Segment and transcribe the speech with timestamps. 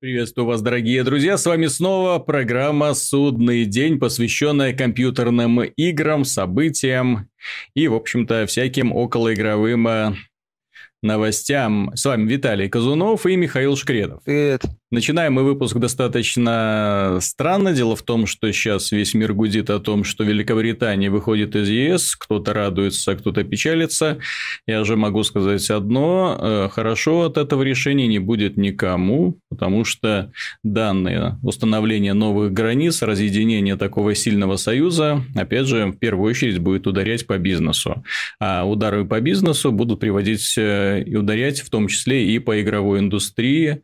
[0.00, 1.36] Приветствую вас, дорогие друзья.
[1.36, 7.28] С вами снова программа «Судный день», посвященная компьютерным играм, событиям
[7.74, 10.14] и, в общем-то, всяким околоигровым э,
[11.02, 11.92] новостям.
[11.94, 14.22] С вами Виталий Казунов и Михаил Шкредов.
[14.24, 14.62] Привет.
[14.92, 17.72] Начинаем мы выпуск достаточно странно.
[17.72, 22.16] Дело в том, что сейчас весь мир гудит о том, что Великобритания выходит из ЕС.
[22.16, 24.18] Кто-то радуется, кто-то печалится.
[24.66, 26.36] Я же могу сказать одно.
[26.40, 30.32] Э, хорошо от этого решения не будет никому, потому что
[30.64, 37.28] данные установления новых границ, разъединение такого сильного союза, опять же, в первую очередь будет ударять
[37.28, 38.02] по бизнесу.
[38.40, 42.98] А удары по бизнесу будут приводить э, и ударять в том числе и по игровой
[42.98, 43.82] индустрии,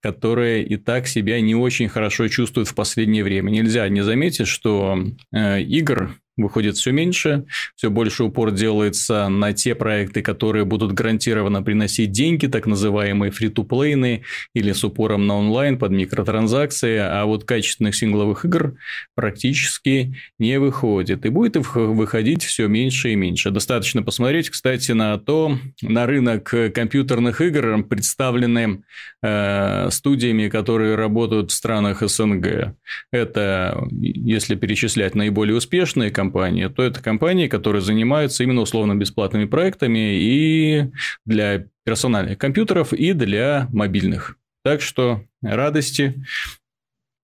[0.00, 3.50] которые и так себя не очень хорошо чувствуют в последнее время.
[3.50, 4.98] Нельзя не заметить, что
[5.32, 7.44] э, игр выходит все меньше,
[7.76, 14.22] все больше упор делается на те проекты, которые будут гарантированно приносить деньги, так называемые фри-то-плейны
[14.54, 18.74] или с упором на онлайн под микротранзакции, а вот качественных сингловых игр
[19.14, 21.24] практически не выходит.
[21.26, 23.50] И будет выходить все меньше и меньше.
[23.50, 28.82] Достаточно посмотреть, кстати, на то, на рынок компьютерных игр, представленный
[29.22, 32.74] э, студиями, которые работают в странах СНГ.
[33.12, 40.90] Это, если перечислять наиболее успешные компании, то это компании, которые занимаются именно условно-бесплатными проектами и
[41.24, 44.36] для персональных компьютеров, и для мобильных.
[44.62, 46.22] Так что радости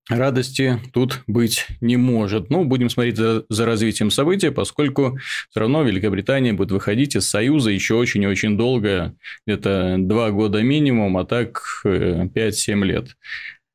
[0.08, 2.50] радости тут быть не может.
[2.50, 5.18] Ну, будем смотреть за, за развитием событий, поскольку
[5.50, 9.14] все равно Великобритания будет выходить из Союза еще очень и очень долго,
[9.46, 13.16] где-то два года минимум, а так 5-7 э, лет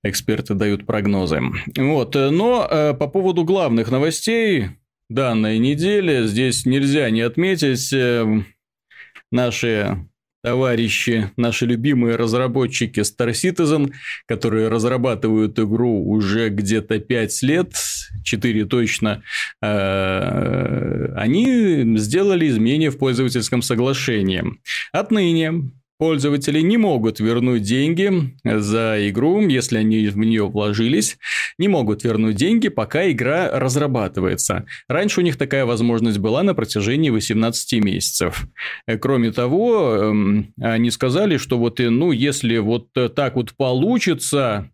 [0.03, 1.41] эксперты дают прогнозы.
[1.77, 2.15] Вот.
[2.15, 4.69] Но э, по поводу главных новостей,
[5.13, 6.25] данной недели.
[6.25, 8.43] Здесь нельзя не отметить э,
[9.31, 9.97] наши
[10.43, 13.91] товарищи, наши любимые разработчики Star Citizen,
[14.25, 17.73] которые разрабатывают игру уже где-то 5 лет,
[18.23, 19.21] 4 точно,
[19.61, 24.43] э, они сделали изменения в пользовательском соглашении.
[24.91, 25.71] Отныне
[26.01, 31.19] Пользователи не могут вернуть деньги за игру, если они в нее вложились,
[31.59, 34.65] не могут вернуть деньги, пока игра разрабатывается.
[34.87, 38.47] Раньше у них такая возможность была на протяжении 18 месяцев.
[38.99, 44.71] Кроме того, эм, они сказали, что вот, э, ну, если вот так вот получится,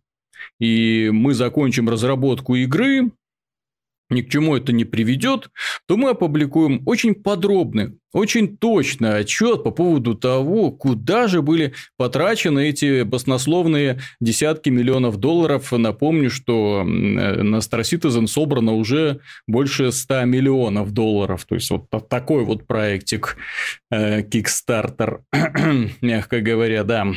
[0.61, 3.11] и мы закончим разработку игры,
[4.09, 5.50] ни к чему это не приведет,
[5.88, 12.69] то мы опубликуем очень подробный, очень точный отчет по поводу того, куда же были потрачены
[12.69, 15.72] эти баснословные десятки миллионов долларов.
[15.72, 21.45] Напомню, что на Star Citizen собрано уже больше 100 миллионов долларов.
[21.45, 23.38] То есть, вот такой вот проектик
[23.91, 25.19] э, Kickstarter,
[26.01, 27.07] мягко говоря, да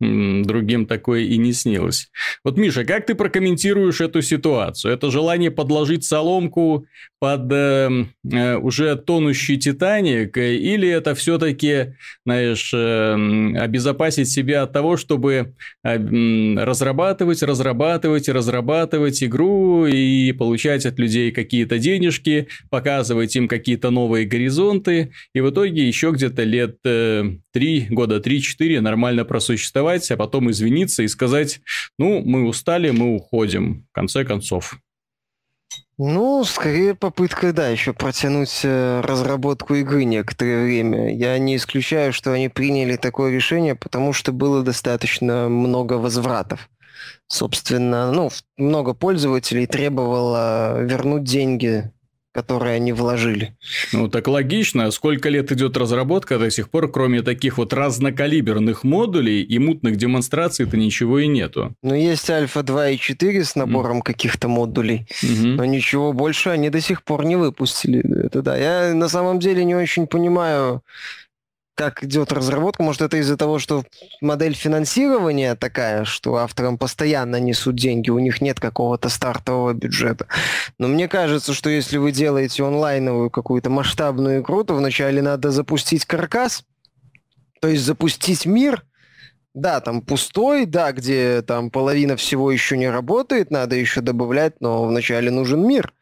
[0.00, 2.10] другим такое и не снилось.
[2.44, 4.94] Вот, Миша, как ты прокомментируешь эту ситуацию?
[4.94, 6.86] Это желание подложить соломку
[7.18, 11.94] под э, э, уже тонущий Титаник, или это все-таки,
[12.24, 13.14] знаешь, э,
[13.58, 15.96] обезопасить себя от того, чтобы э,
[16.56, 25.12] разрабатывать, разрабатывать, разрабатывать игру и получать от людей какие-то денежки, показывать им какие-то новые горизонты,
[25.34, 31.02] и в итоге еще где-то лет э, 3, года 3-4 нормально просуществовать а потом извиниться
[31.02, 31.60] и сказать,
[31.98, 34.78] ну, мы устали, мы уходим, в конце концов.
[36.00, 41.12] Ну, скорее попытка, да, еще протянуть э, разработку игры некоторое время.
[41.12, 46.70] Я не исключаю, что они приняли такое решение, потому что было достаточно много возвратов.
[47.26, 51.90] Собственно, ну, много пользователей требовало вернуть деньги
[52.38, 53.56] которые они вложили.
[53.92, 54.92] Ну, так логично.
[54.92, 60.76] Сколько лет идет разработка до сих пор, кроме таких вот разнокалиберных модулей и мутных демонстраций-то
[60.76, 61.74] ничего и нету.
[61.82, 64.02] Ну, есть Альфа 2 и 4 с набором mm.
[64.02, 65.54] каких-то модулей, mm-hmm.
[65.56, 68.04] но ничего больше они до сих пор не выпустили.
[68.26, 68.56] Это да.
[68.56, 70.82] Я на самом деле не очень понимаю,
[71.78, 72.82] как идет разработка.
[72.82, 73.84] Может, это из-за того, что
[74.20, 80.26] модель финансирования такая, что авторам постоянно несут деньги, у них нет какого-то стартового бюджета.
[80.78, 86.04] Но мне кажется, что если вы делаете онлайновую какую-то масштабную игру, то вначале надо запустить
[86.04, 86.64] каркас,
[87.60, 88.84] то есть запустить мир,
[89.54, 94.84] да, там пустой, да, где там половина всего еще не работает, надо еще добавлять, но
[94.84, 95.92] вначале нужен мир.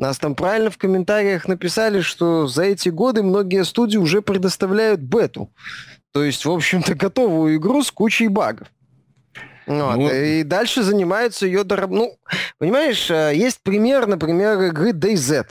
[0.00, 5.52] Нас там правильно в комментариях написали, что за эти годы многие студии уже предоставляют бету.
[6.12, 8.68] То есть, в общем-то, готовую игру с кучей багов.
[9.66, 9.96] Вот.
[9.96, 10.10] Ну...
[10.10, 11.90] И дальше занимаются ее дораб...
[11.90, 12.16] Ну,
[12.58, 15.46] понимаешь, э, есть пример, например, игры DayZ.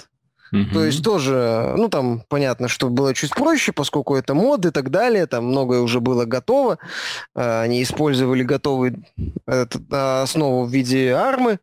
[0.51, 0.73] Угу.
[0.73, 4.89] То есть тоже, ну там понятно, что было чуть проще, поскольку это мод и так
[4.89, 6.79] далее, там многое уже было готово.
[7.35, 9.03] А, они использовали готовую
[9.45, 11.59] основу в виде армы,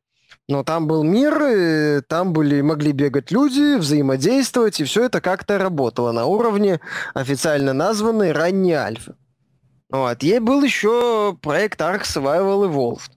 [0.48, 6.12] но там был мир, там были, могли бегать люди, взаимодействовать, и все это как-то работало
[6.12, 6.81] на уровне
[7.14, 9.14] официально названной ранней альфы.
[9.90, 10.22] Вот.
[10.22, 13.16] Ей был еще проект Ark Survival Evolved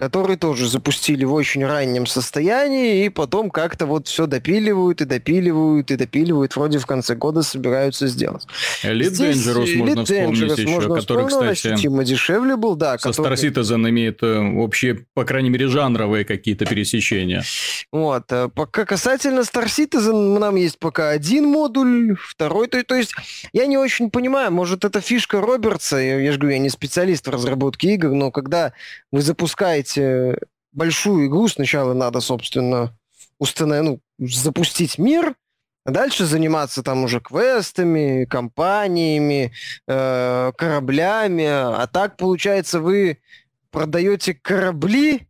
[0.00, 5.90] который тоже запустили в очень раннем состоянии, и потом как-то вот все допиливают и допиливают
[5.90, 8.46] и допиливают, вроде в конце года собираются сделать.
[8.82, 12.98] Elite Здесь Dangerous Elite можно вспомнить Dangerous еще, можно который, кстати, ощутимо дешевле был, да.
[12.98, 13.36] Со который...
[13.36, 17.44] Star Citizen имеет э, вообще, по крайней мере, жанровые какие-то пересечения.
[17.92, 18.24] Вот.
[18.30, 23.12] Э, пока касательно Star Citizen, нам есть пока один модуль, второй, то, то есть
[23.52, 27.26] я не очень понимаю, может, это фишка Робертса, я, я же говорю, я не специалист
[27.26, 28.72] в разработке игр, но когда
[29.12, 30.36] вы запускаете делать э,
[30.72, 32.96] большую игру, сначала надо, собственно,
[33.38, 35.34] установить, ну, запустить мир,
[35.84, 39.52] а дальше заниматься там уже квестами, компаниями,
[39.86, 41.46] э, кораблями.
[41.46, 43.18] А так, получается, вы
[43.70, 45.26] продаете корабли,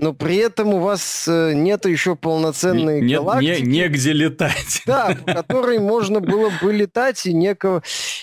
[0.00, 3.60] но при этом у вас э, нет еще полноценной нет, галактики.
[3.60, 4.82] Не, негде летать.
[4.86, 7.82] Да, по которой можно было бы летать, и некого...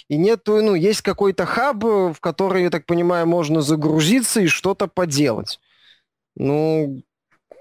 [0.10, 4.88] И нету, ну, есть какой-то хаб, в который, я так понимаю, можно загрузиться и что-то
[4.88, 5.60] поделать.
[6.36, 7.04] Ну,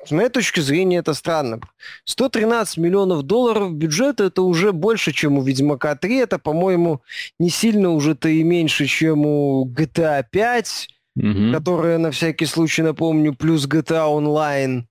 [0.07, 1.61] с моей точки зрения, это странно.
[2.05, 6.23] 113 миллионов долларов бюджета– это уже больше, чем у «Ведьмака 3».
[6.23, 7.03] Это, по-моему,
[7.39, 11.53] не сильно уже-то и меньше, чем у GTA 5 угу.
[11.53, 14.85] которая, на всякий случай напомню, плюс GTA Online.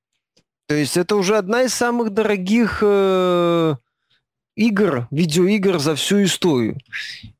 [0.67, 3.75] То есть это уже одна из самых дорогих э,
[4.55, 6.77] игр, видеоигр за всю историю.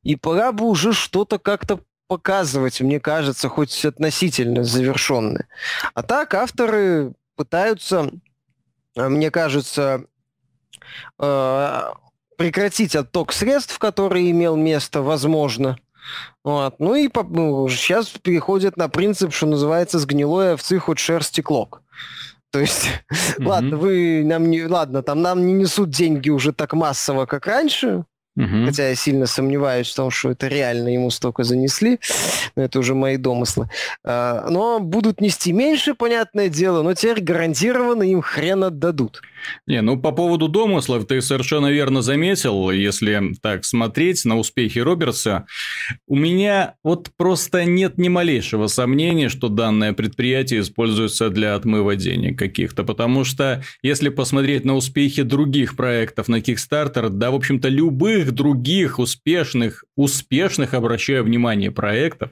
[0.03, 5.47] И пора бы уже что-то как-то показывать, мне кажется, хоть относительно завершенное.
[5.95, 8.11] А так авторы пытаются,
[8.95, 10.05] э, мне кажется,
[11.19, 11.81] э,
[12.37, 15.79] прекратить отток средств, который имел место, возможно,
[16.43, 16.75] вот.
[16.79, 21.41] Ну и по, ну, сейчас переходят на принцип, что называется, с гнилой овцы хоть шерсти
[21.41, 21.81] клок.
[22.51, 23.43] То есть, mm-hmm.
[23.45, 28.05] ладно, вы нам не, ладно, там нам не несут деньги уже так массово, как раньше,
[28.35, 28.65] Угу.
[28.65, 31.99] Хотя я сильно сомневаюсь в том, что это реально ему столько занесли.
[32.55, 33.69] Но это уже мои домыслы.
[34.03, 39.21] А, но будут нести меньше, понятное дело, но теперь гарантированно им хрен отдадут.
[39.67, 45.45] Не, ну по поводу домыслов ты совершенно верно заметил, если так смотреть на успехи Робертса.
[46.07, 52.37] У меня вот просто нет ни малейшего сомнения, что данное предприятие используется для отмыва денег
[52.37, 58.24] каких-то, потому что если посмотреть на успехи других проектов на Kickstarter, да, в общем-то, любых
[58.25, 62.31] любых других успешных, успешных, обращаю внимание, проектов,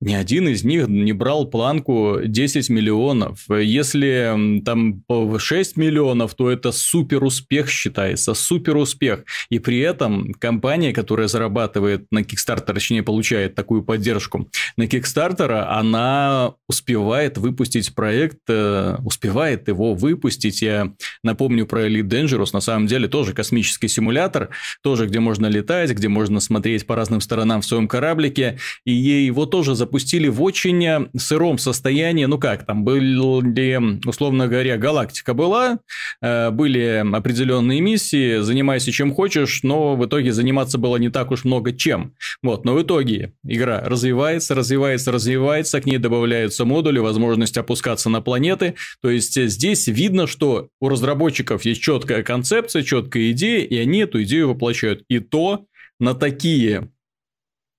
[0.00, 3.44] ни один из них не брал планку 10 миллионов.
[3.48, 5.02] Если там
[5.38, 9.24] 6 миллионов, то это супер успех считается, супер успех.
[9.50, 16.54] И при этом компания, которая зарабатывает на Kickstarter, точнее получает такую поддержку на Kickstarter, она
[16.68, 20.62] успевает выпустить проект, э, успевает его выпустить.
[20.62, 20.92] Я
[21.24, 24.50] напомню про Elite Dangerous, на самом деле тоже космический симулятор,
[24.82, 29.46] тоже где можно летать, где можно смотреть по разным сторонам в своем кораблике, и его
[29.46, 32.26] тоже запустили в очень э, сыром состоянии.
[32.26, 35.78] Ну как, там были, условно говоря, галактика была,
[36.20, 41.44] э, были определенные миссии, занимайся чем хочешь, но в итоге заниматься было не так уж
[41.44, 42.14] много чем.
[42.42, 48.20] Вот, но в итоге игра развивается, развивается, развивается, к ней добавляются модули, возможность опускаться на
[48.20, 48.74] планеты.
[49.00, 54.22] То есть здесь видно, что у разработчиков есть четкая концепция, четкая идея, и они эту
[54.22, 55.02] идею воплощают.
[55.08, 55.64] И то
[55.98, 56.90] на такие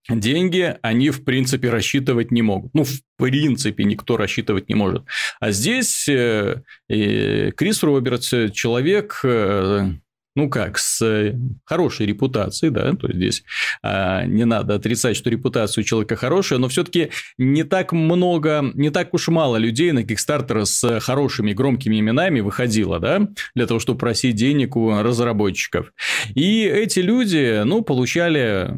[0.09, 2.73] деньги они, в принципе, рассчитывать не могут.
[2.73, 5.03] Ну, в принципе, никто рассчитывать не может.
[5.39, 9.89] А здесь э, э, Крис Робертс, человек, э,
[10.35, 11.35] ну как, с
[11.65, 13.43] хорошей репутацией, да, то есть здесь
[13.81, 18.89] а, не надо отрицать, что репутация у человека хорошая, но все-таки не так много, не
[18.89, 23.99] так уж мало людей на Kickstarter с хорошими громкими именами выходило, да, для того, чтобы
[23.99, 25.91] просить денег у разработчиков.
[26.35, 28.75] И эти люди, ну, получали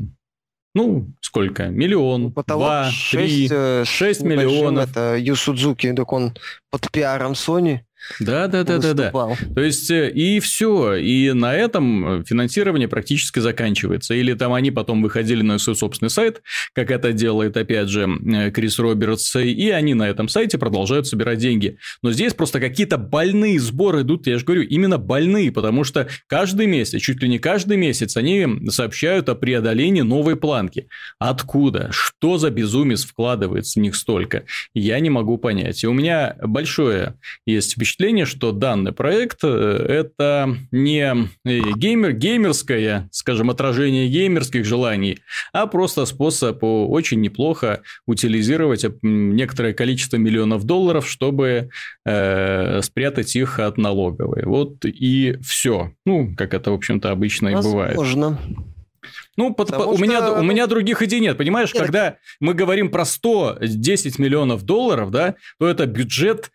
[0.73, 1.67] ну, сколько?
[1.67, 4.89] Миллион, ну, Потолок два, 6, три, э, шесть миллионов.
[4.89, 6.33] Это Ю Судзуки, так он
[6.69, 7.81] под пиаром Sony
[8.19, 9.11] да, да, да, да, да.
[9.11, 14.13] То есть э, и все, и на этом финансирование практически заканчивается.
[14.13, 16.41] Или там они потом выходили на свой собственный сайт,
[16.73, 21.39] как это делает опять же э, Крис Робертс, и они на этом сайте продолжают собирать
[21.39, 21.77] деньги.
[22.01, 26.65] Но здесь просто какие-то больные сборы идут, я же говорю, именно больные, потому что каждый
[26.65, 30.87] месяц, чуть ли не каждый месяц, они сообщают о преодолении новой планки.
[31.19, 31.89] Откуда?
[31.91, 34.43] Что за безумец вкладывается в них столько?
[34.73, 35.83] Я не могу понять.
[35.83, 37.15] И у меня большое
[37.45, 45.19] есть впечатление впечатление, что данный проект это не геймер, геймерское, скажем, отражение геймерских желаний,
[45.51, 51.69] а просто способ очень неплохо утилизировать некоторое количество миллионов долларов, чтобы
[52.05, 54.43] э, спрятать их от налоговой.
[54.45, 55.91] Вот и все.
[56.05, 57.97] Ну, как это, в общем-то, обычно и бывает.
[57.97, 58.39] Возможно.
[59.35, 60.01] Ну, под, у, что...
[60.01, 61.37] меня, у меня других идей нет.
[61.37, 61.83] Понимаешь, нет.
[61.83, 66.51] когда мы говорим про 110 миллионов долларов, да, то это бюджет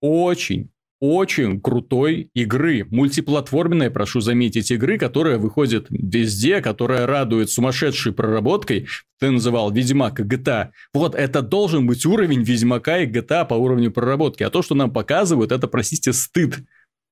[0.00, 8.86] очень, очень крутой игры, мультиплатформенной, прошу заметить, игры, которая выходит везде, которая радует сумасшедшей проработкой.
[9.18, 10.70] Ты называл Ведьмак и GTA.
[10.92, 14.42] Вот это должен быть уровень Ведьмака и GTA по уровню проработки.
[14.42, 16.58] А то, что нам показывают, это, простите, стыд.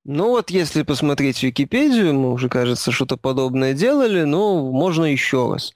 [0.06, 5.72] Ну вот, если посмотреть Википедию, мы уже, кажется, что-то подобное делали, но можно еще раз.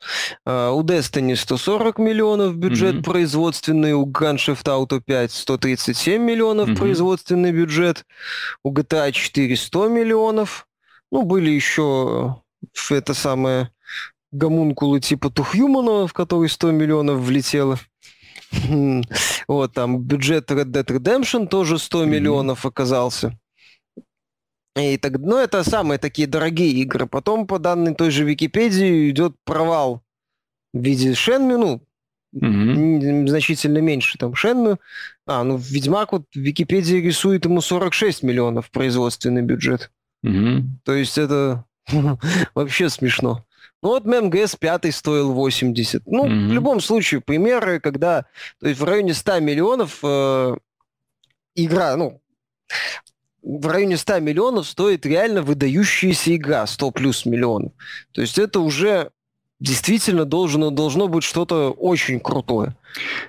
[0.46, 3.04] Uh, у Destiny 140 миллионов бюджет mm-hmm.
[3.04, 6.76] производственный, у Grand Theft Auto 5 137 миллионов mm-hmm.
[6.76, 8.04] производственный бюджет,
[8.62, 10.66] у GTA 4 100 миллионов.
[11.10, 12.36] Ну, были еще
[12.90, 13.70] это самое
[14.30, 17.78] гомункулы типа Тухьюмана, в который 100 миллионов влетело.
[19.46, 23.38] Вот, там бюджет Red Dead Redemption тоже 100 миллионов оказался.
[24.78, 27.06] И так, ну, это самые такие дорогие игры.
[27.06, 30.02] Потом, по данной той же Википедии, идет провал
[30.72, 31.82] в виде Шенми, ну,
[32.34, 33.26] mm-hmm.
[33.26, 34.76] значительно меньше там Шенми.
[35.26, 39.90] А, ну, Ведьмак вот в Википедии рисует ему 46 миллионов производственный бюджет.
[40.24, 40.62] Mm-hmm.
[40.84, 41.64] То есть это
[42.54, 43.44] вообще смешно.
[43.82, 46.02] Ну вот МГС 5 стоил 80.
[46.06, 46.48] Ну, mm-hmm.
[46.48, 48.26] в любом случае, примеры, когда
[48.60, 50.56] то есть в районе 100 миллионов э,
[51.54, 52.20] игра, ну,
[53.42, 57.72] в районе 100 миллионов стоит реально выдающаяся игра, 100 плюс миллионов.
[58.12, 59.10] То есть это уже
[59.60, 62.76] действительно должно, должно быть что-то очень крутое.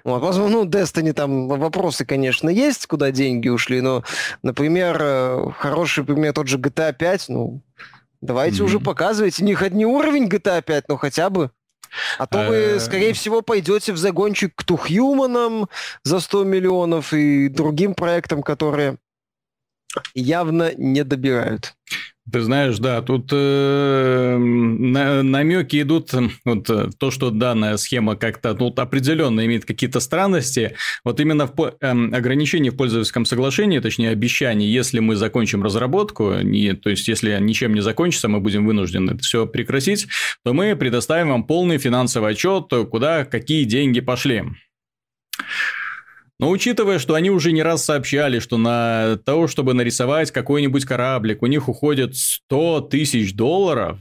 [0.03, 4.03] Вот, возможно, ну, Destiny там вопросы, конечно, есть, куда деньги ушли, но,
[4.43, 7.61] например, э, хороший пример тот же GTA 5, ну,
[8.21, 8.65] давайте mm-hmm.
[8.65, 11.51] уже показывайте, не, не уровень GTA 5, но хотя бы
[12.17, 15.69] а то вы, э, скорее всего, пойдете в загончик к Тухьюманам
[16.03, 18.97] за 100 миллионов и другим проектам, которые
[20.13, 21.73] явно не добирают.
[22.31, 26.11] Ты знаешь, да, тут э, на, намеки идут,
[26.45, 31.59] вот э, то, что данная схема как-то ну, определенно имеет какие-то странности, вот именно в
[31.59, 37.35] э, ограничении в пользовательском соглашении, точнее обещании, если мы закончим разработку, не, то есть если
[37.39, 40.07] ничем не закончится, мы будем вынуждены это все прекратить,
[40.43, 44.43] то мы предоставим вам полный финансовый отчет, куда какие деньги пошли.
[46.39, 51.41] Но учитывая, что они уже не раз сообщали, что на то, чтобы нарисовать какой-нибудь кораблик,
[51.41, 53.99] у них уходит 100 тысяч долларов,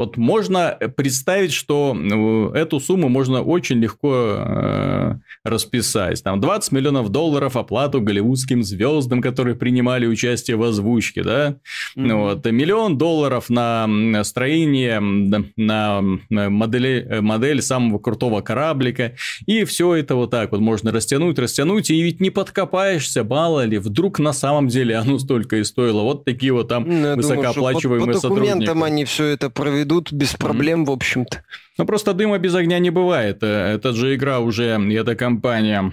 [0.00, 5.14] вот можно представить, что ну, эту сумму можно очень легко э,
[5.44, 6.24] расписать.
[6.24, 11.56] Там 20 миллионов долларов оплату голливудским звездам, которые принимали участие в озвучке, да?
[11.98, 12.14] Mm-hmm.
[12.14, 12.46] Вот.
[12.46, 19.16] Миллион долларов на строение, на модели, модель самого крутого кораблика.
[19.44, 21.90] И все это вот так вот можно растянуть, растянуть.
[21.90, 26.00] И ведь не подкопаешься, мало ли, вдруг на самом деле оно столько и стоило.
[26.00, 28.86] Вот такие вот там ну, высокооплачиваемые думаю, по, по документам сотрудники.
[28.86, 31.42] они все это проведут идут без проблем, в общем-то.
[31.78, 33.42] Ну, просто дыма без огня не бывает.
[33.42, 35.92] Э, это же игра уже, эта компания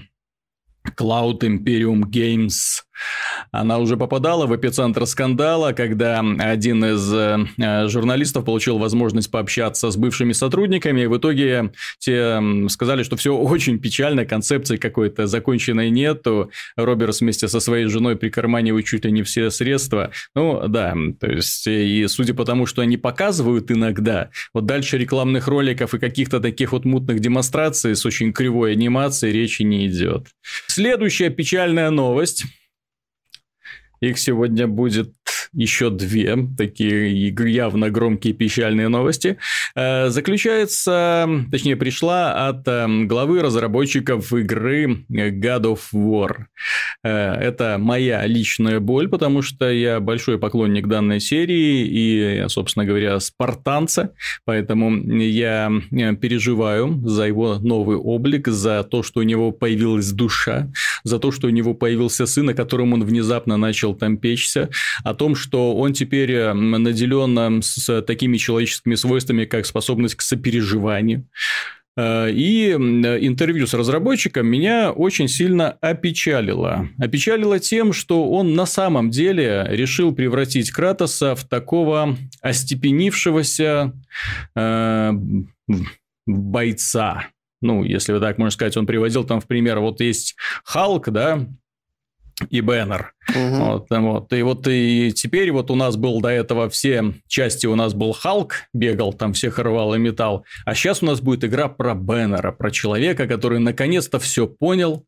[0.97, 2.83] Cloud Imperium Games
[3.51, 9.97] она уже попадала в эпицентр скандала, когда один из э, журналистов получил возможность пообщаться с
[9.97, 16.51] бывшими сотрудниками, и в итоге те сказали, что все очень печально, концепции какой-то законченной нету.
[16.75, 20.11] Робертс вместе со своей женой прикарманивают чуть ли не все средства.
[20.35, 25.47] Ну, да, то есть, и судя по тому, что они показывают иногда, вот дальше рекламных
[25.47, 30.27] роликов и каких-то таких вот мутных демонстраций с очень кривой анимацией речи не идет.
[30.67, 32.45] Следующая печальная новость–
[33.99, 35.16] их сегодня будет
[35.53, 39.37] еще две такие явно громкие печальные новости.
[39.75, 46.45] Э, заключается, точнее, пришла от эм, главы разработчиков игры God of War.
[47.03, 53.19] Э, это моя личная боль, потому что я большой поклонник данной серии и, собственно говоря,
[53.19, 54.13] спартанца,
[54.45, 60.69] поэтому я э, переживаю за его новый облик, за то, что у него появилась душа,
[61.03, 64.69] за то, что у него появился сын, о котором он внезапно начал там печься,
[65.03, 71.25] о том, что он теперь э, наделен с такими человеческими свойствами, как способность к сопереживанию.
[71.97, 76.87] Э, и интервью с разработчиком меня очень сильно опечалило.
[76.99, 83.93] Опечалило тем, что он на самом деле решил превратить Кратоса в такого остепенившегося
[84.55, 85.11] э,
[86.25, 87.27] бойца.
[87.61, 91.47] Ну, если вы так можно сказать, он приводил там в пример, вот есть Халк, да,
[92.49, 93.13] и Бэннер.
[93.29, 93.55] Угу.
[93.57, 94.33] Вот, вот.
[94.33, 98.13] И вот и теперь вот у нас был до этого все части, у нас был
[98.13, 102.51] Халк, бегал, там всех рвал и металл, а сейчас у нас будет игра про Беннера,
[102.51, 105.05] про человека, который наконец-то все понял,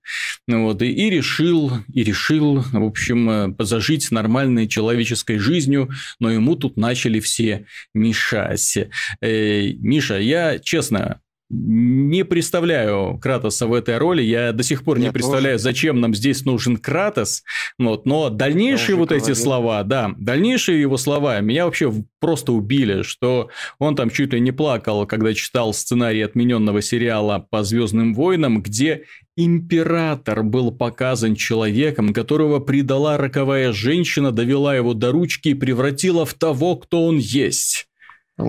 [0.47, 6.55] вот, и, и решил, и решил, в общем, э, зажить нормальной человеческой жизнью, но ему
[6.55, 8.77] тут начали все мешать.
[9.21, 14.21] Э, Миша, я честно, не представляю Кратоса в этой роли.
[14.21, 15.63] Я до сих пор я не представляю, тоже.
[15.63, 17.43] зачем нам здесь нужен Кратос.
[17.79, 19.27] Вот, но дальнейшие вот говорил.
[19.27, 24.39] эти слова, да, дальнейшие его слова меня вообще просто убили, что он там чуть ли
[24.39, 32.13] не плакал, когда читал сценарий отмененного сериала по Звездным войнам, где император был показан человеком,
[32.13, 37.88] которого предала роковая женщина, довела его до ручки и превратила в того, кто он есть.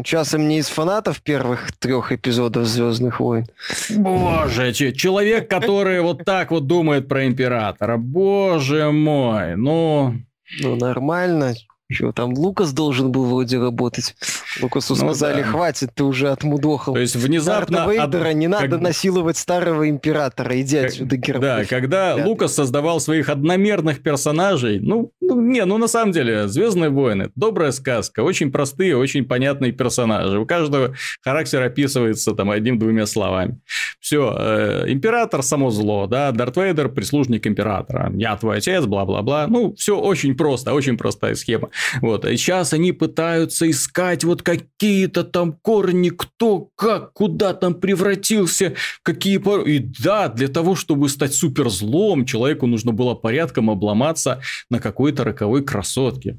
[0.04, 3.46] Часом не из фанатов первых трех эпизодов Звездных войн.
[3.90, 7.96] Боже, человек, который вот так вот думает про императора.
[7.96, 10.14] Боже мой, ну...
[10.60, 11.54] Ну, нормально.
[11.90, 14.14] Что там, Лукас должен был вроде работать.
[14.62, 15.48] Лукасу ну, сказали, да.
[15.48, 16.94] хватит, ты уже отмудохал.
[16.94, 17.78] То есть внезапно...
[17.78, 18.34] Дарта Вейдера, от...
[18.34, 18.80] не надо как...
[18.80, 20.86] насиловать старого императора, иди как...
[20.86, 21.40] отсюда, Герб.
[21.40, 22.28] Да, когда Ребята.
[22.28, 27.72] Лукас создавал своих одномерных персонажей, ну, ну, не, ну на самом деле, Звездные войны, добрая
[27.72, 30.38] сказка, очень простые, очень понятные персонажи.
[30.38, 33.58] У каждого характер описывается там одним-двумя словами.
[33.98, 39.46] Все, э, император само зло, да, Дарт Вейдер прислужник императора, я твой отец, бла-бла-бла.
[39.48, 41.70] Ну, все очень просто, очень простая схема.
[42.00, 42.24] Вот.
[42.24, 49.40] И сейчас они пытаются искать вот какие-то там корни, кто, как, куда там превратился, какие...
[49.68, 55.64] И да, для того, чтобы стать суперзлом, человеку нужно было порядком обломаться на какой-то роковой
[55.64, 56.38] красотке.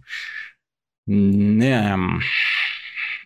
[1.07, 2.21] Эм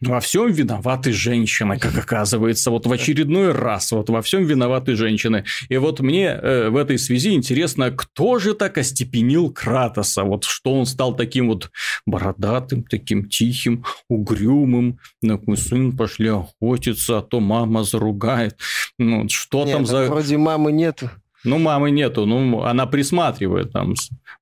[0.08, 5.46] во всем виноваты женщины, как оказывается, вот в очередной раз, вот во всем виноваты женщины.
[5.70, 10.74] И вот мне э, в этой связи интересно, кто же так остепенил Кратоса, вот что
[10.74, 11.72] он стал таким вот
[12.06, 18.58] бородатым, таким тихим, угрюмым, ну, мой сын пошли охотиться, а то мама заругает.
[18.98, 20.06] Ну, что Нет, там за...
[20.06, 21.10] Вроде мамы нету.
[21.46, 23.94] Ну, мамы нету, ну, она присматривает там.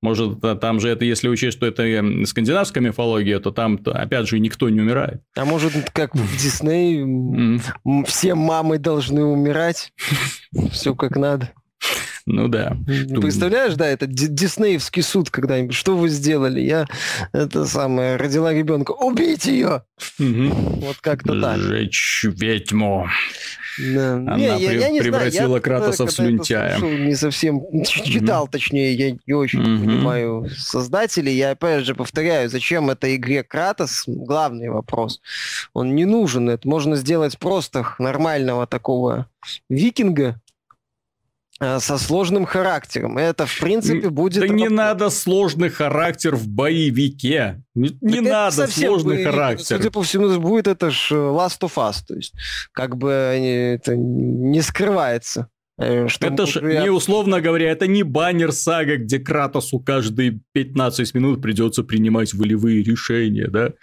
[0.01, 1.83] Может, там же это, если учесть, что это
[2.25, 5.21] скандинавская мифология, то там, опять же, никто не умирает.
[5.38, 7.62] А может, как в Дисней,
[8.06, 9.93] все мамы должны умирать?
[10.71, 11.51] Все как надо.
[12.25, 12.77] Ну да.
[12.86, 15.75] Представляешь, да, это диснеевский суд когда-нибудь.
[15.75, 16.62] Что вы сделали?
[16.62, 16.86] Я
[17.34, 18.91] это самое родила ребенка.
[18.91, 19.84] Убить ее!
[20.19, 21.58] Вот как-то так.
[21.58, 23.10] Сжечь ведьму.
[23.77, 24.13] Да.
[24.13, 26.77] Она не, я, при, я не превратила знаю, Кратоса в слюнтяя.
[26.77, 28.51] Слушал, не совсем читал, mm-hmm.
[28.51, 29.86] точнее, я не очень mm-hmm.
[29.86, 31.33] понимаю создателей.
[31.36, 34.03] Я опять же повторяю, зачем этой игре Кратос?
[34.07, 35.21] Главный вопрос.
[35.73, 36.49] Он не нужен.
[36.49, 39.27] Это можно сделать просто нормального такого
[39.69, 40.39] викинга,
[41.80, 43.17] со сложным характером.
[43.17, 44.41] Это, в принципе, будет...
[44.41, 47.63] Да не надо сложный характер в боевике.
[47.76, 49.32] Не, не надо сложный боевик.
[49.32, 49.65] характер.
[49.65, 51.97] Судя по всему, будет это ж э, Last of Us.
[52.08, 52.34] То есть,
[52.71, 55.49] как бы это не скрывается.
[55.80, 61.13] Э, что это же, не условно говоря, это не баннер сага, где Кратосу каждые 15
[61.15, 63.73] минут придется принимать волевые решения, да.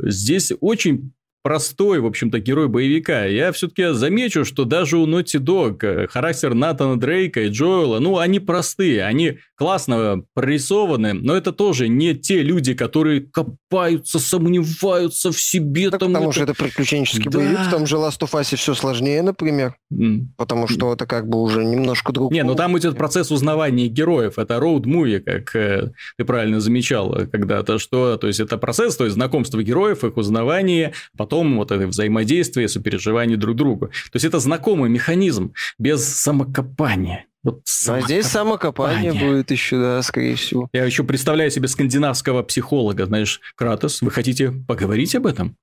[0.00, 1.12] Здесь очень
[1.46, 3.24] простой, в общем-то, герой боевика.
[3.24, 8.18] Я все-таки замечу, что даже у Naughty Dog э, характер Натана Дрейка и Джоэла, ну,
[8.18, 15.40] они простые, они классно прорисованы, но это тоже не те люди, которые копаются, сомневаются в
[15.40, 15.90] себе.
[15.90, 16.34] Так, там потому это...
[16.34, 17.38] что это приключенческий да.
[17.38, 20.26] боевик, в том же Last of Us все сложнее, например, mm.
[20.36, 22.34] потому что это как бы уже немножко другое.
[22.34, 27.78] Не, ну там идет процесс узнавания героев, это роуд-муви, как э, ты правильно замечал когда-то,
[27.78, 31.86] что, то есть это процесс, то есть знакомство героев, их узнавание, потом потом вот это
[31.86, 33.86] взаимодействие, сопереживание друг другу.
[33.88, 37.26] То есть это знакомый механизм без самокопания.
[37.42, 40.68] Вот а здесь самокопание будет еще, да, скорее всего.
[40.72, 45.56] Я еще представляю себе скандинавского психолога, знаешь, Кратос, вы хотите поговорить об этом?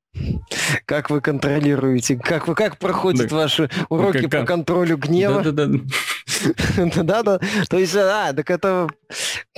[0.86, 2.18] Как вы контролируете?
[2.18, 3.36] Как, вы, как проходят да.
[3.36, 5.42] ваши уроки как, по контролю гнева?
[5.42, 5.80] Да-да-да.
[7.04, 7.40] Да-да.
[7.70, 8.90] То есть, а, так это...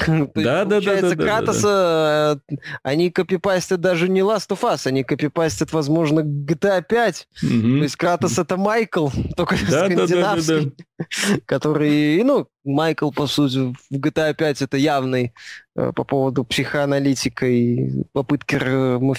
[0.07, 1.15] Да, да, да, да.
[1.15, 7.27] Кратоса, э, они копипастят даже не Last of Us, они копипастят, возможно, GTA 5.
[7.41, 10.73] То есть Кратос это Майкл, только скандинавский,
[11.45, 15.33] который, ну, Майкл, по сути, в GTA 5 это явный
[15.75, 18.55] э, по поводу психоаналитика и попытки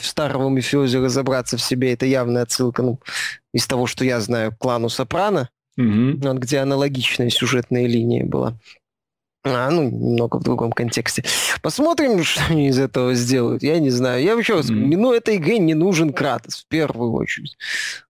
[0.05, 3.01] старого мафиози разобраться в себе, это явная отсылка ну,
[3.55, 6.39] из того, что я знаю, к клану Сопрано, mm-hmm.
[6.39, 8.59] где аналогичная сюжетная линия была.
[9.49, 11.23] А, ну, немного в другом контексте.
[11.63, 13.63] Посмотрим, что они из этого сделают.
[13.63, 14.23] Я не знаю.
[14.23, 14.97] Я вообще, mm.
[14.97, 17.57] ну, этой игре не нужен Кратос, в первую очередь.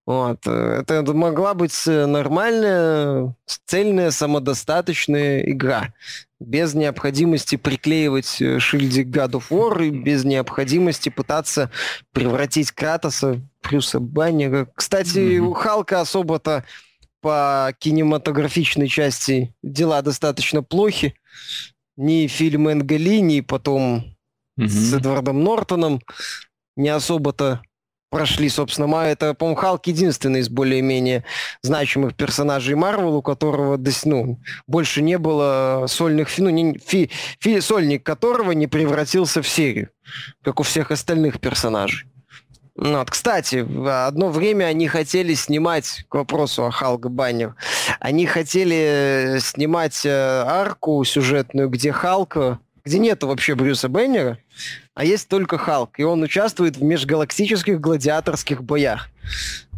[0.06, 0.46] Вот.
[0.46, 3.34] Это могла быть нормальная,
[3.66, 5.92] цельная, самодостаточная игра.
[6.38, 11.70] Без необходимости приклеивать э, шильдик God of War и без необходимости пытаться
[12.12, 14.68] превратить Кратоса в Брюса Баннера.
[14.74, 15.38] Кстати, mm-hmm.
[15.38, 16.64] у Халка особо-то
[17.26, 21.16] по кинематографичной части дела достаточно плохи.
[21.96, 24.16] Ни фильм Энгели, ни потом
[24.56, 24.68] mm-hmm.
[24.68, 26.00] с Эдвардом Нортоном
[26.76, 27.62] не особо-то
[28.10, 28.86] прошли, собственно.
[28.86, 31.24] Ма это, по-моему, Халк единственный из более-менее
[31.62, 37.10] значимых персонажей Марвел, у которого ну, больше не было сольных, ну, не, фи,
[37.40, 39.88] фи, сольник которого не превратился в серию,
[40.44, 42.08] как у всех остальных персонажей.
[42.78, 43.66] Ну, вот, кстати,
[44.06, 47.54] одно время они хотели снимать, к вопросу о Халк Баннер,
[48.00, 54.38] они хотели снимать э, арку сюжетную, где Халка, где нету вообще Брюса Беннера,
[54.94, 59.08] а есть только Халк, и он участвует в межгалактических гладиаторских боях.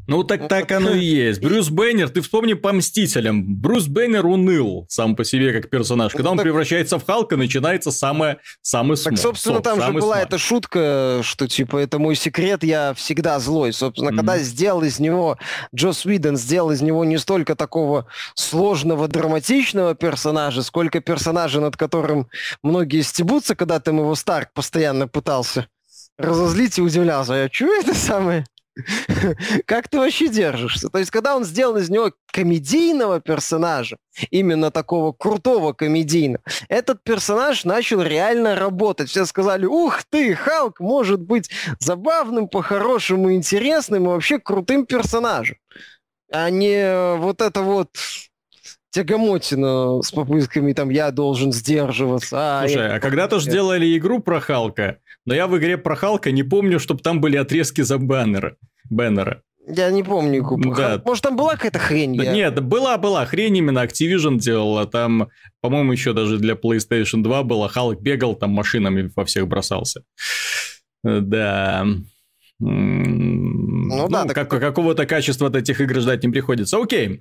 [0.08, 1.38] Ну, так так оно и есть.
[1.42, 3.44] Брюс Бэннер, ты вспомни по «Мстителям».
[3.60, 6.12] Брюс Бэннер уныл сам по себе как персонаж.
[6.12, 9.16] Когда ну, он превращается в Халка, начинается самое, самый смог.
[9.16, 13.74] Так, собственно, там же была эта шутка, что, типа, это мой секрет, я всегда злой.
[13.74, 15.36] Собственно, когда сделал из него,
[15.76, 22.28] Джос Уидон сделал из него не столько такого сложного, драматичного персонажа, сколько персонажа, над которым
[22.62, 25.66] многие стебутся, когда там его Старк постоянно пытался
[26.16, 27.34] разозлить и удивлялся.
[27.44, 28.46] А что это самое?
[29.66, 30.88] Как ты вообще держишься?
[30.88, 33.96] То есть, когда он сделал из него комедийного персонажа,
[34.30, 39.10] именно такого крутого комедийного, этот персонаж начал реально работать.
[39.10, 45.56] Все сказали, ух ты, Халк может быть забавным, по-хорошему интересным и вообще крутым персонажем.
[46.30, 47.88] А не вот это вот
[48.90, 52.36] тягомотина с попытками, там, я должен сдерживаться.
[52.38, 56.30] А, Слушай, а когда-то же делали игру про Халка, но я в игре про Халка
[56.32, 58.56] не помню, чтобы там были отрезки за баннера.
[58.90, 59.42] Бэннера.
[59.70, 60.46] Я не помню.
[60.74, 61.02] Да.
[61.04, 62.16] Может, там была какая-то хрень?
[62.16, 62.32] Я...
[62.32, 64.86] Нет, была-была хрень, именно Activision делала.
[64.86, 65.28] Там,
[65.60, 67.68] по-моему, еще даже для PlayStation 2 было.
[67.68, 70.04] Халк бегал, там машинами во всех бросался.
[71.04, 71.86] Да.
[72.60, 74.50] Ну, ну да, так...
[74.50, 76.82] как, какого-то качества от этих игр ждать не приходится.
[76.82, 77.20] Окей.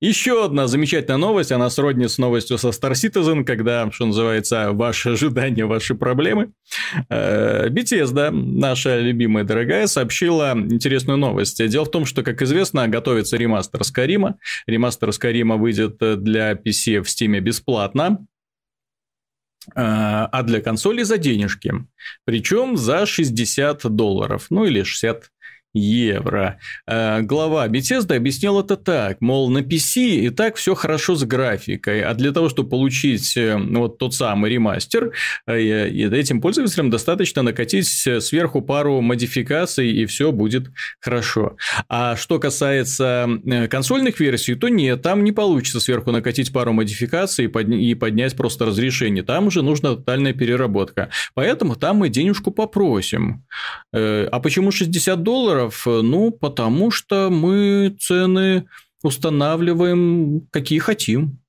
[0.00, 1.52] Еще одна замечательная новость.
[1.52, 6.52] Она сродни с новостью со Star Citizen, когда, что называется, ваши ожидания, ваши проблемы.
[7.08, 11.64] Э, Bethesda, наша любимая дорогая, сообщила интересную новость.
[11.68, 14.36] Дело в том, что, как известно, готовится ремастер Скарима.
[14.66, 18.26] Ремастер Скарима выйдет для PC в Steam бесплатно
[19.74, 21.72] а для консоли за денежки.
[22.24, 25.30] Причем за 60 долларов, ну или 60
[25.74, 26.58] евро.
[26.86, 32.02] Э, глава Bethesda объяснил это так, мол, на PC и так все хорошо с графикой,
[32.02, 35.12] а для того, чтобы получить э, вот тот самый ремастер,
[35.46, 40.68] э, этим пользователям достаточно накатить сверху пару модификаций, и все будет
[41.00, 41.56] хорошо.
[41.88, 43.28] А что касается
[43.70, 49.22] консольных версий, то нет, там не получится сверху накатить пару модификаций и поднять просто разрешение.
[49.22, 51.08] Там уже нужна тотальная переработка.
[51.34, 53.44] Поэтому там мы денежку попросим.
[53.92, 55.61] А почему 60 долларов?
[55.62, 55.86] Долларов?
[55.86, 58.66] Ну, потому что мы цены
[59.02, 61.41] устанавливаем, какие хотим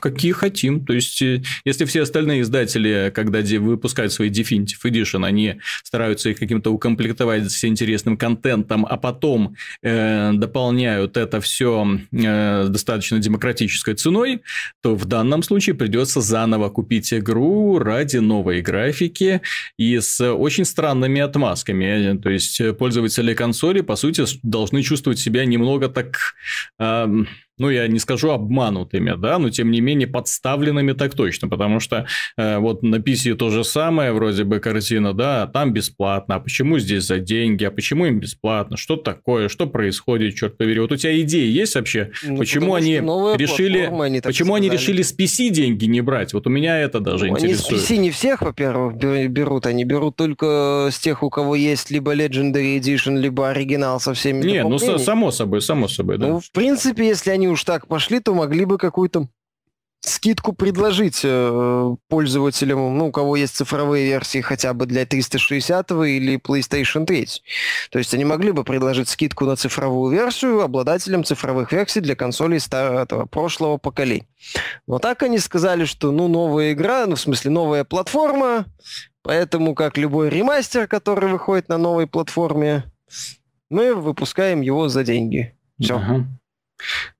[0.00, 0.84] какие хотим.
[0.84, 6.38] То есть, э, если все остальные издатели, когда выпускают свои Definitive Edition, они стараются их
[6.38, 14.42] каким-то укомплектовать с интересным контентом, а потом э, дополняют это все э, достаточно демократической ценой,
[14.82, 19.40] то в данном случае придется заново купить игру ради новой графики
[19.78, 22.18] и с очень странными отмазками.
[22.18, 26.34] То есть, пользователи консоли, по сути, должны чувствовать себя немного так...
[26.78, 27.06] Э,
[27.58, 32.06] ну, я не скажу обманутыми, да, но тем не менее подставленными так точно, потому что
[32.36, 36.40] э, вот на PC то же самое, вроде бы картина, да, а там бесплатно, а
[36.40, 40.92] почему здесь за деньги, а почему им бесплатно, что такое, что происходит, черт побери, вот
[40.92, 44.66] у тебя идеи есть вообще, ну, почему они решили, они почему сказали.
[44.66, 47.70] они решили с PC деньги не брать, вот у меня это даже ну, интересует.
[47.70, 51.90] Они с PC не всех, во-первых, берут, они берут только с тех, у кого есть
[51.90, 56.26] либо Legendary Edition, либо оригинал со всеми Не, ну само собой, само собой, да.
[56.26, 59.28] Ну, в принципе, если они уж так пошли, то могли бы какую-то
[60.04, 66.38] скидку предложить э, пользователям, ну, у кого есть цифровые версии хотя бы для 360 или
[66.38, 67.26] PlayStation 3.
[67.90, 72.58] То есть они могли бы предложить скидку на цифровую версию обладателям цифровых версий для консолей
[72.58, 74.26] старого, прошлого поколения.
[74.88, 78.66] Но так они сказали, что, ну, новая игра, ну, в смысле, новая платформа,
[79.22, 82.84] поэтому, как любой ремастер, который выходит на новой платформе,
[83.70, 85.56] мы выпускаем его за деньги.
[85.80, 85.94] Все.
[85.94, 86.24] Uh-huh.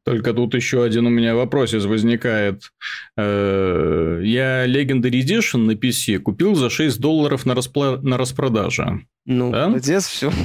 [0.05, 2.73] Только тут еще один у меня вопрос возникает.
[3.17, 7.99] Э, Я Legendary Edition на PC купил за 6 долларов на, распла...
[8.03, 9.07] на распродаже.
[9.25, 9.69] Ну, да?
[9.69, 10.33] молодец, все.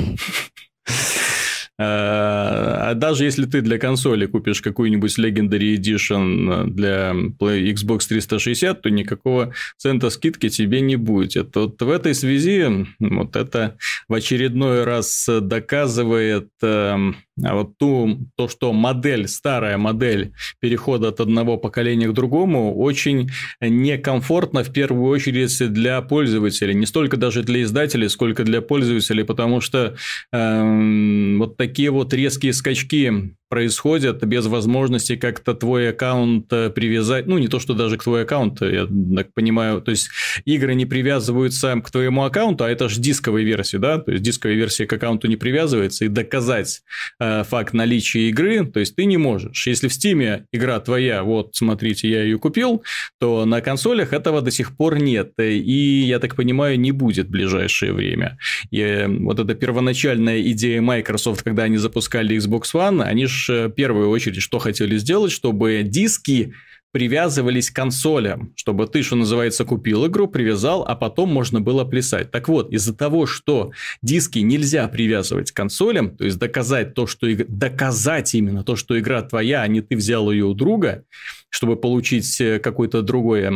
[1.79, 9.53] А даже если ты для консоли купишь какую-нибудь Legendary Edition для Xbox 360, то никакого
[9.77, 11.55] цента скидки тебе не будет.
[11.55, 18.47] Вот в этой связи вот это в очередной раз доказывает эм, а вот ту, то,
[18.47, 23.29] что модель, старая модель перехода от одного поколения к другому очень
[23.61, 26.73] некомфортно в первую очередь для пользователей.
[26.73, 29.95] Не столько даже для издателей, сколько для пользователей, потому что
[30.31, 37.37] э, вот такие вот резкие скачки происходят без возможности как-то твой аккаунт э, привязать, ну,
[37.37, 40.09] не то, что даже к твой аккаунт, я так понимаю, то есть
[40.45, 44.55] игры не привязываются к твоему аккаунту, а это же дисковая версия, да, то есть дисковая
[44.55, 46.81] версия к аккаунту не привязывается, и доказать
[47.19, 49.65] э, факт наличия игры, то есть ты не можешь.
[49.67, 52.83] Если в Стиме игра твоя, вот, смотрите, я ее купил,
[53.19, 57.31] то на консолях этого до сих пор нет, и, я так понимаю, не будет в
[57.31, 58.37] ближайшее время.
[58.71, 63.69] И э, вот эта первоначальная идея Microsoft, когда они запускали Xbox One, они же в
[63.69, 66.53] первую очередь, что хотели сделать, чтобы диски
[66.91, 72.31] привязывались к консолям, чтобы ты, что называется, купил игру, привязал, а потом можно было плясать.
[72.31, 73.71] Так вот, из-за того, что
[74.01, 79.21] диски нельзя привязывать к консолям, то есть доказать то, что доказать именно то, что игра
[79.21, 81.03] твоя, а не ты взял ее у друга,
[81.49, 83.51] чтобы получить э, какой-то другой э,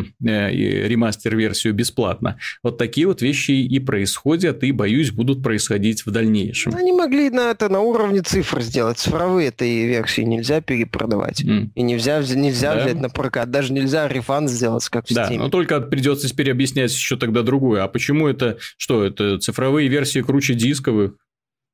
[0.88, 2.38] ремастер-версию бесплатно.
[2.64, 6.76] Вот такие вот вещи и происходят, и, боюсь, будут происходить в дальнейшем.
[6.76, 8.98] Они могли на это на уровне цифр сделать.
[8.98, 11.44] Цифровые этой версии нельзя перепродавать.
[11.44, 11.70] Mm.
[11.76, 12.84] И нельзя, нельзя да.
[12.84, 13.52] взять на прокат.
[13.52, 15.38] Даже нельзя рефан сделать, как в Да, Steam.
[15.38, 17.84] но только придется теперь объяснять еще тогда другое.
[17.84, 21.14] А почему это, что это, цифровые версии круче дисковых?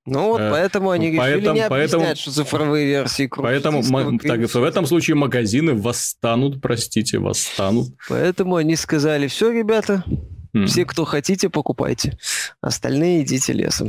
[0.07, 3.29] Ну вот, э, поэтому они решили поэтому, не поэтому, что цифровые версии.
[3.35, 3.83] Поэтому
[4.19, 7.89] так, в этом случае магазины восстанут, простите, восстанут.
[8.07, 10.05] Поэтому они сказали, все, ребята,
[10.55, 10.67] mm.
[10.67, 12.17] все, кто хотите, покупайте.
[12.61, 13.87] Остальные идите лесом.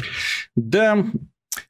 [0.57, 1.07] Да,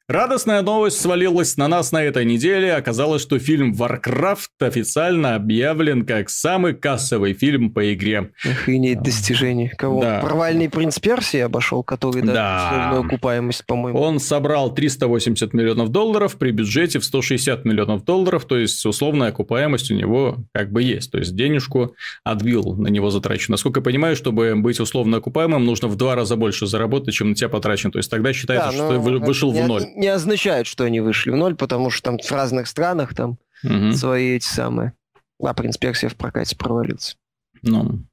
[0.09, 2.73] Радостная новость свалилась на нас на этой неделе.
[2.73, 8.31] Оказалось, что фильм Warcraft официально объявлен как самый кассовый фильм по игре.
[8.43, 9.69] Охренеть достижение.
[9.69, 10.01] Кого?
[10.01, 10.19] Да.
[10.21, 12.97] Провальный принц Персии обошел, который да, да.
[12.97, 13.99] окупаемость, по-моему.
[13.99, 19.91] Он собрал 380 миллионов долларов при бюджете в 160 миллионов долларов, то есть условная окупаемость
[19.91, 21.11] у него как бы есть.
[21.11, 21.93] То есть денежку
[22.23, 23.53] отбил на него затрачено.
[23.53, 27.35] Насколько я понимаю, чтобы быть условно окупаемым, нужно в два раза больше заработать, чем на
[27.35, 27.91] тебя потрачено.
[27.91, 31.29] То есть тогда считается, да, что ты вышел в ноль не означает, что они вышли
[31.31, 33.91] в ноль, потому что там в разных странах там угу.
[33.93, 34.93] свои эти самые.
[35.41, 37.15] А принц Персия в прокате провалился.
[37.61, 38.03] Ну.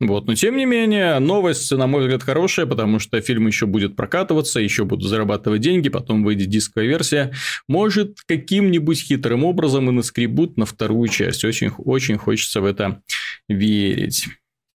[0.00, 3.96] Вот, но тем не менее, новость, на мой взгляд, хорошая, потому что фильм еще будет
[3.96, 7.32] прокатываться, еще будут зарабатывать деньги, потом выйдет дисковая версия.
[7.68, 11.44] Может, каким-нибудь хитрым образом и наскребут на вторую часть.
[11.44, 13.02] Очень, очень хочется в это
[13.46, 14.26] верить.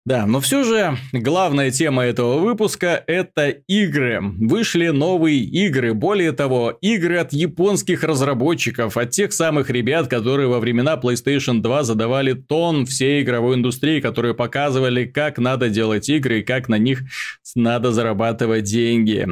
[0.07, 4.21] Да, но все же главная тема этого выпуска– это игры.
[4.21, 10.61] Вышли новые игры, более того, игры от японских разработчиков, от тех самых ребят, которые во
[10.61, 16.45] времена PlayStation 2 задавали тон всей игровой индустрии, которые показывали, как надо делать игры и
[16.45, 17.01] как на них
[17.55, 19.27] надо зарабатывать деньги.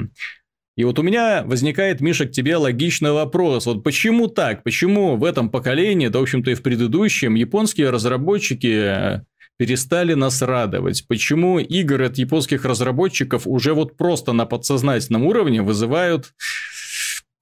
[0.75, 3.67] И вот у меня возникает, Миша, к тебе логичный вопрос.
[3.67, 4.63] Вот почему так?
[4.63, 9.21] Почему в этом поколении, да, в общем-то, и в предыдущем, японские разработчики
[9.63, 11.05] перестали нас радовать.
[11.07, 16.33] Почему игры от японских разработчиков уже вот просто на подсознательном уровне вызывают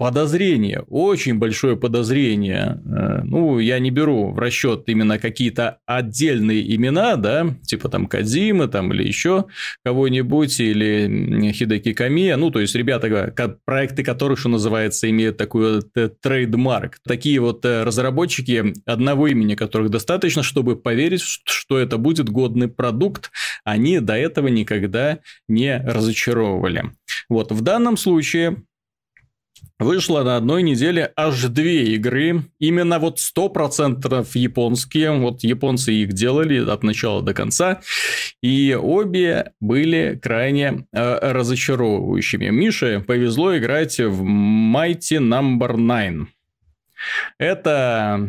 [0.01, 2.81] подозрение, очень большое подозрение.
[2.87, 8.67] Э, ну, я не беру в расчет именно какие-то отдельные имена, да, типа там Кадзимы
[8.69, 9.45] там или еще
[9.85, 13.35] кого-нибудь, или Хидеки Камия, ну, то есть ребята,
[13.67, 16.97] проекты которых, что называется, имеют такой трейдмарк.
[17.07, 23.31] Такие вот э, разработчики одного имени, которых достаточно, чтобы поверить, что это будет годный продукт,
[23.65, 26.85] они до этого никогда не разочаровывали.
[27.29, 28.65] Вот, в данном случае
[29.79, 36.69] Вышло на одной неделе аж две игры, именно вот 100% японские, вот японцы их делали
[36.69, 37.81] от начала до конца,
[38.43, 42.49] и обе были крайне э, разочаровывающими.
[42.51, 46.01] Мише повезло играть в Mighty Number no.
[46.01, 46.40] 9.
[47.39, 48.21] Это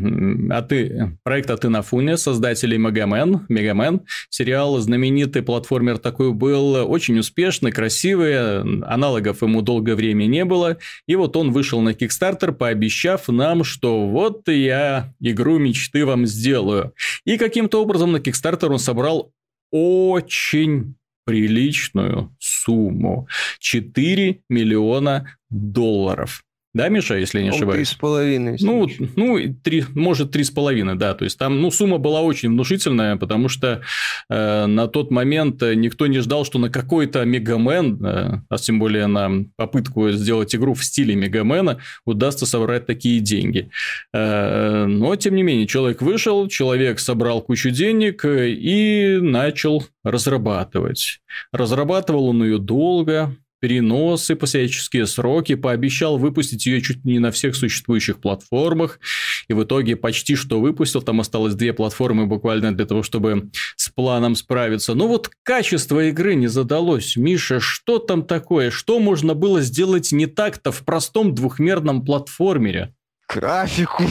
[0.49, 4.01] Аты, проект от Инафуни, создателей Мегамен, Мегамен.
[4.29, 10.77] Сериал знаменитый платформер такой был, очень успешный, красивый, аналогов ему долгое время не было.
[11.07, 16.93] И вот он вышел на Kickstarter, пообещав нам, что вот я игру мечты вам сделаю.
[17.25, 19.31] И каким-то образом на Kickstarter он собрал
[19.71, 23.27] очень приличную сумму.
[23.59, 26.43] 4 миллиона долларов.
[26.73, 27.89] Да, Миша, если я не ошибаюсь?
[27.89, 28.57] Три с половиной.
[28.61, 31.13] Ну, ну три, может, три с половиной, да.
[31.13, 33.81] То есть, там, ну, сумма была очень внушительная, потому что
[34.29, 39.07] э, на тот момент никто не ждал, что на какой-то Мегамен, э, а тем более
[39.07, 43.69] на попытку сделать игру в стиле Мегамена, удастся собрать такие деньги.
[44.13, 51.19] Э, но, тем не менее, человек вышел, человек собрал кучу денег и начал разрабатывать.
[51.51, 58.19] Разрабатывал он ее долго, переносы по сроки, пообещал выпустить ее чуть не на всех существующих
[58.19, 58.99] платформах,
[59.47, 63.87] и в итоге почти что выпустил, там осталось две платформы буквально для того, чтобы с
[63.89, 64.95] планом справиться.
[64.95, 67.15] Но вот качество игры не задалось.
[67.15, 68.71] Миша, что там такое?
[68.71, 72.93] Что можно было сделать не так-то в простом двухмерном платформере?
[73.29, 74.03] Графику,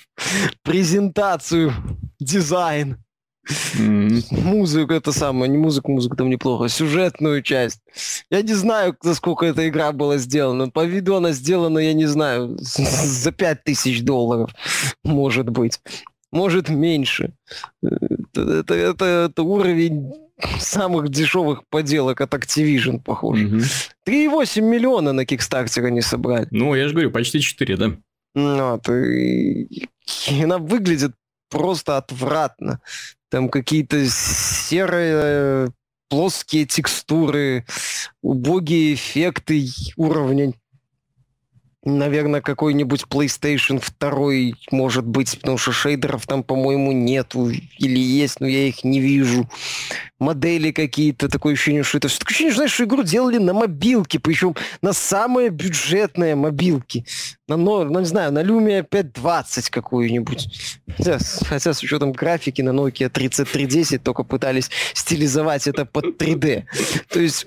[0.62, 1.72] презентацию,
[2.20, 2.98] дизайн.
[4.30, 7.80] Музыку это самое, не музыку, музыку там неплохо, сюжетную часть.
[8.30, 10.68] Я не знаю, за сколько эта игра была сделана.
[10.70, 14.54] По виду она сделана, я не знаю, за 5000 долларов,
[15.02, 15.80] может быть.
[16.30, 17.34] Может, меньше.
[17.82, 20.12] Это, это, это, это уровень
[20.58, 23.48] самых дешевых поделок от Activision, похоже.
[23.48, 23.90] Mm-hmm.
[24.06, 26.48] 3,8 миллиона на Кикстартере они собрали.
[26.50, 27.96] Ну, я же говорю, почти 4, да?
[28.34, 29.64] Вот, и,
[30.30, 31.12] и она выглядит
[31.50, 32.80] просто отвратно.
[33.32, 35.72] Там какие-то серые
[36.10, 37.64] плоские текстуры,
[38.20, 39.66] убогие эффекты
[39.96, 40.52] уровня
[41.84, 48.46] наверное, какой-нибудь PlayStation 2, может быть, потому что шейдеров там, по-моему, нету или есть, но
[48.46, 49.48] я их не вижу.
[50.20, 52.18] Модели какие-то, такое ощущение, что это все.
[52.20, 57.04] Такое ощущение, знаешь, что игру делали на мобилке, причем на самые бюджетные мобилки.
[57.48, 60.78] На, ну, не знаю, на Lumia 520 какую-нибудь.
[60.96, 66.64] Хотя, хотя с учетом графики на Nokia 3310 только пытались стилизовать это под 3D.
[67.08, 67.46] То есть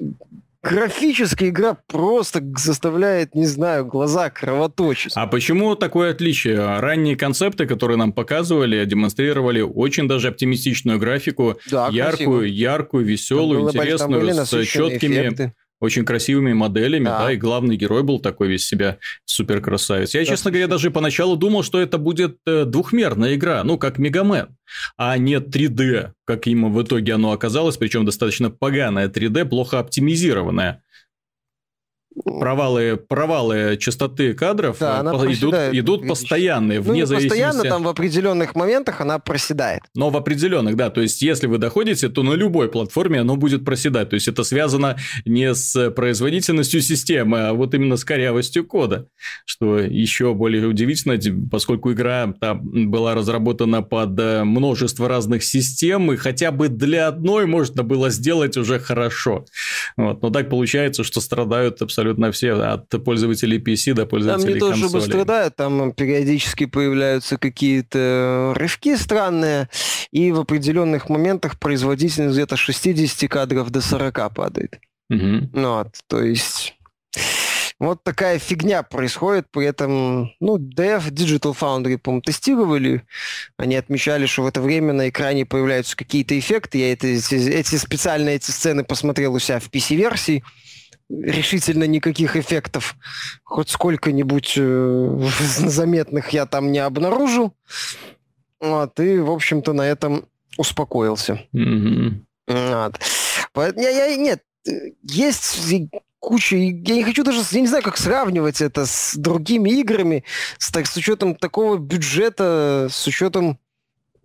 [0.65, 5.13] графическая игра просто заставляет, не знаю, глаза кровоточить.
[5.15, 6.79] А почему такое отличие?
[6.79, 12.41] Ранние концепты, которые нам показывали, демонстрировали очень даже оптимистичную графику, да, яркую, красиво.
[12.41, 17.19] яркую, веселую, интересную, с четкими эффекты очень красивыми моделями, да.
[17.19, 20.13] да, и главный герой был такой весь себя супер красавец.
[20.13, 23.97] Я, да, честно говоря, даже поначалу думал, что это будет э, двухмерная игра, ну, как
[23.97, 24.55] Мегамен,
[24.97, 30.81] а не 3D, как им в итоге оно оказалось, причем достаточно поганое 3D, плохо оптимизированное
[32.23, 37.39] провалы, провалы частоты кадров да, она идут, идут постоянные, вне ну, зависимости...
[37.39, 39.81] постоянно, там в определенных моментах она проседает.
[39.95, 43.65] Но в определенных, да, то есть если вы доходите, то на любой платформе оно будет
[43.65, 49.07] проседать, то есть это связано не с производительностью системы, а вот именно с корявостью кода,
[49.45, 56.15] что еще более удивительно, поскольку игра там была разработана под э, множество разных систем, и
[56.15, 59.45] хотя бы для одной можно было сделать уже хорошо.
[59.97, 60.21] Вот.
[60.21, 64.73] Но так получается, что страдают абсолютно абсолютно все, от пользователей PC до пользователей Там не
[64.73, 69.69] то, чтобы страдают, там периодически появляются какие-то рывки странные,
[70.11, 74.79] и в определенных моментах производительность где-то 60 кадров до 40 падает.
[75.09, 75.49] Угу.
[75.53, 76.75] Ну, вот, то есть...
[77.77, 83.03] Вот такая фигня происходит, при этом, ну, Dev, Digital Foundry, по-моему, тестировали,
[83.57, 87.75] они отмечали, что в это время на экране появляются какие-то эффекты, я это, эти, эти
[87.75, 90.41] специально эти сцены посмотрел у себя в PC-версии,
[91.09, 92.95] решительно никаких эффектов,
[93.43, 97.53] хоть сколько-нибудь э, заметных я там не обнаружил.
[98.59, 100.25] Вот, и, в общем-то, на этом
[100.57, 101.41] успокоился.
[101.53, 102.13] Mm-hmm.
[102.47, 103.77] Вот.
[103.77, 104.43] Я, я, нет,
[105.03, 105.57] есть
[106.19, 106.55] куча...
[106.57, 107.41] Я не хочу даже...
[107.51, 110.23] Я не знаю, как сравнивать это с другими играми,
[110.57, 113.59] с, так, с учетом такого бюджета, с учетом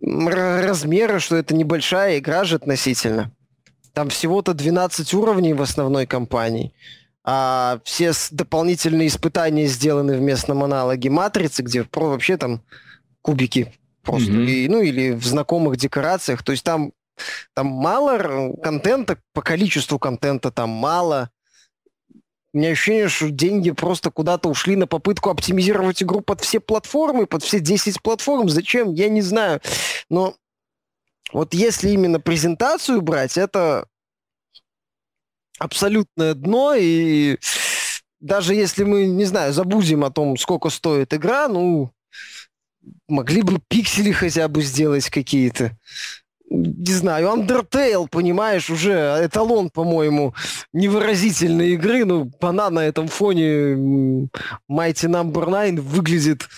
[0.01, 3.31] размера, что это небольшая игра же относительно.
[3.93, 6.73] Там всего-то 12 уровней в основной кампании.
[7.23, 12.61] А все дополнительные испытания сделаны в местном аналоге Матрицы, где про вообще там
[13.21, 14.31] кубики просто.
[14.31, 14.45] Mm-hmm.
[14.45, 16.41] И, ну, или в знакомых декорациях.
[16.41, 16.93] То есть там,
[17.53, 21.29] там мало контента, по количеству контента там мало.
[22.53, 27.25] У меня ощущение, что деньги просто куда-то ушли на попытку оптимизировать игру под все платформы,
[27.25, 28.49] под все 10 платформ.
[28.49, 28.93] Зачем?
[28.93, 29.61] Я не знаю.
[30.09, 30.35] Но
[31.31, 33.87] вот если именно презентацию брать, это
[35.59, 37.37] абсолютное дно, и
[38.19, 41.91] даже если мы, не знаю, забудем о том, сколько стоит игра, ну,
[43.07, 45.77] могли бы пиксели хотя бы сделать какие-то.
[46.49, 48.91] Не знаю, Undertale, понимаешь, уже
[49.23, 50.35] эталон, по-моему,
[50.73, 52.03] невыразительной игры.
[52.03, 53.47] Ну, она на этом фоне
[54.69, 55.65] Mighty Number no.
[55.65, 56.49] 9 выглядит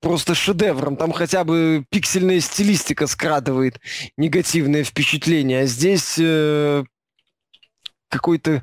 [0.00, 0.96] просто шедевром.
[0.96, 3.80] Там хотя бы пиксельная стилистика скрадывает
[4.16, 5.62] негативное впечатление.
[5.62, 6.84] А здесь э,
[8.08, 8.62] какой-то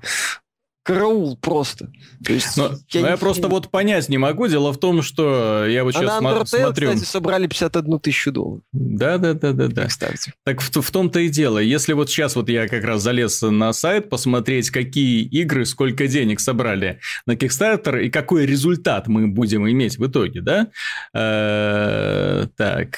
[0.84, 1.90] караул просто.
[2.26, 4.48] То есть, но, я, но я просто вот понять не могу.
[4.48, 6.92] Дело в том, что я вот а сейчас на смотрю...
[6.92, 8.64] кстати, собрали 51 тысячу долларов.
[8.74, 9.88] Да, да, да, да, да.
[9.88, 10.34] Кстати.
[10.44, 11.58] Так в, в том-то и дело.
[11.58, 16.42] Если вот сейчас вот я как раз залез на сайт посмотреть, какие игры, сколько денег
[16.42, 20.68] собрали на Kickstarter и какой результат мы будем иметь в итоге, да?
[21.14, 22.98] Э, так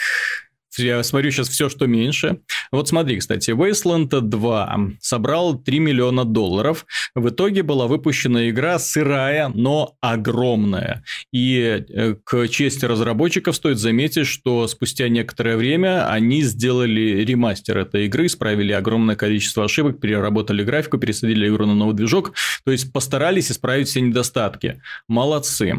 [0.78, 2.39] я смотрю сейчас все, что меньше.
[2.71, 6.86] Вот смотри, кстати, Wasteland 2 собрал 3 миллиона долларов.
[7.13, 11.03] В итоге была выпущена игра сырая, но огромная.
[11.32, 18.05] И э, к чести разработчиков стоит заметить, что спустя некоторое время они сделали ремастер этой
[18.05, 22.34] игры, исправили огромное количество ошибок, переработали графику, пересадили игру на новый движок.
[22.65, 24.82] То есть постарались исправить все недостатки.
[25.07, 25.76] Молодцы.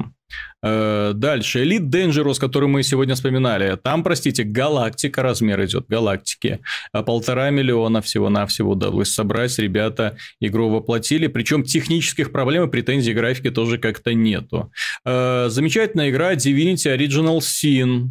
[0.62, 1.64] Э, дальше.
[1.64, 3.76] Elite Dangerous, который мы сегодня вспоминали.
[3.76, 6.60] Там, простите, галактика размер идет, галактики.
[6.92, 9.58] А полтора миллиона всего-навсего удалось собрать.
[9.58, 11.26] Ребята игру воплотили.
[11.26, 14.72] Причем технических проблем и претензий графики тоже как-то нету.
[15.04, 18.10] Э, замечательная игра Divinity Original Sin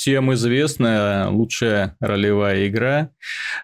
[0.00, 3.10] всем известная лучшая ролевая игра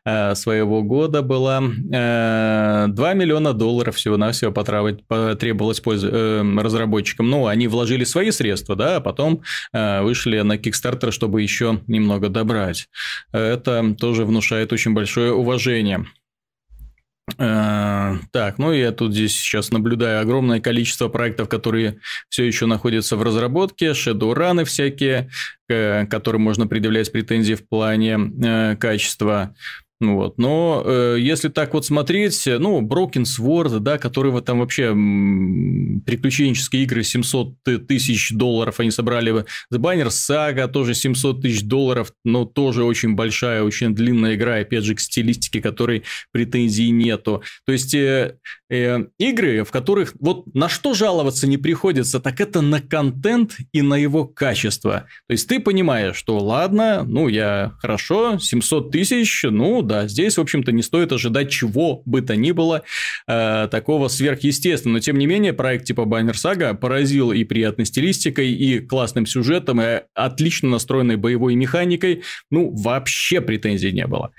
[0.05, 1.63] э, своего года была.
[1.91, 7.31] Э, 2 миллиона долларов всего-навсего потребовалось пользу, э, разработчикам.
[7.31, 9.41] Ну, они вложили свои средства, да, а потом
[9.73, 12.89] э, вышли на Kickstarter, чтобы еще немного добрать.
[13.33, 16.05] Это тоже внушает очень большое уважение.
[17.39, 21.99] Э, так, ну я тут здесь сейчас наблюдаю огромное количество проектов, которые
[22.29, 25.29] все еще находятся в разработке, Shadowrun всякие,
[25.69, 29.55] к которым можно предъявлять претензии в плане э, качества.
[29.99, 30.37] Ну вот.
[30.37, 34.89] Но э, если так вот смотреть, ну, Broken Sword, да, который там вообще
[36.05, 37.55] приключенческие игры 700
[37.87, 39.33] тысяч долларов они собрали.
[39.73, 44.85] The Banner Saga тоже 700 тысяч долларов, но тоже очень большая, очень длинная игра, опять
[44.85, 47.43] же, к стилистике, которой претензий нету.
[47.65, 48.37] То есть, э,
[48.69, 53.81] э, игры, в которых вот на что жаловаться не приходится, так это на контент и
[53.81, 55.07] на его качество.
[55.27, 60.41] То есть, ты понимаешь, что ладно, ну, я хорошо, 700 тысяч, ну, да, здесь, в
[60.41, 62.83] общем-то, не стоит ожидать чего бы то ни было
[63.27, 64.97] э, такого сверхъестественного.
[64.97, 69.81] Но, тем не менее, проект типа Banner Saga поразил и приятной стилистикой, и классным сюжетом,
[69.81, 72.23] и отлично настроенной боевой механикой.
[72.51, 74.33] Ну, вообще претензий не было.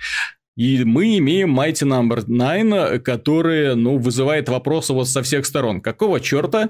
[0.55, 2.89] И мы имеем Mighty Number no.
[2.89, 5.81] 9, который, ну, вызывает вопросы вот со всех сторон.
[5.81, 6.69] Какого черта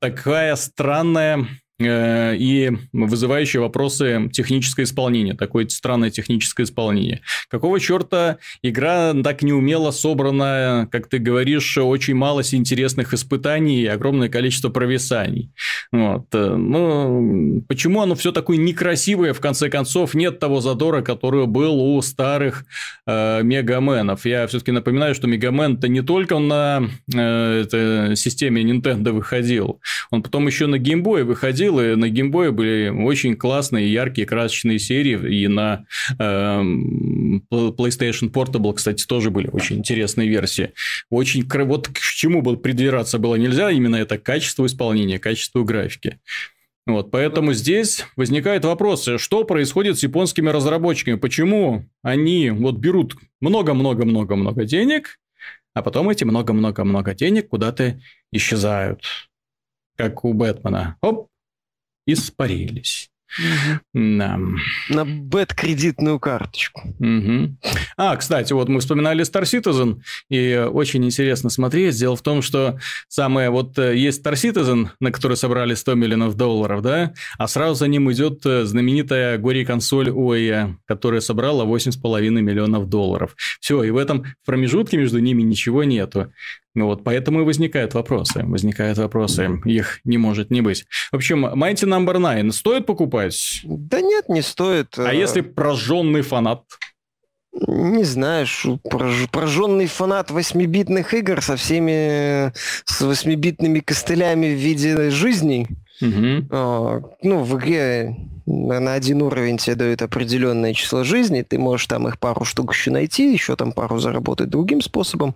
[0.00, 1.46] такая странная
[1.80, 7.22] и вызывающие вопросы техническое исполнение, такое странное техническое исполнение.
[7.48, 14.28] Какого черта игра так неумело собрана, как ты говоришь, очень мало интересных испытаний и огромное
[14.28, 15.52] количество провисаний.
[15.92, 16.26] Вот.
[16.32, 21.80] Э, ну, почему оно все такое некрасивое, в конце концов, нет того задора, который был
[21.80, 22.64] у старых
[23.06, 24.26] э, Мегаменов.
[24.26, 30.66] Я все-таки напоминаю, что Мегамен-то не только на э, системе Nintendo выходил, он потом еще
[30.66, 35.84] на геймбое выходил, и на геймбое были очень классные, яркие, красочные серии, и на
[36.18, 36.62] э,
[37.52, 40.72] PlayStation Portable, кстати, тоже были очень интересные версии.
[41.10, 46.18] Очень, вот к чему бы придираться было нельзя, именно это качество исполнения, качество графики.
[46.86, 54.64] Вот, поэтому здесь возникают вопросы, что происходит с японскими разработчиками, почему они вот берут много-много-много-много
[54.64, 55.18] денег,
[55.74, 58.00] а потом эти много-много-много денег куда-то
[58.32, 59.02] исчезают,
[59.96, 60.96] как у Бэтмена.
[61.00, 61.29] Оп,
[62.12, 63.10] испарились.
[63.38, 63.80] Угу.
[64.18, 64.38] Да.
[64.88, 66.82] На бэт-кредитную карточку.
[66.98, 67.56] Угу.
[67.96, 71.96] А, кстати, вот мы вспоминали Star Citizen, и очень интересно смотреть.
[71.96, 76.34] Дело в том, что самое вот э, есть Star Citizen, на который собрали 100 миллионов
[76.36, 82.88] долларов, да, а сразу за ним идет э, знаменитая горе-консоль OEA, которая собрала 8,5 миллионов
[82.88, 83.36] долларов.
[83.60, 86.32] Все, и в этом промежутке между ними ничего нету.
[86.74, 88.44] Ну вот, поэтому и возникают вопросы.
[88.44, 89.60] Возникают вопросы.
[89.64, 90.84] Их не может не быть.
[91.10, 92.34] В общем, Mighty Number no.
[92.34, 93.62] 9 стоит покупать?
[93.64, 94.96] Да нет, не стоит.
[94.98, 96.62] А если прожженный фанат?
[97.52, 98.64] Не знаешь,
[99.32, 102.52] прожженный фанат восьмибитных игр со всеми
[102.84, 105.66] с восьмибитными костылями в виде жизни.
[106.00, 106.46] Угу.
[107.22, 108.16] ну, в игре
[108.50, 112.90] на один уровень тебе дают определенное число жизней, ты можешь там их пару штук еще
[112.90, 115.34] найти, еще там пару заработать другим способом.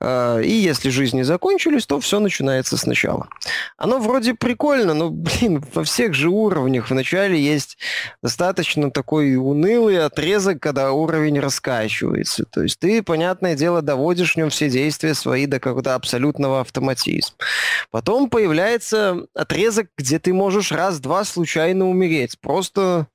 [0.00, 3.28] А, и если жизни закончились, то все начинается сначала.
[3.76, 7.78] Оно вроде прикольно, но, блин, во всех же уровнях вначале есть
[8.22, 12.44] достаточно такой унылый отрезок, когда уровень раскачивается.
[12.44, 17.36] То есть ты, понятное дело, доводишь в нем все действия свои до какого-то абсолютного автоматизма.
[17.90, 22.27] Потом появляется отрезок, где ты можешь раз-два случайно умереть.
[22.36, 23.08] Просто,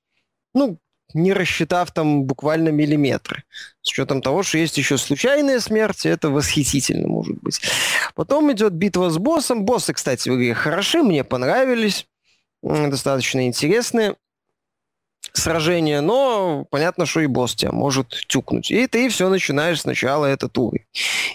[0.53, 0.79] ну,
[1.13, 3.43] не рассчитав там буквально миллиметры.
[3.81, 7.61] С учетом того, что есть еще случайные смерти, это восхитительно может быть.
[8.15, 9.65] Потом идет битва с боссом.
[9.65, 12.07] Боссы, кстати, в игре хороши, мне понравились,
[12.61, 14.15] достаточно интересные
[15.31, 18.71] сражения, но понятно, что и босс тебя может тюкнуть.
[18.71, 20.85] И ты все начинаешь сначала этот уровень.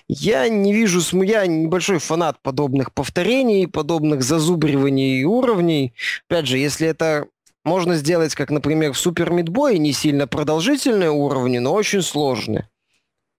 [0.09, 5.95] Я не вижу, я небольшой фанат подобных повторений, подобных зазубриваний уровней.
[6.29, 7.26] Опять же, если это
[7.64, 12.68] можно сделать, как, например, в Супер Мидбой, не сильно продолжительные уровни, но очень сложные.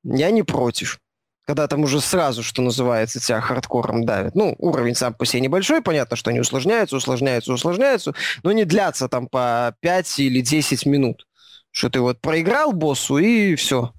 [0.04, 1.00] Я не против.
[1.46, 4.36] Когда там уже сразу, что называется, тебя хардкором давит.
[4.36, 8.14] Ну, уровень сам по себе небольшой, понятно, что они усложняются, усложняются, усложняются,
[8.44, 11.26] но не длятся там по 5 или 10 минут.
[11.72, 13.94] Что ты вот проиграл боссу и все.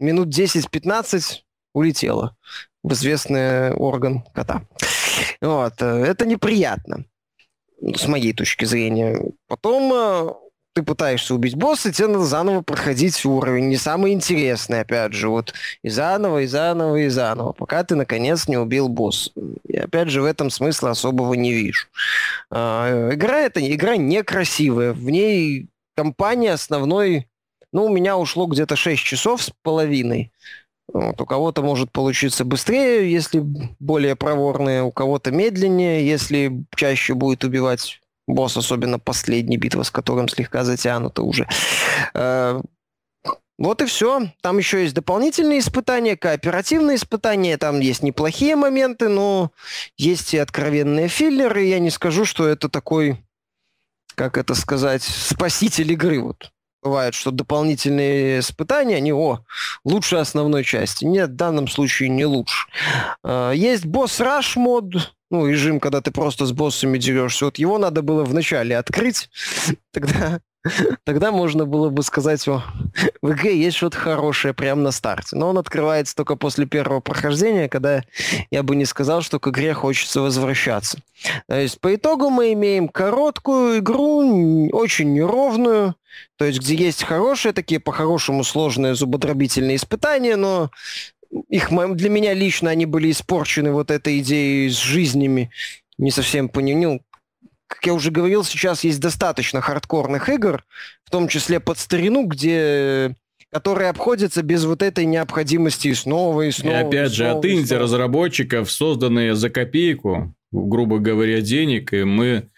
[0.00, 2.36] Минут 10-15 улетело
[2.82, 4.62] в известный орган кота.
[5.40, 5.74] Вот.
[5.80, 7.04] Э, это неприятно
[7.80, 9.20] с моей точки зрения.
[9.48, 10.32] Потом э,
[10.76, 13.68] ты пытаешься убить босса, тебе надо заново проходить уровень.
[13.68, 15.30] Не самый интересный, опять же.
[15.30, 19.30] Вот и заново, и заново, и заново, пока ты, наконец, не убил босса.
[19.66, 21.88] И, опять же, в этом смысла особого не вижу.
[22.50, 24.92] А, игра это игра некрасивая.
[24.92, 27.26] В ней компания основной...
[27.72, 30.30] Ну, у меня ушло где-то 6 часов с половиной.
[30.92, 33.42] Вот, у кого-то может получиться быстрее, если
[33.80, 40.28] более проворные, у кого-то медленнее, если чаще будет убивать босс, особенно последняя битва, с которым
[40.28, 41.48] слегка затянута уже.
[42.14, 42.60] Э,
[43.58, 44.32] вот и все.
[44.42, 47.56] Там еще есть дополнительные испытания, кооперативные испытания.
[47.56, 49.50] Там есть неплохие моменты, но
[49.96, 51.64] есть и откровенные филлеры.
[51.64, 53.16] Я не скажу, что это такой,
[54.14, 56.20] как это сказать, спаситель игры.
[56.20, 56.52] Вот
[56.86, 59.40] бывает, что дополнительные испытания, они, о,
[59.84, 61.04] лучше основной части.
[61.04, 62.66] Нет, в данном случае не лучше.
[63.22, 67.46] А, есть босс-раш мод, ну, режим, когда ты просто с боссами дерешься.
[67.46, 69.28] Вот его надо было вначале открыть,
[69.92, 70.40] тогда
[71.04, 72.62] Тогда можно было бы сказать, о,
[73.22, 75.36] в игре есть что-то хорошее прямо на старте.
[75.36, 78.02] Но он открывается только после первого прохождения, когда
[78.50, 80.98] я бы не сказал, что к игре хочется возвращаться.
[81.48, 85.94] То есть по итогу мы имеем короткую игру, очень неровную,
[86.36, 90.70] то есть где есть хорошие такие по-хорошему сложные зубодробительные испытания, но
[91.48, 95.50] их для меня лично они были испорчены вот этой идеей с жизнями.
[95.98, 97.02] Не совсем понял, ну,
[97.66, 100.64] как я уже говорил, сейчас есть достаточно хардкорных игр,
[101.04, 103.14] в том числе под старину, где
[103.52, 106.74] которые обходятся без вот этой необходимости снова и снова.
[106.74, 112.48] И опять и же, от инди-разработчиков, созданные за копейку, грубо говоря, денег, и мы,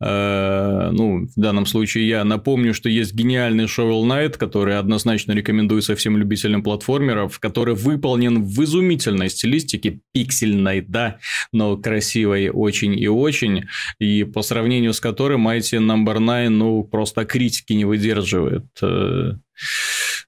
[0.00, 5.96] э, ну, в данном случае я напомню, что есть гениальный Shovel Knight, который однозначно рекомендуется
[5.96, 11.18] всем любителям платформеров, который выполнен в изумительной стилистике, пиксельной, да,
[11.52, 13.64] но красивой очень и очень,
[13.98, 16.38] и по сравнению с которым Mighty Number no.
[16.38, 18.66] 9, ну, просто критики не выдерживает.
[18.82, 19.32] Э,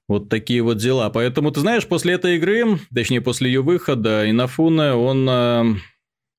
[0.07, 1.09] вот такие вот дела.
[1.09, 5.75] Поэтому, ты знаешь, после этой игры, точнее, после ее выхода, Инафуна, он э,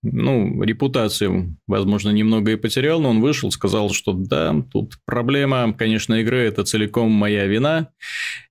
[0.02, 6.14] ну, репутацию, возможно, немного и потерял, но он вышел, сказал, что да, тут проблема, конечно,
[6.14, 7.88] игры– это целиком моя вина,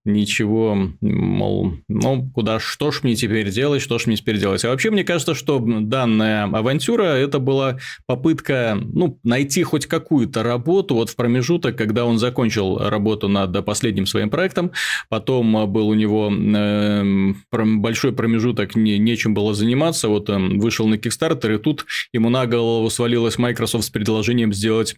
[0.04, 4.66] ничего, мол, ну, куда, что ж мне теперь делать, что ж мне теперь делать.
[4.66, 7.78] А вообще, мне кажется, что данная авантюра– это была
[8.08, 14.06] попытка, ну, найти хоть какую-то работу вот в промежуток, когда он закончил работу над последним
[14.06, 14.72] своим проектом,
[15.10, 20.95] потом был у него э, большой промежуток, не, нечем было заниматься, вот он вышел на
[20.95, 24.96] Kickstarter, и тут ему на голову свалилась Microsoft с предложением сделать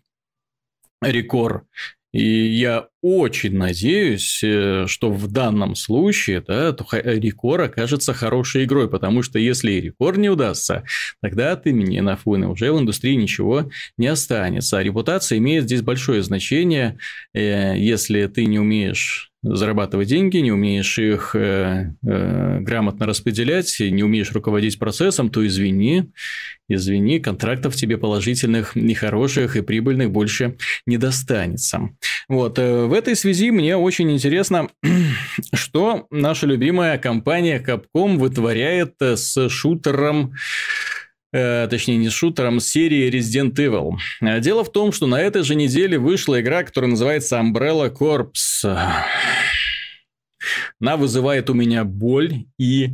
[1.02, 1.64] рекорд
[2.14, 9.24] и я очень надеюсь, э, что в данном случае да, Рекор окажется хорошей игрой, потому
[9.24, 10.84] что если Рекор не удастся,
[11.24, 14.78] тогда от имени Нафуны уже в индустрии ничего не останется.
[14.78, 17.00] А репутация имеет здесь большое значение.
[17.34, 24.02] Э, если ты не умеешь зарабатывать деньги, не умеешь их э, э, грамотно распределять, не
[24.02, 26.12] умеешь руководить процессом, то извини,
[26.70, 31.90] извини, контрактов тебе положительных, нехороших и прибыльных больше не достанется.
[32.30, 34.70] Вот, э, в этой связи мне очень интересно,
[35.54, 40.93] что наша любимая компания Capcom вытворяет с шутером э,
[41.34, 43.98] точнее не шутером, серии Resident Evil.
[44.40, 48.32] Дело в том, что на этой же неделе вышла игра, которая называется Umbrella Corps.
[50.80, 52.92] Она вызывает у меня боль и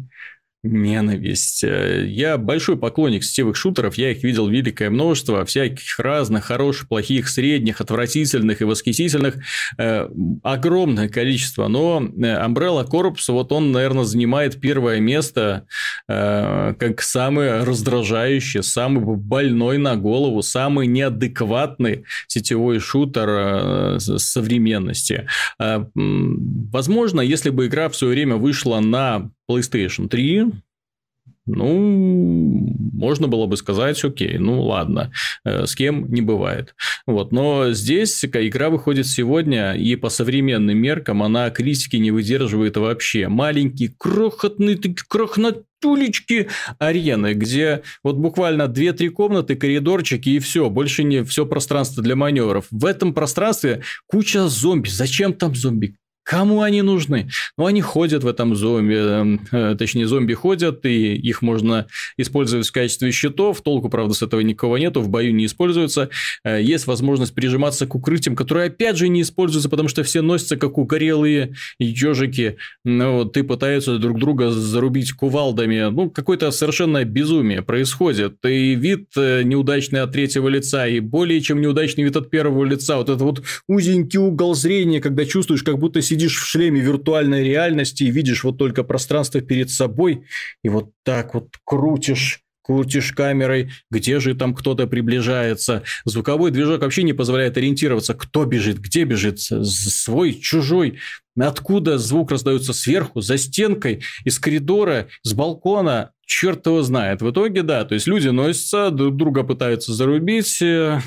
[0.63, 1.63] ненависть.
[1.63, 7.29] Э, я большой поклонник сетевых шутеров, я их видел великое множество, всяких разных, хороших, плохих,
[7.29, 9.35] средних, отвратительных и восхитительных,
[9.77, 10.09] э,
[10.43, 15.65] огромное количество, но э, Umbrella Corps, вот он, наверное, занимает первое место
[16.07, 25.27] как самый раздражающий, самый больной на голову, самый неадекватный сетевой шутер современности.
[25.57, 30.51] Возможно, если бы игра в свое время вышла на PlayStation 3,
[31.49, 35.11] ну, можно было бы сказать, окей, ну ладно,
[35.43, 36.75] э, с кем не бывает.
[37.07, 43.29] Вот, но здесь игра выходит сегодня, и по современным меркам она критики не выдерживает вообще.
[43.29, 51.47] Маленький, крохотный, крохотулечки арены, где вот буквально 2-3 комнаты, коридорчики и все, больше не все
[51.47, 52.67] пространство для маневров.
[52.69, 54.89] В этом пространстве куча зомби.
[54.89, 55.95] Зачем там зомби?
[56.29, 57.27] Кому они нужны?
[57.57, 62.67] Ну, они ходят в этом зомби, эм, э, точнее, зомби ходят, и их можно использовать
[62.67, 63.61] в качестве щитов.
[63.61, 66.11] Толку, правда, с этого никого нету, в бою не используются.
[66.43, 70.55] Э, есть возможность прижиматься к укрытиям, которые, опять же, не используются, потому что все носятся
[70.55, 72.57] как угорелые ежики.
[72.85, 75.89] Ну, вот, и пытаются друг друга зарубить кувалдами.
[75.89, 78.35] Ну, какое-то совершенно безумие происходит.
[78.45, 82.97] И вид э, неудачный от третьего лица, и более чем неудачный вид от первого лица.
[82.97, 87.43] Вот это вот узенький угол зрения, когда чувствуешь, как будто сидишь сидишь в шлеме виртуальной
[87.43, 90.25] реальности и видишь вот только пространство перед собой,
[90.63, 95.81] и вот так вот крутишь крутишь камерой, где же там кто-то приближается.
[96.05, 100.99] Звуковой движок вообще не позволяет ориентироваться, кто бежит, где бежит, свой, чужой,
[101.35, 107.23] откуда звук раздается сверху, за стенкой, из коридора, с балкона, черт его знает.
[107.23, 111.01] В итоге, да, то есть люди носятся, друг друга пытаются зарубить, э,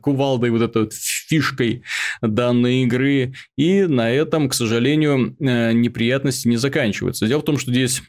[0.00, 1.82] кувалдой, вот этой фишкой
[2.22, 3.34] данной игры.
[3.56, 7.26] И на этом, к сожалению, э, неприятности не заканчиваются.
[7.26, 8.02] Дело в том, что здесь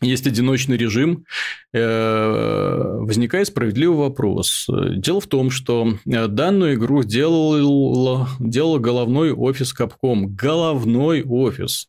[0.00, 1.24] есть одиночный режим,
[1.72, 4.66] э, возникает справедливый вопрос.
[4.96, 10.26] Дело в том, что данную игру делал, делал головной офис Capcom.
[10.26, 11.88] Головной офис.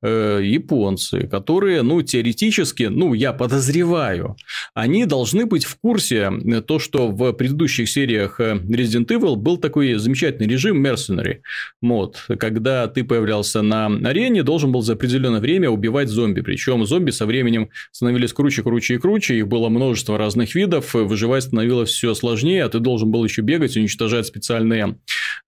[0.00, 4.36] Э, японцы, которые, ну, теоретически, ну, я подозреваю,
[4.74, 6.30] они должны быть в курсе
[6.66, 11.38] то, что в предыдущих сериях Resident Evil был такой замечательный режим Mercenary
[11.80, 17.10] мод, когда ты появлялся на арене, должен был за определенное время убивать зомби, причем зомби
[17.10, 21.90] со временем временем становились круче, круче и круче, их было множество разных видов, выживать становилось
[21.90, 24.96] все сложнее, а ты должен был еще бегать, уничтожать специальные,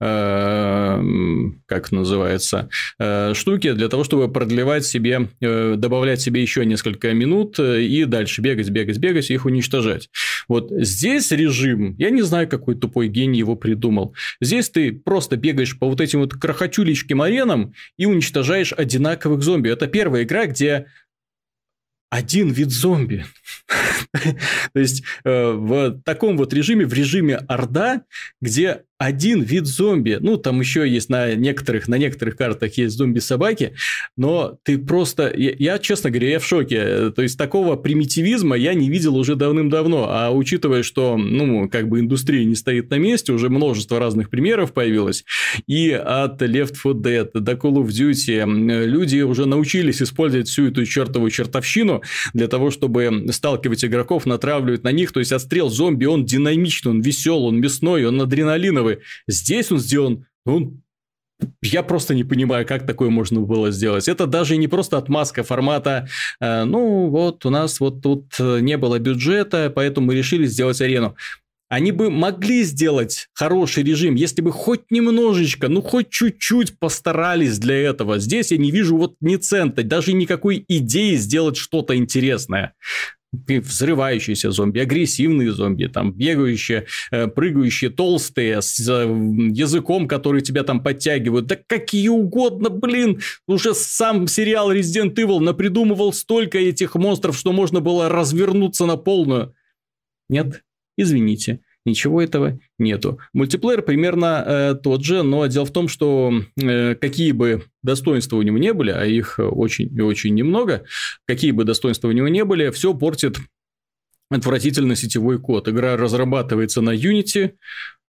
[0.00, 1.02] э,
[1.66, 7.58] как называется, э, штуки для того, чтобы продлевать себе, э, добавлять себе еще несколько минут
[7.58, 10.08] и дальше бегать, бегать, бегать и их уничтожать.
[10.48, 14.14] Вот здесь режим, я не знаю, какой тупой гений его придумал.
[14.40, 19.68] Здесь ты просто бегаешь по вот этим вот крохотюлечким аренам и уничтожаешь одинаковых зомби.
[19.68, 20.86] Это первая игра, где
[22.10, 23.24] один вид зомби.
[24.72, 28.02] То есть э, в таком вот режиме, в режиме Орда,
[28.40, 30.18] где один вид зомби.
[30.20, 33.72] Ну, там еще есть на некоторых, на некоторых картах есть зомби-собаки,
[34.18, 35.32] но ты просто...
[35.34, 37.10] Я, я, честно говоря, я в шоке.
[37.10, 40.08] То есть, такого примитивизма я не видел уже давным-давно.
[40.10, 44.74] А учитывая, что, ну, как бы индустрия не стоит на месте, уже множество разных примеров
[44.74, 45.24] появилось.
[45.66, 50.84] И от Left 4 Dead до Call of Duty люди уже научились использовать всю эту
[50.84, 52.02] чертову чертовщину
[52.34, 55.10] для того, чтобы сталкивать игроков, натравливать на них.
[55.12, 59.78] То есть, отстрел зомби, он динамичный, он веселый, он мясной, он адреналиновый бы здесь он
[59.78, 60.80] сделан, ну,
[61.62, 64.08] я просто не понимаю, как такое можно было сделать.
[64.08, 66.08] Это даже не просто отмазка формата,
[66.40, 70.80] э, ну вот у нас вот тут э, не было бюджета, поэтому мы решили сделать
[70.80, 71.16] арену.
[71.68, 77.76] Они бы могли сделать хороший режим, если бы хоть немножечко, ну хоть чуть-чуть постарались для
[77.76, 78.18] этого.
[78.18, 82.74] Здесь я не вижу вот ни цента, даже никакой идеи сделать что-то интересное
[83.32, 90.82] взрывающиеся зомби, агрессивные зомби, там бегающие, э, прыгающие, толстые, с э, языком, который тебя там
[90.82, 91.46] подтягивают.
[91.46, 93.20] Да какие угодно, блин!
[93.46, 99.54] Уже сам сериал Resident Evil напридумывал столько этих монстров, что можно было развернуться на полную.
[100.28, 100.64] Нет,
[100.96, 101.60] извините.
[101.86, 103.18] Ничего этого нету.
[103.32, 108.42] Мультиплеер примерно э, тот же, но дело в том, что э, какие бы достоинства у
[108.42, 110.84] него не были, а их очень и очень немного,
[111.26, 113.38] какие бы достоинства у него не были, все портит
[114.30, 115.68] отвратительно сетевой код.
[115.68, 117.52] Игра разрабатывается на Unity,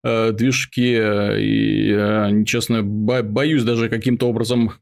[0.04, 4.74] Э, движки, э, и, э, честно, боюсь даже каким-то образом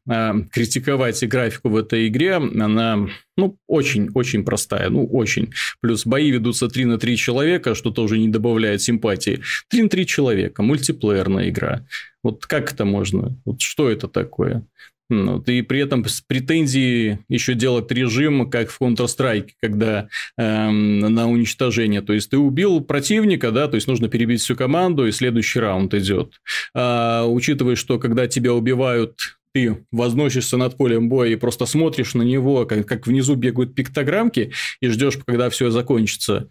[0.51, 2.35] критиковать графику в этой игре.
[2.35, 5.53] Она, ну, очень-очень простая, ну, очень.
[5.81, 9.41] Плюс бои ведутся 3 на 3 человека, что тоже не добавляет симпатии.
[9.69, 11.83] 3 на 3 человека, мультиплеерная игра.
[12.21, 13.35] Вот как это можно?
[13.43, 14.67] Вот что это такое?
[15.09, 21.29] Вот, и при этом с претензией еще делать режим, как в Counter-Strike, когда эм, на
[21.29, 22.01] уничтожение.
[22.01, 25.93] То есть, ты убил противника, да, то есть, нужно перебить всю команду, и следующий раунд
[25.93, 26.41] идет.
[26.73, 32.21] А, учитывая, что когда тебя убивают ты возносишься над полем боя и просто смотришь на
[32.21, 34.51] него, как, как внизу бегают пиктограммки,
[34.81, 36.49] и ждешь, когда все закончится.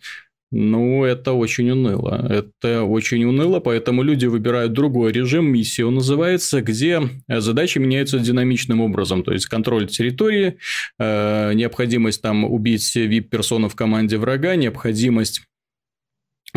[0.58, 2.26] Ну, это очень уныло.
[2.30, 8.80] Это очень уныло, поэтому люди выбирают другой режим, миссия он называется, где задачи меняются динамичным
[8.80, 9.22] образом.
[9.22, 10.56] То есть, контроль территории,
[10.98, 15.42] э, необходимость там убить VIP-персону в команде врага, необходимость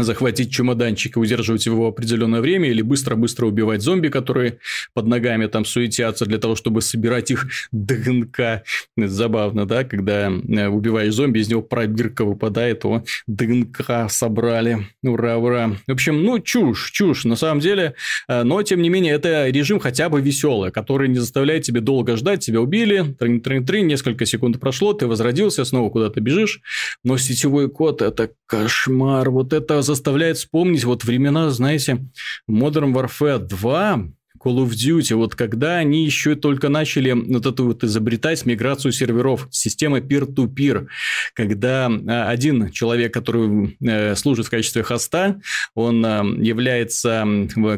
[0.04, 4.60] захватить чемоданчик и удерживать его определенное время, или быстро-быстро убивать зомби, которые
[4.94, 8.64] под ногами там суетятся для того, чтобы собирать их ДНК.
[8.98, 15.76] Забавно, да, когда э, убиваешь зомби, из него пробирка выпадает, о, ДНК собрали, ура, ура.
[15.88, 17.96] В общем, ну, чушь, чушь, на самом деле,
[18.28, 22.16] э, но, тем не менее, это режим хотя бы веселый, который не заставляет тебя долго
[22.16, 26.62] ждать, тебя убили, трин несколько секунд прошло, ты возродился, снова куда-то бежишь,
[27.04, 32.06] но сетевой код– это кошмар, вот это заставляет вспомнить вот времена, знаете,
[32.48, 34.10] Modern Warfare 2,
[34.44, 39.48] Call of Duty, вот когда они еще только начали вот эту вот изобретать миграцию серверов,
[39.52, 40.88] система peer-to-peer,
[41.34, 45.42] когда а, один человек, который э, служит в качестве хоста,
[45.76, 47.28] он а, является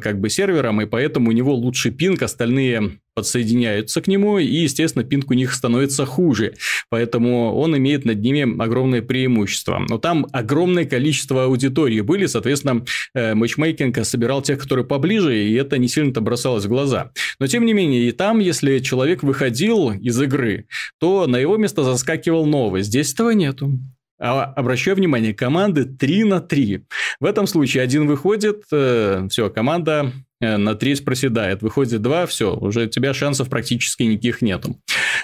[0.02, 5.04] как бы сервером, и поэтому у него лучший пинг, остальные подсоединяются к нему, и, естественно,
[5.04, 6.54] пинг у них становится хуже.
[6.90, 9.84] Поэтому он имеет над ними огромное преимущество.
[9.88, 15.78] Но там огромное количество аудитории были, соответственно, э, матчмейкинг собирал тех, которые поближе, и это
[15.78, 17.12] не сильно-то бросалось в глаза.
[17.40, 20.68] Но, тем не менее, и там, если человек выходил из игры,
[21.00, 22.84] то на его место заскакивал новый.
[22.84, 23.80] Здесь этого нету.
[24.20, 26.86] А, обращаю внимание, команды 3 на 3.
[27.20, 31.62] В этом случае один выходит, э, все, команда на треть проседает.
[31.62, 34.78] Выходит 2, все, уже у тебя шансов практически никаких нету.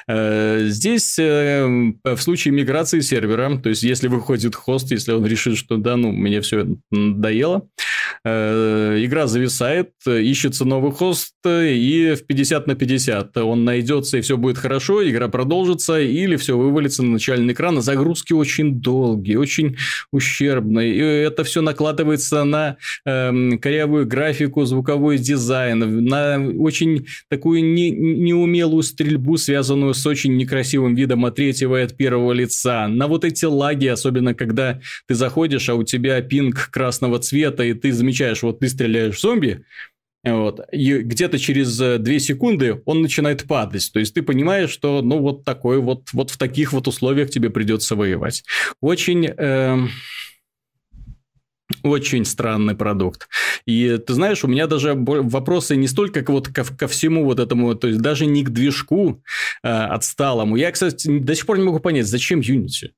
[0.08, 1.66] Э, здесь э,
[2.04, 6.12] в случае миграции сервера, то есть если выходит хост, если он решит, что да, ну,
[6.12, 7.68] мне все надоело,
[8.24, 14.58] игра зависает, ищется новый хост, и в 50 на 50 он найдется, и все будет
[14.58, 17.82] хорошо, игра продолжится, или все вывалится на начальный экран.
[17.82, 19.78] Загрузки очень долгие, очень
[20.12, 27.64] ущербные, и это все накладывается на э, корявую графику, звуковую игровой дизайн, на очень такую
[27.64, 33.08] не, неумелую стрельбу, связанную с очень некрасивым видом от третьего и от первого лица, на
[33.08, 37.92] вот эти лаги, особенно когда ты заходишь, а у тебя пинг красного цвета, и ты
[37.92, 39.66] замечаешь, вот ты стреляешь в зомби,
[40.24, 40.60] вот.
[40.72, 43.90] И где-то через 2 э, секунды он начинает падать.
[43.94, 47.50] То есть ты понимаешь, что ну вот такой вот, вот в таких вот условиях тебе
[47.50, 48.44] придется воевать.
[48.82, 49.28] Очень...
[49.38, 49.78] Э
[51.84, 53.28] очень странный продукт.
[53.66, 57.76] И ты знаешь, у меня даже вопросы не столько вот ко, ко всему вот этому,
[57.76, 59.22] то есть даже не к движку
[59.64, 60.56] э, отсталому.
[60.56, 62.92] Я, кстати, до сих пор не могу понять, зачем Unity?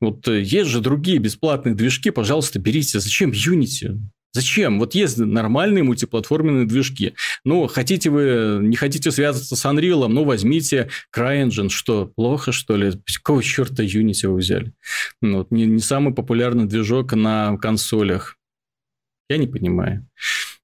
[0.00, 3.00] Вот э, есть же другие бесплатные движки, пожалуйста, берите.
[3.00, 3.98] Зачем Unity?
[4.34, 4.80] Зачем?
[4.80, 7.14] Вот есть нормальные мультиплатформенные движки.
[7.44, 11.68] Ну, хотите вы, не хотите связаться с Unreal, ну, возьмите CryEngine.
[11.68, 12.92] Что, плохо, что ли?
[13.22, 14.72] Какого черта Unity вы взяли?
[15.20, 18.36] Ну, вот, не, не самый популярный движок на консолях.
[19.28, 20.04] Я не понимаю.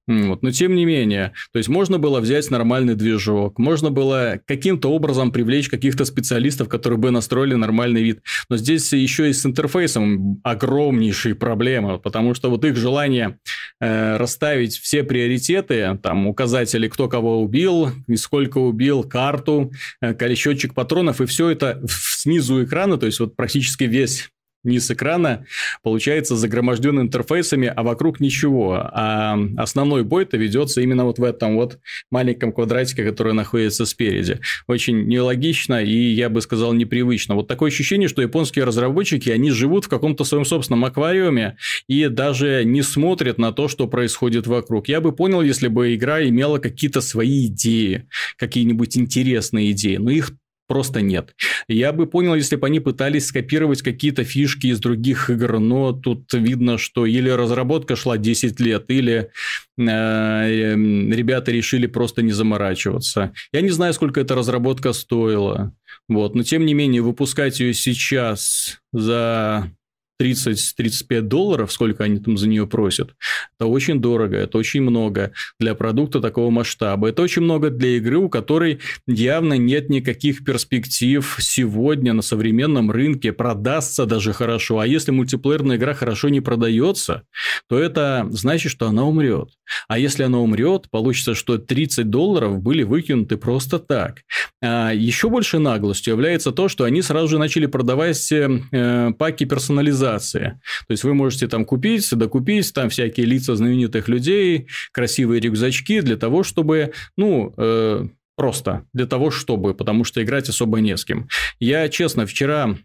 [0.07, 0.43] Вот.
[0.43, 5.31] Но тем не менее, то есть можно было взять нормальный движок, можно было каким-то образом
[5.31, 8.21] привлечь каких-то специалистов, которые бы настроили нормальный вид.
[8.49, 13.39] Но здесь еще и с интерфейсом огромнейшие проблемы, потому что вот их желание
[13.81, 19.71] э, расставить все приоритеты, там указатели, кто кого убил, и сколько убил, карту,
[20.01, 24.31] э, счетчик патронов, и все это снизу экрана, то есть вот практически весь
[24.65, 25.47] низ экрана
[25.83, 28.75] получается загроможден интерфейсами, а вокруг ничего.
[28.75, 31.79] А основной бой-то ведется именно вот в этом вот
[32.11, 34.41] маленьком квадратике, который находится спереди.
[34.67, 37.35] Очень нелогично и, я бы сказал, непривычно.
[37.35, 41.57] Вот такое ощущение, что японские разработчики, они живут в каком-то своем собственном аквариуме
[41.89, 44.89] и даже не смотрят на то, что происходит вокруг.
[44.89, 48.07] Я бы понял, если бы игра имела какие-то свои идеи,
[48.37, 50.33] какие-нибудь интересные идеи, но их
[50.71, 51.35] просто нет.
[51.67, 56.33] Я бы понял, если бы они пытались скопировать какие-то фишки из других игр, но тут
[56.33, 59.31] видно, что или разработка шла 10 лет, или
[59.77, 63.33] э, эм, ребята решили просто не заморачиваться.
[63.53, 65.75] Я не знаю, сколько эта разработка стоила,
[66.09, 69.73] вот, но тем не менее выпускать ее сейчас за
[70.21, 73.15] 30-35 долларов, сколько они там за нее просят,
[73.59, 77.09] это очень дорого, это очень много для продукта такого масштаба.
[77.09, 83.33] Это очень много для игры, у которой явно нет никаких перспектив сегодня на современном рынке,
[83.33, 84.79] продастся даже хорошо.
[84.79, 87.23] А если мультиплеерная игра хорошо не продается,
[87.69, 89.51] то это значит, что она умрет.
[89.89, 94.23] А если она умрет, получится, что 30 долларов были выкинуты просто так.
[94.63, 100.10] А еще больше наглостью является то, что они сразу же начали продавать э, паки персонализации.
[100.19, 106.17] То есть вы можете там купить, докупить там всякие лица знаменитых людей, красивые рюкзачки для
[106.17, 111.29] того, чтобы, ну, э, просто для того, чтобы, потому что играть особо не с кем.
[111.59, 112.77] Я, честно, вчера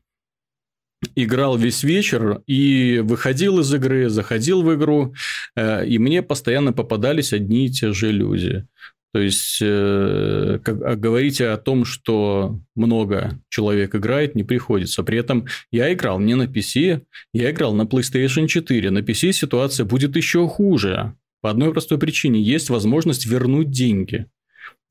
[1.16, 5.14] играл весь вечер и выходил из игры, заходил в игру,
[5.56, 8.66] э, и мне постоянно попадались одни и те же люди.
[9.16, 15.04] То есть, э, как, а говорить о том, что много человек играет, не приходится.
[15.04, 17.02] При этом я играл не на PC,
[17.32, 18.92] я играл на PlayStation 4.
[18.92, 21.14] На PC ситуация будет еще хуже.
[21.40, 22.42] По одной простой причине.
[22.42, 24.26] Есть возможность вернуть деньги.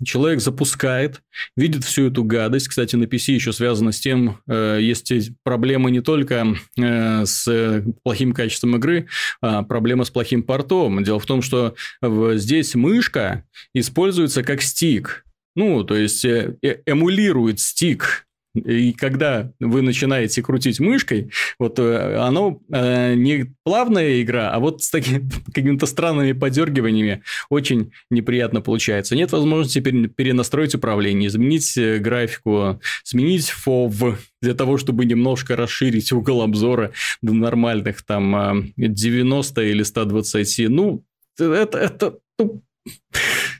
[0.04, 1.22] Человек запускает,
[1.56, 2.68] видит всю эту гадость.
[2.68, 5.12] Кстати, на PC еще связано с тем, э, есть
[5.44, 6.46] проблемы не только
[6.76, 9.06] э, с плохим качеством игры,
[9.40, 11.02] а проблема с плохим портом.
[11.04, 15.24] Дело в том, что здесь мышка используется как стик.
[15.56, 18.23] Ну, то есть э, эмулирует стик
[18.54, 24.82] и когда вы начинаете крутить мышкой, вот э, оно э, не плавная игра, а вот
[24.82, 29.16] с такими какими-то странными подергиваниями очень неприятно получается.
[29.16, 36.42] Нет возможности перенастроить управление, изменить э, графику, сменить FOV для того, чтобы немножко расширить угол
[36.42, 36.92] обзора
[37.22, 40.68] до нормальных там 90 или 120.
[40.68, 41.04] Ну,
[41.38, 42.62] это, это ну,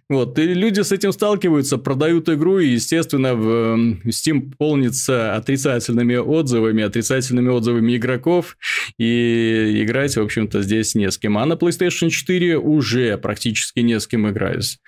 [0.09, 6.17] вот, и люди с этим сталкиваются, продают игру, и, естественно, в эм, Steam полнится отрицательными
[6.17, 8.57] отзывами, отрицательными отзывами игроков,
[8.99, 11.39] и играть, в общем-то, здесь не с кем.
[11.39, 14.79] А на PlayStation 4 уже практически не с кем играть.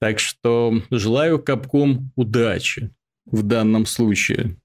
[0.00, 2.90] Так что желаю Капком удачи
[3.26, 4.56] в данном случае.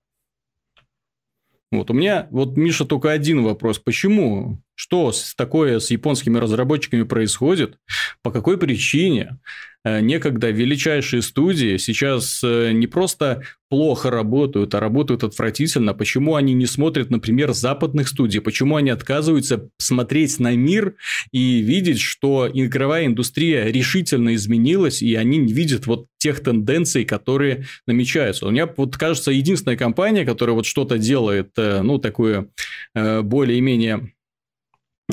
[1.78, 3.80] Вот у меня, вот, Миша, только один вопрос.
[3.80, 4.61] Почему?
[4.76, 7.78] Что такое с японскими разработчиками происходит?
[8.21, 9.39] По какой причине
[9.86, 15.93] некогда величайшие студии сейчас э, не просто плохо работают, а работают отвратительно?
[15.93, 18.41] Почему они не смотрят, например, западных студий?
[18.41, 20.95] Почему они отказываются смотреть на мир
[21.31, 27.65] и видеть, что игровая индустрия решительно изменилась, и они не видят вот тех тенденций, которые
[27.86, 28.47] намечаются?
[28.47, 32.49] У меня вот кажется, единственная компания, которая вот что-то делает, э, ну, такое
[32.95, 34.11] более-менее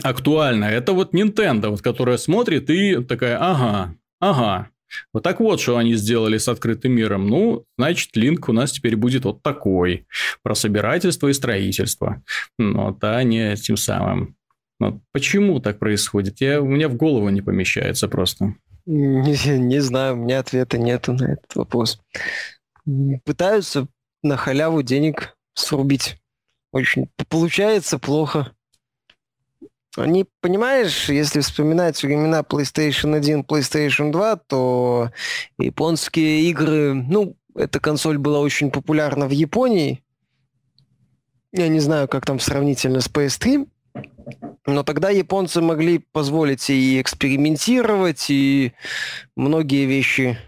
[0.03, 4.71] актуально, это вот Nintendo, вот, которая смотрит и такая, ага, ага,
[5.13, 7.27] вот так вот, что они сделали с открытым миром.
[7.27, 10.07] Ну, значит, линк у нас теперь будет вот такой.
[10.43, 12.23] Про собирательство и строительство.
[12.59, 14.37] Вот, а не тем самым.
[14.79, 16.41] Вот почему так происходит?
[16.41, 18.55] Я, у меня в голову не помещается просто.
[18.87, 22.01] Не, не знаю, у меня ответа нету на этот вопрос.
[23.25, 23.87] Пытаются
[24.23, 26.19] на халяву денег срубить.
[26.73, 28.53] Очень получается плохо.
[29.97, 35.11] Они, понимаешь, если вспоминать времена PlayStation 1, PlayStation 2, то
[35.59, 40.03] японские игры, ну, эта консоль была очень популярна в Японии.
[41.53, 43.69] Я не знаю, как там сравнительно с PS3,
[44.65, 48.73] но тогда японцы могли позволить и экспериментировать, и
[49.37, 50.39] многие вещи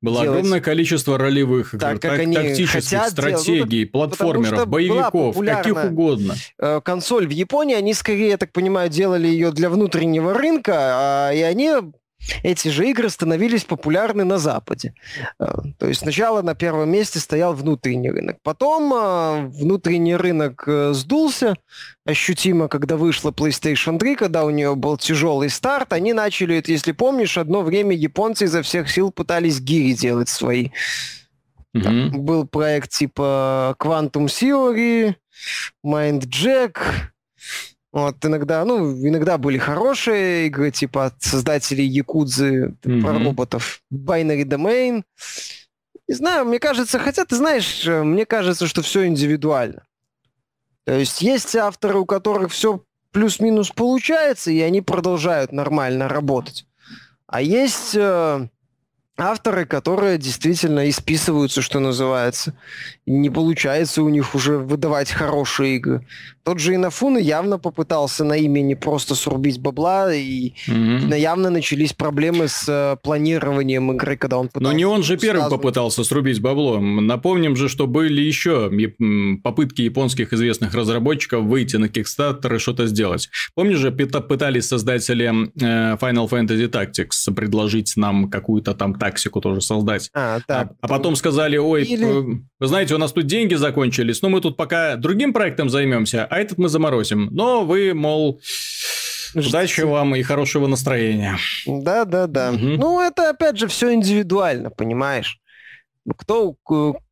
[0.00, 0.38] было делать.
[0.38, 6.34] огромное количество ролевых игр, так, как так, они тактических, стратегий, ну, платформеров, боевиков, каких угодно.
[6.58, 11.32] Э, консоль в Японии, они скорее, я так понимаю, делали ее для внутреннего рынка, а,
[11.32, 11.72] и они
[12.42, 14.94] эти же игры становились популярны на Западе.
[15.38, 15.46] Э,
[15.78, 18.38] то есть сначала на первом месте стоял внутренний рынок.
[18.42, 21.54] Потом э, внутренний рынок э, сдулся
[22.04, 25.92] ощутимо, когда вышла PlayStation 3, когда у нее был тяжелый старт.
[25.92, 30.70] Они начали, если помнишь, одно время японцы изо всех сил пытались гири делать свои.
[31.74, 31.82] Mm-hmm.
[31.82, 35.14] Там был проект типа Quantum Theory,
[35.84, 36.78] Mind Jack,
[37.92, 43.02] вот иногда, ну, иногда были хорошие игры, типа от создателей Якудзы mm-hmm.
[43.02, 43.82] про роботов.
[43.92, 45.02] Binary Domain.
[46.08, 49.84] Не знаю, мне кажется, хотя ты знаешь, э, мне кажется, что все индивидуально.
[50.84, 52.82] То есть есть авторы, у которых все
[53.12, 56.66] плюс-минус получается, и они продолжают нормально работать.
[57.26, 58.48] А есть э,
[59.18, 62.54] авторы, которые действительно исписываются, что называется.
[63.06, 66.06] Не получается у них уже выдавать хорошие игры.
[66.44, 71.16] Тот же Инафуна явно попытался на имени просто срубить бабла, и mm-hmm.
[71.16, 74.72] явно начались проблемы с э, планированием игры, когда он пытался...
[74.72, 75.56] Но не он же первым сразу...
[75.56, 76.80] попытался срубить бабло.
[76.80, 78.70] Напомним же, что были еще
[79.44, 83.28] попытки японских известных разработчиков выйти на Kickstarter и что-то сделать.
[83.54, 90.10] Помнишь же, пытались создатели э, Final Fantasy Tactics предложить нам какую-то там тактику тоже создать.
[90.14, 90.68] А, так.
[90.68, 92.04] а, а потом сказали, ой, Или...
[92.04, 96.38] вы знаете, у нас тут деньги закончились, но мы тут пока другим проектом займемся, а
[96.38, 97.28] этот мы заморозим.
[97.32, 98.40] Но вы, мол,
[99.34, 101.38] Удачи вам и хорошего настроения.
[101.66, 102.50] Да, да, да.
[102.50, 102.60] Угу.
[102.60, 105.38] Ну, это опять же все индивидуально, понимаешь?
[106.16, 106.56] Кто,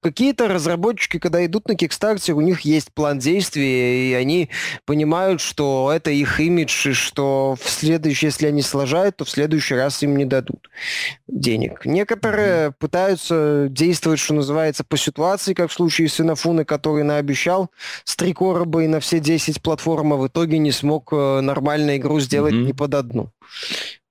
[0.01, 4.51] какие-то разработчики, когда идут на Kickstarter, у них есть план действий, и они
[4.85, 9.75] понимают, что это их имидж, и что в следующий, если они сложают, то в следующий
[9.75, 10.71] раз им не дадут
[11.29, 11.87] денег.
[11.87, 12.75] Некоторые mm-hmm.
[12.79, 17.71] пытаются действовать, что называется, по ситуации, как в случае с Инофуны, который наобещал
[18.05, 21.97] с три короба и на все 10 платформ, а в итоге не смог э, нормально
[21.97, 22.67] игру сделать mm-hmm.
[22.67, 23.31] ни под одну.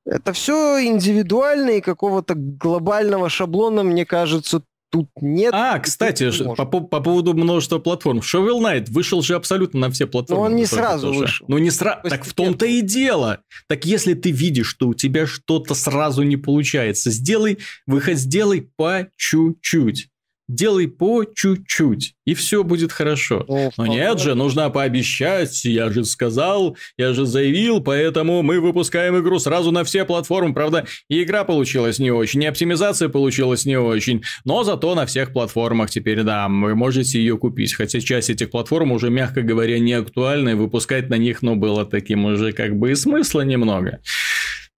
[0.09, 5.53] Это все индивидуально и какого-то глобального шаблона, мне кажется, тут нет.
[5.53, 8.19] А, кстати, по, по поводу множества платформ.
[8.19, 10.41] Shovel Knight вышел же абсолютно на все платформы.
[10.41, 11.19] Но он не сразу тоже.
[11.19, 11.45] вышел.
[11.47, 12.09] Ну, не сразу.
[12.09, 13.41] Так в том-то и дело.
[13.67, 19.07] Так если ты видишь, что у тебя что-то сразу не получается, сделай, выход сделай по
[19.15, 20.08] чуть-чуть
[20.49, 23.45] делай по чуть-чуть, и все будет хорошо.
[23.47, 29.17] О, Но нет же, нужно пообещать, я же сказал, я же заявил, поэтому мы выпускаем
[29.19, 30.53] игру сразу на все платформы.
[30.53, 35.31] Правда, и игра получилась не очень, и оптимизация получилась не очень, но зато на всех
[35.33, 37.75] платформах теперь, да, вы можете ее купить.
[37.75, 41.85] Хотя часть этих платформ уже, мягко говоря, не актуальна, и выпускать на них, ну, было
[41.85, 43.99] таким уже как бы и смысла немного.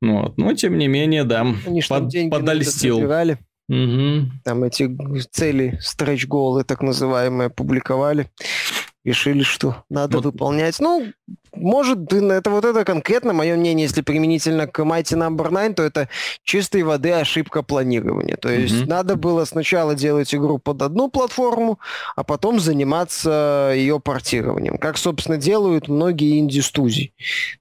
[0.02, 0.38] Вот.
[0.38, 3.00] Но, тем не менее, да, Они под, подольстил.
[3.72, 4.32] Угу.
[4.44, 4.90] Там эти
[5.32, 8.30] цели, стретч-голы так называемые, публиковали.
[9.04, 10.26] Решили, что надо вот.
[10.26, 10.80] выполнять.
[10.80, 11.12] Ну,
[11.56, 15.64] может, это вот это конкретно мое мнение, если применительно к Mighty Number no.
[15.64, 16.10] 9, то это
[16.44, 18.36] чистой воды ошибка планирования.
[18.36, 18.88] То есть mm-hmm.
[18.88, 21.80] надо было сначала делать игру под одну платформу,
[22.16, 24.78] а потом заниматься ее портированием.
[24.78, 27.14] Как, собственно, делают многие инди-студии.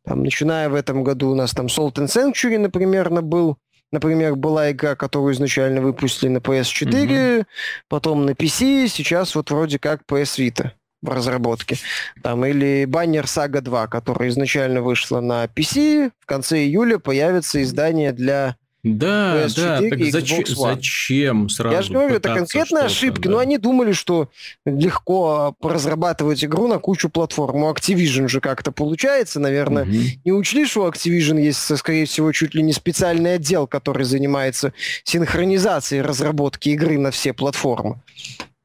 [0.04, 3.56] Там, начиная в этом году у нас там Salt and Sanctuary, например, был
[3.92, 7.46] Например, была игра, которую изначально выпустили на PS4, угу.
[7.88, 10.70] потом на PC, сейчас вот вроде как PS Vita
[11.02, 11.76] в разработке.
[12.22, 18.12] Там, или Banner Saga 2, которая изначально вышла на PC, в конце июля появится издание
[18.12, 23.30] для да, да, так зачем, зачем сразу Я же говорю, это конкретная ошибка, да.
[23.30, 24.30] но они думали, что
[24.64, 27.64] легко разрабатывать игру на кучу платформ.
[27.64, 29.84] У Activision же как-то получается, наверное.
[29.84, 29.92] Угу.
[30.24, 34.72] Не учли, что у Activision есть, скорее всего, чуть ли не специальный отдел, который занимается
[35.04, 38.00] синхронизацией разработки игры на все платформы.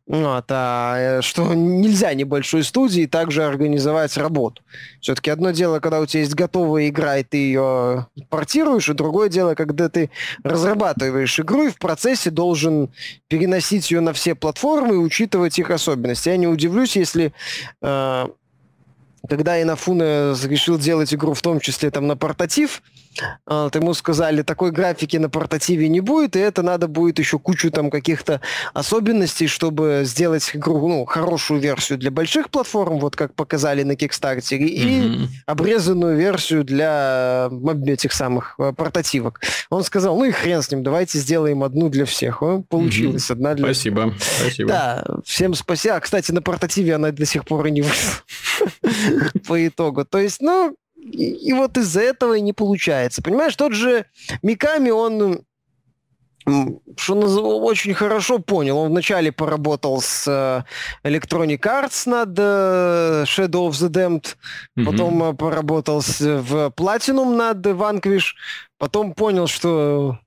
[0.08, 4.62] Вот, а э, что нельзя небольшой студии также организовать работу.
[5.02, 9.30] Все-таки одно дело, когда у тебя есть готовая игра, и ты ее портируешь, и другое
[9.30, 10.12] дело, когда ты
[10.44, 12.94] разрабатываешь игру и в процессе должен
[13.28, 16.30] переносить ее на все платформы и учитывать их особенности.
[16.30, 17.34] Я не удивлюсь, если
[17.82, 18.26] э,
[19.28, 22.84] когда Инафуна решил делать игру в том числе там на портатив,
[23.46, 27.72] а, ему сказали, такой графики на портативе не будет, и это надо будет еще кучу
[27.72, 28.42] там каких-то
[28.74, 34.58] особенностей, чтобы сделать игру, ну, хорошую версию для больших платформ, вот как показали на Kickstarter,
[34.58, 35.28] и mm-hmm.
[35.46, 37.50] обрезанную версию для
[37.88, 39.42] этих самых э, портативок.
[39.70, 42.42] Он сказал, ну и хрен с ним, давайте сделаем одну для всех.
[42.42, 43.34] О, получилось, mm-hmm.
[43.34, 44.70] одна для Спасибо, спасибо.
[44.70, 45.96] Да, всем спасибо.
[45.96, 48.14] А, кстати, на портативе она до сих пор и не вышла
[49.48, 50.06] по итогу.
[50.06, 50.76] То есть, ну,
[51.06, 53.22] и, и вот из-за этого и не получается.
[53.22, 54.06] Понимаешь, тот же
[54.42, 55.46] Миками, он
[56.96, 58.78] что очень хорошо понял.
[58.78, 64.36] Он вначале поработал с э, Electronic Arts над э, Shadow of the Damned,
[64.78, 64.86] mm-hmm.
[64.86, 68.36] потом э, поработал с, в Platinum над Vanquish,
[68.78, 70.20] потом понял, что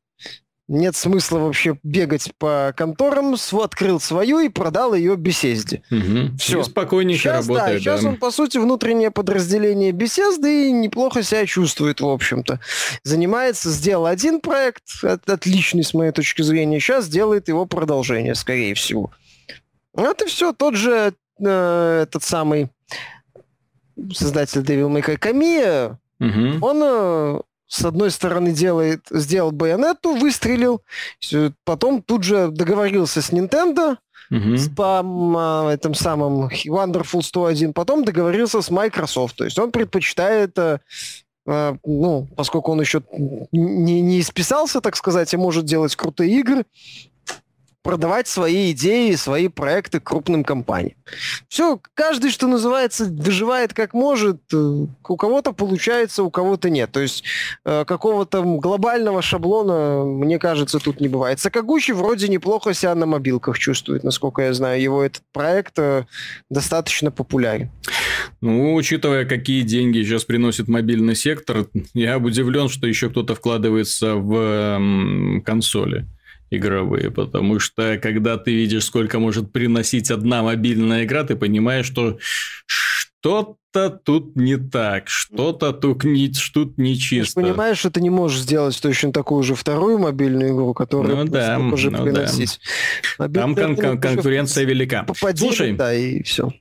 [0.69, 5.83] нет смысла вообще бегать по конторам, открыл свою и продал ее Бесезде.
[5.91, 6.37] Угу.
[6.39, 6.61] Все.
[6.61, 7.77] И спокойненько сейчас, работает.
[7.77, 8.09] Да, сейчас да.
[8.11, 12.61] он, по сути, внутреннее подразделение Бесезды и неплохо себя чувствует, в общем-то.
[13.03, 19.11] Занимается, сделал один проект, отличный с моей точки зрения, сейчас делает его продолжение, скорее всего.
[19.95, 20.53] Вот и все.
[20.53, 22.69] Тот же э, этот самый
[24.13, 26.67] создатель Devil May Cry Камия, угу.
[26.67, 30.83] он э, с одной стороны делает, сделал байонету, выстрелил,
[31.65, 33.97] потом тут же договорился с Nintendo,
[34.31, 34.57] угу.
[34.57, 39.37] с по а, этом самым Wonderful 101, потом договорился с Microsoft.
[39.37, 40.79] То есть он предпочитает э,
[41.47, 43.03] э, ну, поскольку он еще
[43.53, 46.65] не, не исписался, так сказать, и может делать крутые игры,
[47.83, 50.97] продавать свои идеи, свои проекты крупным компаниям.
[51.49, 54.41] Все, каждый, что называется, выживает как может.
[54.53, 56.91] Э, у кого-то получается, у кого-то нет.
[56.93, 57.25] То есть
[57.65, 61.41] э, какого-то глобального шаблона, мне кажется, тут не бывает.
[61.41, 64.83] Сакагучи вроде неплохо себя на мобилках чувствует, насколько я знаю.
[64.83, 66.05] Его этот проект э,
[66.51, 67.71] достаточно популярен.
[68.41, 75.43] Ну, учитывая, какие деньги сейчас приносит мобильный сектор, я удивлен, что еще кто-то вкладывается в
[75.45, 76.07] консоли
[76.51, 82.19] игровые, потому что когда ты видишь, сколько может приносить одна мобильная игра, ты понимаешь, что
[82.67, 87.41] что-то тут не так, что-то тут, не, тут нечисто.
[87.41, 91.25] Ты понимаешь, что ты не можешь сделать точно такую же вторую мобильную игру, которая ну,
[91.25, 92.61] да, уже ну, приносить.
[93.19, 93.29] Да.
[93.29, 95.03] Там кон- кон- конкуренция велика.
[95.03, 96.53] Попади, Слушай, да, и все.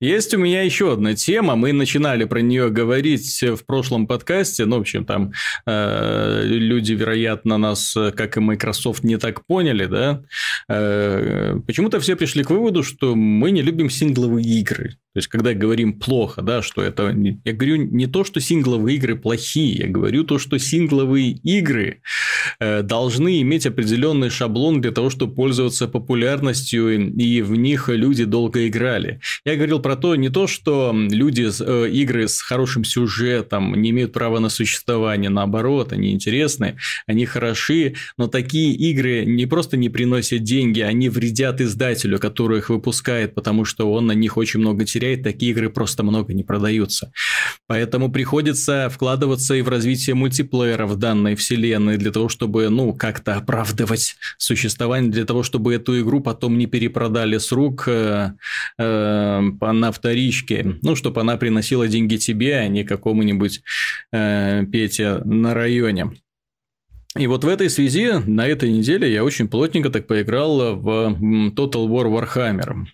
[0.00, 1.56] Есть у меня еще одна тема.
[1.56, 4.64] Мы начинали про нее говорить в прошлом подкасте.
[4.64, 5.32] Ну, в общем, там
[5.66, 10.22] э, люди, вероятно, нас, как и Microsoft, не так поняли, да.
[10.68, 14.96] Э, почему-то все пришли к выводу, что мы не любим сингловые игры.
[15.16, 17.14] То есть, когда говорим плохо, да, что это...
[17.44, 22.02] Я говорю не то, что сингловые игры плохие, я говорю то, что сингловые игры
[22.60, 28.68] э, должны иметь определенный шаблон для того, чтобы пользоваться популярностью, и в них люди долго
[28.68, 29.20] играли.
[29.46, 34.12] Я говорил про то, не то, что люди, э, игры с хорошим сюжетом не имеют
[34.12, 40.44] права на существование, наоборот, они интересны, они хороши, но такие игры не просто не приносят
[40.44, 45.22] деньги, они вредят издателю, который их выпускает, потому что он на них очень много теряет
[45.22, 47.12] такие игры просто много не продаются.
[47.66, 53.34] Поэтому приходится вкладываться и в развитие мультиплеера в данной вселенной для того, чтобы, ну, как-то
[53.34, 58.30] оправдывать существование, для того, чтобы эту игру потом не перепродали с рук э,
[58.78, 63.62] э, на вторичке, ну, чтобы она приносила деньги тебе, а не какому-нибудь
[64.12, 66.12] э, Пете на районе.
[67.18, 71.16] И вот в этой связи на этой неделе я очень плотненько так поиграл в
[71.54, 72.86] Total War Warhammer.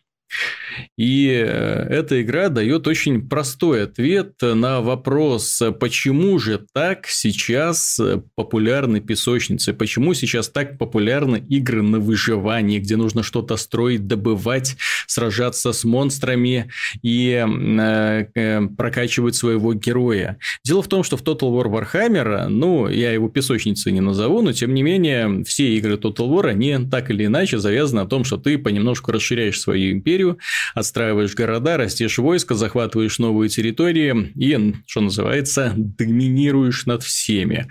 [0.97, 8.01] И э, эта игра дает очень простой ответ на вопрос, почему же так сейчас
[8.35, 15.73] популярны песочницы, почему сейчас так популярны игры на выживание, где нужно что-то строить, добывать, сражаться
[15.73, 16.71] с монстрами
[17.03, 20.39] и э, э, прокачивать своего героя.
[20.65, 24.53] Дело в том, что в Total War Warhammer, ну, я его песочницей не назову, но
[24.53, 28.37] тем не менее, все игры Total War, они так или иначе завязаны на том, что
[28.37, 30.39] ты понемножку расширяешь свою империю,
[30.75, 37.67] отстраиваешь города, растешь войско, захватываешь новые территории и, что называется, доминируешь над всеми.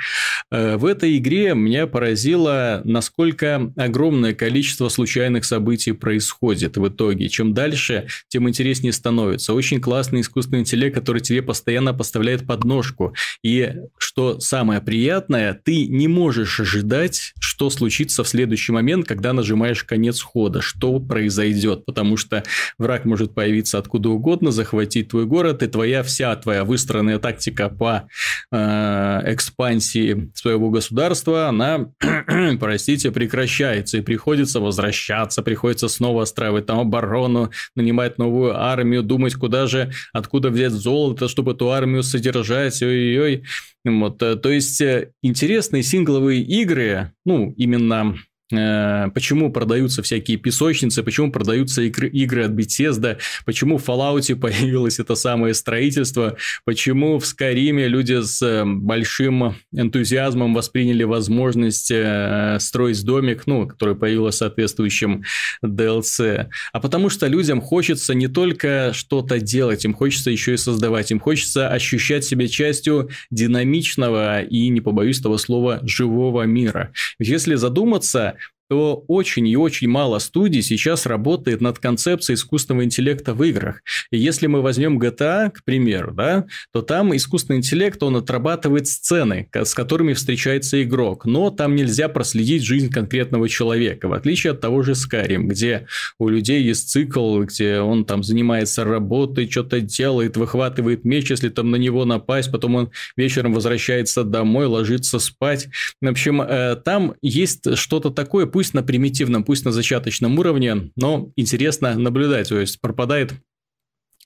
[0.52, 7.30] Э, в этой игре меня поразило, насколько огромное количество случайных событий происходит в итоге.
[7.30, 9.54] Чем дальше, тем интереснее становится.
[9.54, 13.14] Очень классный искусственный интеллект, который тебе постоянно поставляет подножку.
[13.44, 19.84] И что самое приятное, ты не можешь ожидать, что случится в следующий момент, когда нажимаешь
[19.84, 22.44] конец хода, что произойдет, потому что
[22.82, 28.07] враг может появиться откуда угодно, захватить твой город, и твоя вся твоя выстроенная тактика по
[28.51, 31.91] э, экспансии своего государства, она,
[32.59, 39.67] простите, прекращается, и приходится возвращаться, приходится снова отстраивать там оборону, нанимать новую армию, думать, куда
[39.67, 43.43] же, откуда взять золото, чтобы эту армию содержать, ой-ой-ой.
[43.86, 48.15] Вот, э, то есть, э, интересные сингловые игры, ну, именно
[48.52, 55.16] почему продаются всякие песочницы, почему продаются игры, игры от Bethesda, почему в Fallout появилось это
[55.16, 63.43] самое строительство, почему в Skyrim люди с э, большим энтузиазмом восприняли возможность э, строить домик,
[63.45, 65.24] ну, который появился соответствующим
[65.64, 66.47] DLC.
[66.74, 71.20] А потому что людям хочется не только что-то делать, им хочется еще и создавать, им
[71.20, 76.91] хочется ощущать себя частью динамичного и, не побоюсь этого слова, живого мира.
[77.20, 78.36] Ведь если задуматься,
[78.72, 83.82] то очень и очень мало студий сейчас работает над концепцией искусственного интеллекта в играх.
[84.11, 89.49] И если мы возьмем GTA, к примеру, да, то там искусственный интеллект, он отрабатывает сцены,
[89.53, 94.84] с которыми встречается игрок, но там нельзя проследить жизнь конкретного человека, в отличие от того
[94.84, 101.03] же Skyrim, где у людей есть цикл, где он там занимается работой, что-то делает, выхватывает
[101.03, 105.67] меч, если там на него напасть, потом он вечером возвращается домой, ложится спать.
[105.99, 110.91] В общем, э, там есть что-то такое, пусть пусть на примитивном, пусть на зачаточном уровне,
[110.95, 112.49] но интересно наблюдать.
[112.49, 113.34] То есть пропадает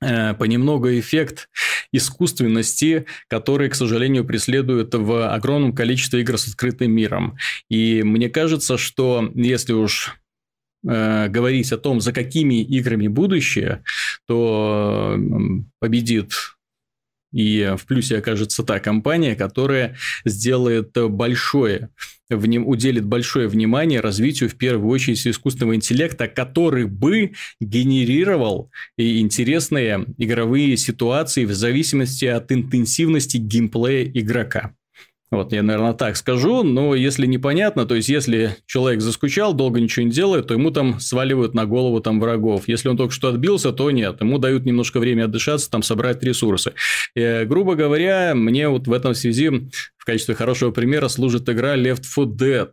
[0.01, 1.47] э, понемногу эффект
[1.93, 7.37] искусственности, который, к сожалению, преследует в огромном количестве игр с открытым миром.
[7.69, 10.17] И мне кажется, что если уж
[10.85, 13.85] э, говорить о том, за какими играми будущее,
[14.27, 15.17] то
[15.79, 16.33] победит
[17.35, 21.89] И в плюсе окажется та компания, которая сделает большое
[22.29, 31.43] уделит большое внимание развитию, в первую очередь, искусственного интеллекта, который бы генерировал интересные игровые ситуации
[31.43, 34.73] в зависимости от интенсивности геймплея игрока.
[35.31, 40.05] Вот, я, наверное, так скажу, но если непонятно, то есть, если человек заскучал, долго ничего
[40.05, 42.67] не делает, то ему там сваливают на голову там врагов.
[42.67, 46.73] Если он только что отбился, то нет, ему дают немножко времени отдышаться, там собрать ресурсы.
[47.15, 49.67] И, э, грубо говоря, мне вот в этом связи
[50.05, 52.69] в качестве хорошего примера служит игра Left 4 Dead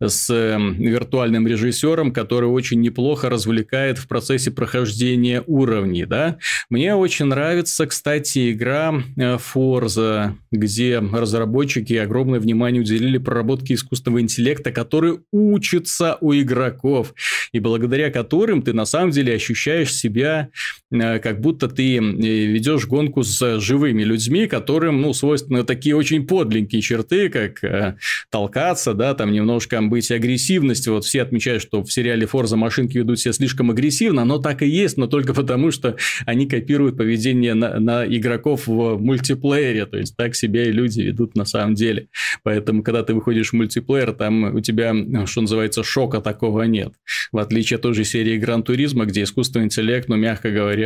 [0.00, 6.04] с эм, виртуальным режиссером, который очень неплохо развлекает в процессе прохождения уровней.
[6.04, 6.38] Да?
[6.70, 14.70] Мне очень нравится, кстати, игра э, Forza, где разработчики огромное внимание уделили проработке искусственного интеллекта,
[14.70, 17.12] который учится у игроков,
[17.50, 20.50] и благодаря которым ты на самом деле ощущаешь себя,
[20.90, 26.80] как будто ты э, ведешь гонку с живыми людьми, которым ну, свойственны такие очень маленькие
[26.80, 27.96] черты, как э,
[28.30, 30.94] толкаться, да, там немножко быть агрессивностью.
[30.94, 34.68] Вот все отмечают, что в сериале Форза машинки ведут себя слишком агрессивно, но так и
[34.68, 35.96] есть, но только потому, что
[36.26, 41.36] они копируют поведение на, на игроков в мультиплеере, то есть так себя и люди ведут
[41.36, 42.08] на самом деле.
[42.42, 44.94] Поэтому, когда ты выходишь в мультиплеер, там у тебя,
[45.26, 46.94] что называется, шока такого нет.
[47.32, 50.77] В отличие от той же серии Гран Туризма, где искусственный интеллект, ну, мягко говоря,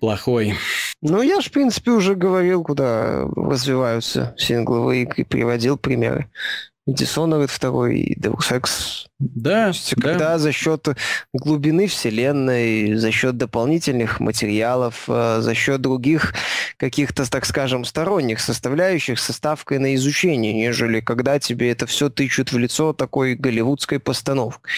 [0.00, 0.54] плохой.
[1.02, 6.30] Ну, я же, в принципе, уже говорил, куда развиваются сингловые и приводил примеры.
[6.86, 10.10] И Dishonored 2, и Deus Ex да, есть, да.
[10.10, 10.88] Когда за счет
[11.32, 16.34] глубины вселенной, за счет дополнительных материалов, э, за счет других
[16.76, 22.52] каких-то, так скажем, сторонних составляющих со ставкой на изучение, нежели когда тебе это все тычут
[22.52, 24.70] в лицо такой голливудской постановкой.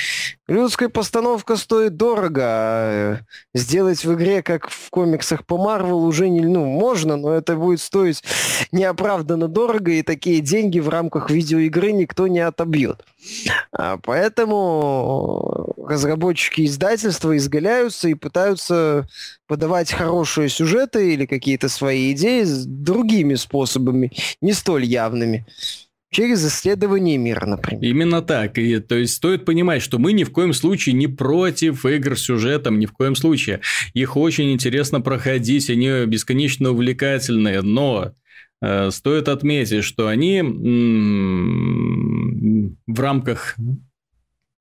[0.46, 3.18] Голливудская постановка стоит дорого, а
[3.54, 7.80] сделать в игре, как в комиксах по Марвел, уже не, ну, можно, но это будет
[7.80, 8.22] стоить
[8.70, 13.04] неоправданно дорого, и такие деньги в рамках видеоигры никто не отобьет.
[13.72, 14.27] А поэтому
[15.86, 19.08] разработчики издательства изгаляются и пытаются
[19.46, 25.46] подавать хорошие сюжеты или какие-то свои идеи другими способами, не столь явными.
[26.10, 27.84] Через исследование мира, например.
[27.84, 28.56] Именно так.
[28.56, 32.22] И, то есть стоит понимать, что мы ни в коем случае не против игр с
[32.22, 33.60] сюжетом, ни в коем случае.
[33.92, 38.14] Их очень интересно проходить, они бесконечно увлекательные, но
[38.60, 40.42] Э, стоит отметить, что они
[42.86, 43.56] в рамках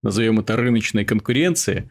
[0.07, 1.89] назовем это рыночной конкуренции,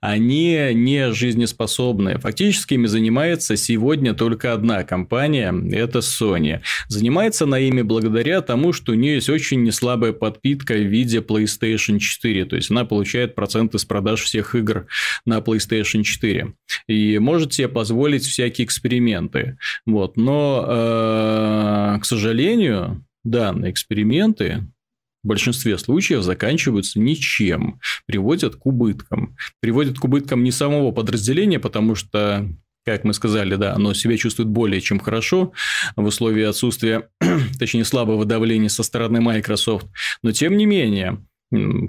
[0.00, 2.18] они не жизнеспособны.
[2.18, 6.60] Фактически ими занимается сегодня только одна компания, это Sony.
[6.88, 11.98] Занимается она ими благодаря тому, что у нее есть очень неслабая подпитка в виде PlayStation
[11.98, 14.86] 4, то есть она получает проценты с продаж всех игр
[15.24, 16.54] на PlayStation 4
[16.88, 19.56] и может себе позволить всякие эксперименты.
[19.86, 20.16] Вот.
[20.16, 24.66] Но, э, к сожалению, данные эксперименты
[25.22, 29.36] в большинстве случаев заканчиваются ничем, приводят к убыткам.
[29.60, 32.48] Приводят к убыткам не самого подразделения, потому что
[32.84, 35.52] как мы сказали, да, оно себя чувствует более чем хорошо
[35.94, 37.08] в условии отсутствия,
[37.58, 39.86] точнее, слабого давления со стороны Microsoft.
[40.22, 41.24] Но, тем не менее,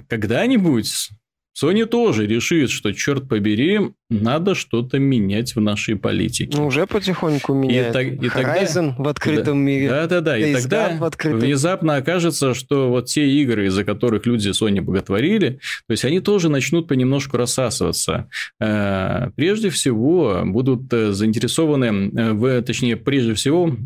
[0.08, 1.10] когда-нибудь
[1.60, 6.56] Sony тоже решит, что, черт побери, надо что-то менять в нашей политике.
[6.56, 7.96] Ну, уже потихоньку меняют.
[7.96, 9.88] И, и Horizon тогда, в открытом да, мире.
[9.88, 15.90] Да-да-да, и тогда внезапно окажется, что вот те игры, из-за которых люди Sony боготворили, то
[15.90, 18.28] есть они тоже начнут понемножку рассасываться.
[18.60, 23.76] Э, прежде всего будут э, заинтересованы, э, в, точнее, прежде всего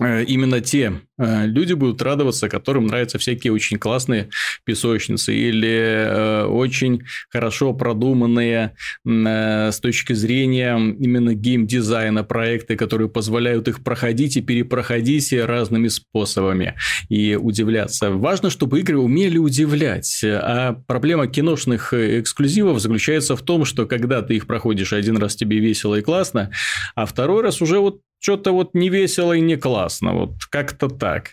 [0.00, 4.28] именно те э, люди будут радоваться, которым нравятся всякие очень классные
[4.64, 13.82] песочницы или э, очень хорошо продуманные с точки зрения именно геймдизайна проекты, которые позволяют их
[13.82, 16.74] проходить и перепроходить разными способами
[17.08, 18.10] и удивляться.
[18.10, 20.22] Важно, чтобы игры умели удивлять.
[20.24, 25.58] А проблема киношных эксклюзивов заключается в том, что когда ты их проходишь один раз тебе
[25.58, 26.50] весело и классно,
[26.94, 30.14] а второй раз уже вот что-то вот не весело и не классно.
[30.14, 31.32] Вот как-то так.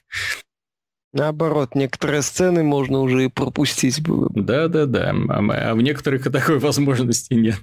[1.14, 4.42] Наоборот, некоторые сцены можно уже и пропустить было бы.
[4.42, 7.60] Да-да-да, а в некоторых такой возможности нет.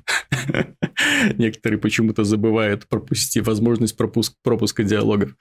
[1.39, 5.33] Некоторые почему-то забывают пропустить возможность пропуск, пропуска диалогов.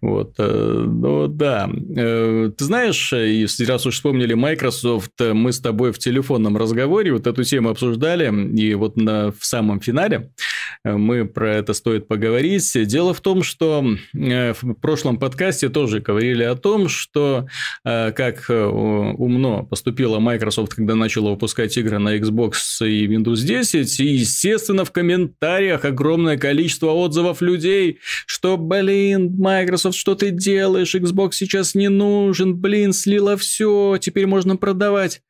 [0.00, 0.34] Вот.
[0.38, 1.68] Э, ну да.
[1.96, 7.26] Э, ты знаешь, если раз уж вспомнили Microsoft, мы с тобой в телефонном разговоре вот
[7.26, 10.30] эту тему обсуждали, и вот на, в самом финале
[10.84, 12.72] мы про это стоит поговорить.
[12.86, 17.46] Дело в том, что в прошлом подкасте тоже говорили о том, что
[17.84, 24.84] как умно поступила Microsoft, когда начала выпускать игры на Xbox и Windows 10, и, естественно,
[24.84, 31.90] в комментариях огромное количество отзывов людей, что, блин, Microsoft, что ты делаешь, Xbox сейчас не
[31.90, 35.20] нужен, блин, слила все, теперь можно продавать.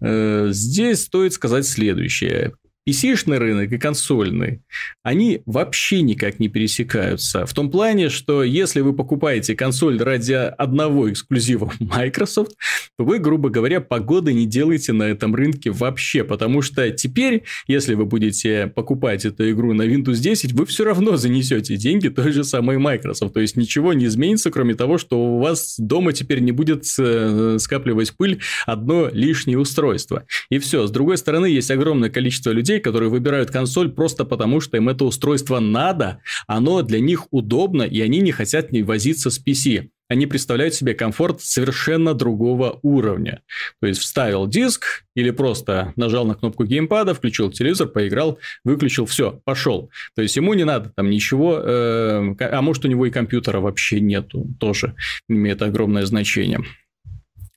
[0.00, 2.54] Э, здесь стоит сказать следующее.
[2.88, 4.62] PC-шный рынок и консольный,
[5.02, 7.44] они вообще никак не пересекаются.
[7.44, 12.52] В том плане, что если вы покупаете консоль ради одного эксклюзива Microsoft,
[12.96, 16.24] то вы, грубо говоря, погоды не делаете на этом рынке вообще.
[16.24, 21.16] Потому что теперь, если вы будете покупать эту игру на Windows 10, вы все равно
[21.16, 23.34] занесете деньги той же самой Microsoft.
[23.34, 27.58] То есть ничего не изменится, кроме того, что у вас дома теперь не будет э,
[27.58, 30.24] скапливать пыль одно лишнее устройство.
[30.48, 30.86] И все.
[30.86, 34.88] С другой стороны, есть огромное количество людей, людей, которые выбирают консоль просто потому, что им
[34.88, 39.88] это устройство надо, оно для них удобно, и они не хотят не возиться с PC.
[40.10, 43.42] Они представляют себе комфорт совершенно другого уровня.
[43.82, 49.40] То есть вставил диск или просто нажал на кнопку геймпада, включил телевизор, поиграл, выключил, все,
[49.44, 49.90] пошел.
[50.16, 54.00] То есть ему не надо там ничего, э, а может у него и компьютера вообще
[54.00, 54.94] нету, тоже
[55.28, 56.60] имеет огромное значение.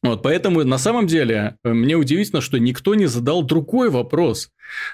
[0.03, 4.49] Вот, поэтому на самом деле э, мне удивительно, что никто не задал другой вопрос.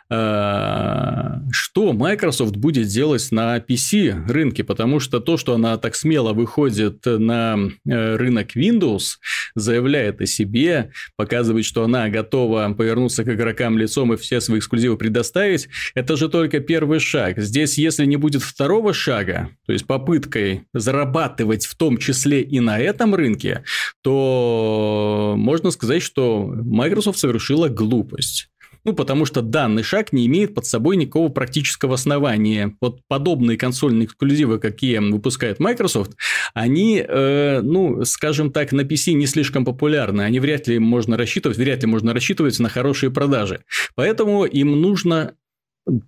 [0.09, 6.34] Э, что Microsoft будет делать на PC рынке, потому что то, что она так смело
[6.34, 9.17] выходит на э, рынок Windows,
[9.55, 14.97] заявляет о себе, показывает, что она готова повернуться к игрокам лицом и все свои эксклюзивы
[14.97, 17.39] предоставить, это же только первый шаг.
[17.39, 22.79] Здесь, если не будет второго шага, то есть попыткой зарабатывать в том числе и на
[22.79, 23.63] этом рынке,
[24.01, 24.97] то
[25.36, 28.49] можно сказать, что Microsoft совершила глупость.
[28.88, 32.78] Ну, потому что данный шаг не имеет под собой никакого практического основания.
[32.80, 36.11] Вот подобные консольные эксклюзивы, какие выпускает Microsoft,
[36.53, 40.22] они, э, ну, скажем так, на PC не слишком популярны.
[40.22, 43.60] Они вряд ли можно рассчитывать, вряд ли можно рассчитывать на хорошие продажи.
[43.95, 45.34] Поэтому им нужно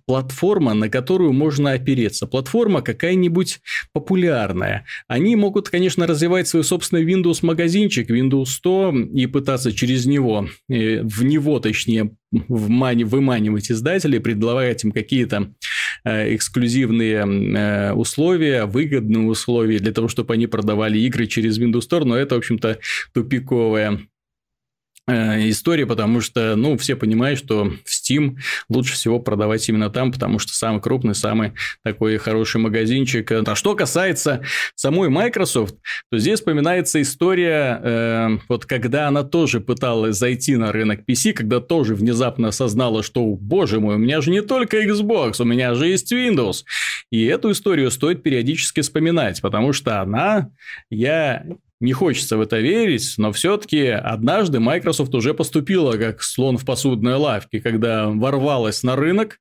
[0.06, 2.26] платформа, на которую можно опереться.
[2.26, 3.60] Платформа какая-нибудь
[3.92, 4.84] популярная.
[5.08, 11.24] Они могут, конечно, развивать свой собственный Windows-магазинчик, Windows 100, и пытаться через него, э, в
[11.24, 15.52] него, точнее, выманивать издателей, предлагать им какие-то
[16.04, 22.04] э, эксклюзивные э, условия, выгодные условия для того, чтобы они продавали игры через Windows Store,
[22.04, 22.78] но это, в общем-то,
[23.12, 24.00] тупиковая
[25.50, 28.36] история, потому что, ну, все понимают, что в Steam
[28.68, 33.30] лучше всего продавать именно там, потому что самый крупный, самый такой хороший магазинчик.
[33.32, 34.42] А что касается
[34.74, 35.76] самой Microsoft,
[36.10, 41.60] то здесь вспоминается история, э, вот когда она тоже пыталась зайти на рынок PC, когда
[41.60, 45.86] тоже внезапно осознала, что, боже мой, у меня же не только Xbox, у меня же
[45.86, 46.64] есть Windows.
[47.10, 50.50] И эту историю стоит периодически вспоминать, потому что она,
[50.90, 51.44] я
[51.80, 57.14] не хочется в это верить, но все-таки однажды Microsoft уже поступила как слон в посудной
[57.14, 59.38] лавке, когда ворвалась на рынок,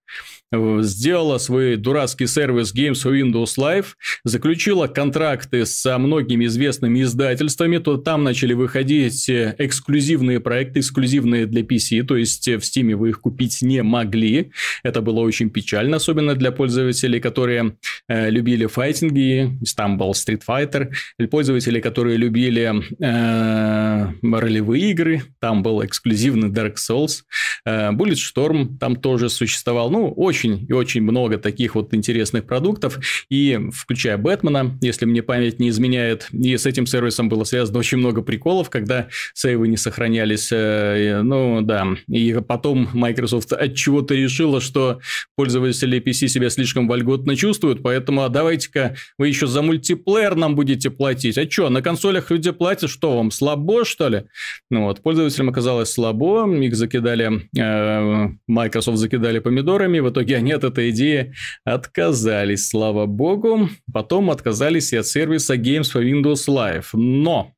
[0.52, 3.88] сделала свой дурацкий сервис Games for Windows Live,
[4.24, 12.04] заключила контракты со многими известными издательствами, то там начали выходить эксклюзивные проекты, эксклюзивные для PC,
[12.04, 14.52] то есть в Steam вы их купить не могли.
[14.84, 17.78] Это было очень печально, особенно для пользователей, которые
[18.08, 25.62] э, любили файтинги, там был Street Fighter, или пользователей, которые любили э, ролевые игры, там
[25.64, 27.24] был эксклюзивный Dark Souls,
[27.66, 33.00] э, Bulletstorm там тоже существовал, ну, очень очень и очень много таких вот интересных продуктов,
[33.30, 37.98] и включая Бэтмена, если мне память не изменяет, и с этим сервисом было связано очень
[37.98, 44.62] много приколов, когда сейвы не сохранялись, э, ну да, и потом Microsoft от чего-то решила,
[44.62, 45.00] что
[45.36, 50.90] пользователи PC себя слишком вольготно чувствуют, поэтому а давайте-ка вы еще за мультиплеер нам будете
[50.90, 51.38] платить.
[51.38, 54.24] А что, на консолях люди платят, что вам, слабо, что ли?
[54.70, 60.52] Ну вот, пользователям оказалось слабо, их закидали, э, Microsoft закидали помидорами, в итоге итоге они
[60.52, 61.34] от этой идеи
[61.64, 63.70] отказались, слава богу.
[63.92, 66.88] Потом отказались и от сервиса Games for Windows Live.
[66.94, 67.54] Но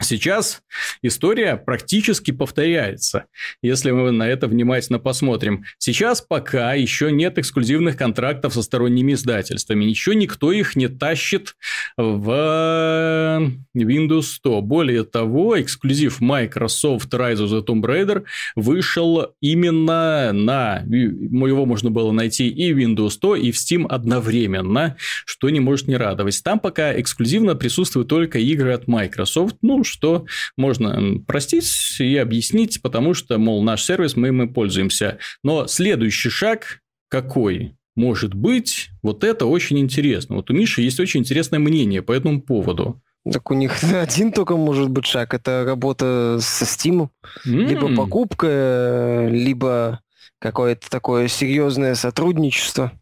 [0.00, 0.62] Сейчас
[1.02, 3.24] история практически повторяется,
[3.62, 5.64] если мы на это внимательно посмотрим.
[5.78, 9.84] Сейчас пока еще нет эксклюзивных контрактов со сторонними издательствами.
[9.84, 11.56] Еще никто их не тащит
[11.96, 14.62] в Windows 100.
[14.62, 18.24] Более того, эксклюзив Microsoft Rise of the Tomb Raider
[18.56, 20.82] вышел именно на...
[20.86, 25.88] Его можно было найти и в Windows 100, и в Steam одновременно, что не может
[25.88, 26.42] не радовать.
[26.42, 29.56] Там пока эксклюзивно присутствуют только игры от Microsoft.
[29.62, 35.18] Ну, что можно простить и объяснить, потому что, мол, наш сервис, мы мы пользуемся.
[35.42, 40.36] Но следующий шаг какой может быть, вот это очень интересно.
[40.36, 43.00] Вот у Миши есть очень интересное мнение по этому поводу.
[43.30, 45.32] Так у них один только может быть шаг.
[45.34, 47.08] Это работа со Steam.
[47.46, 47.66] Mm.
[47.66, 50.00] Либо покупка, либо
[50.40, 52.92] какое-то такое серьезное сотрудничество.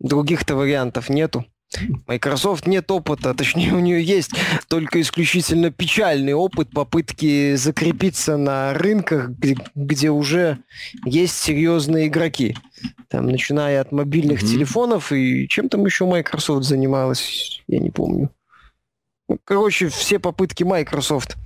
[0.00, 1.44] Других-то вариантов нету.
[2.06, 4.32] Microsoft нет опыта, точнее у нее есть
[4.68, 10.58] только исключительно печальный опыт попытки закрепиться на рынках, где, где уже
[11.04, 12.56] есть серьезные игроки.
[13.08, 14.46] Там, начиная от мобильных mm-hmm.
[14.46, 18.30] телефонов и чем там еще Microsoft занималась, я не помню.
[19.28, 21.36] Ну, короче, все попытки Microsoft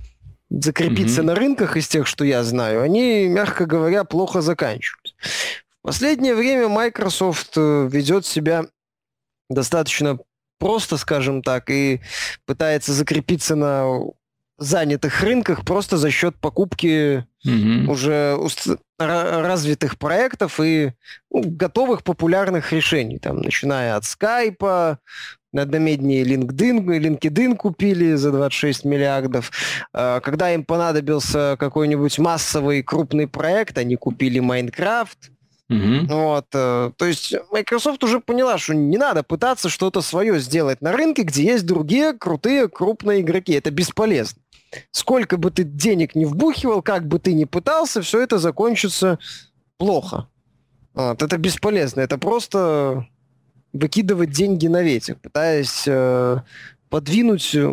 [0.49, 1.25] закрепиться mm-hmm.
[1.25, 5.13] на рынках из тех, что я знаю, они, мягко говоря, плохо заканчиваются.
[5.81, 8.65] В последнее время Microsoft э, ведет себя
[9.49, 10.19] достаточно
[10.59, 12.01] просто, скажем так, и
[12.45, 13.85] пытается закрепиться на
[14.57, 17.89] занятых рынках просто за счет покупки mm-hmm.
[17.89, 18.37] уже
[18.97, 20.91] развитых проектов и
[21.31, 24.99] ну, готовых популярных решений, там, начиная от скайпа,
[25.51, 29.51] на домеднее LinkedIn, LinkedIn купили за 26 миллиардов.
[29.93, 35.31] А, когда им понадобился какой-нибудь массовый крупный проект, они купили Майнкрафт,
[35.69, 36.07] Угу.
[36.07, 40.91] Вот, э, то есть Microsoft уже поняла, что не надо пытаться что-то свое сделать на
[40.91, 43.53] рынке, где есть другие крутые крупные игроки.
[43.53, 44.41] Это бесполезно.
[44.91, 49.19] Сколько бы ты денег не вбухивал, как бы ты ни пытался, все это закончится
[49.77, 50.27] плохо.
[50.95, 52.01] Вот, это бесполезно.
[52.01, 53.07] Это просто
[53.71, 56.37] выкидывать деньги на ветер, пытаясь э,
[56.89, 57.71] подвинуть э,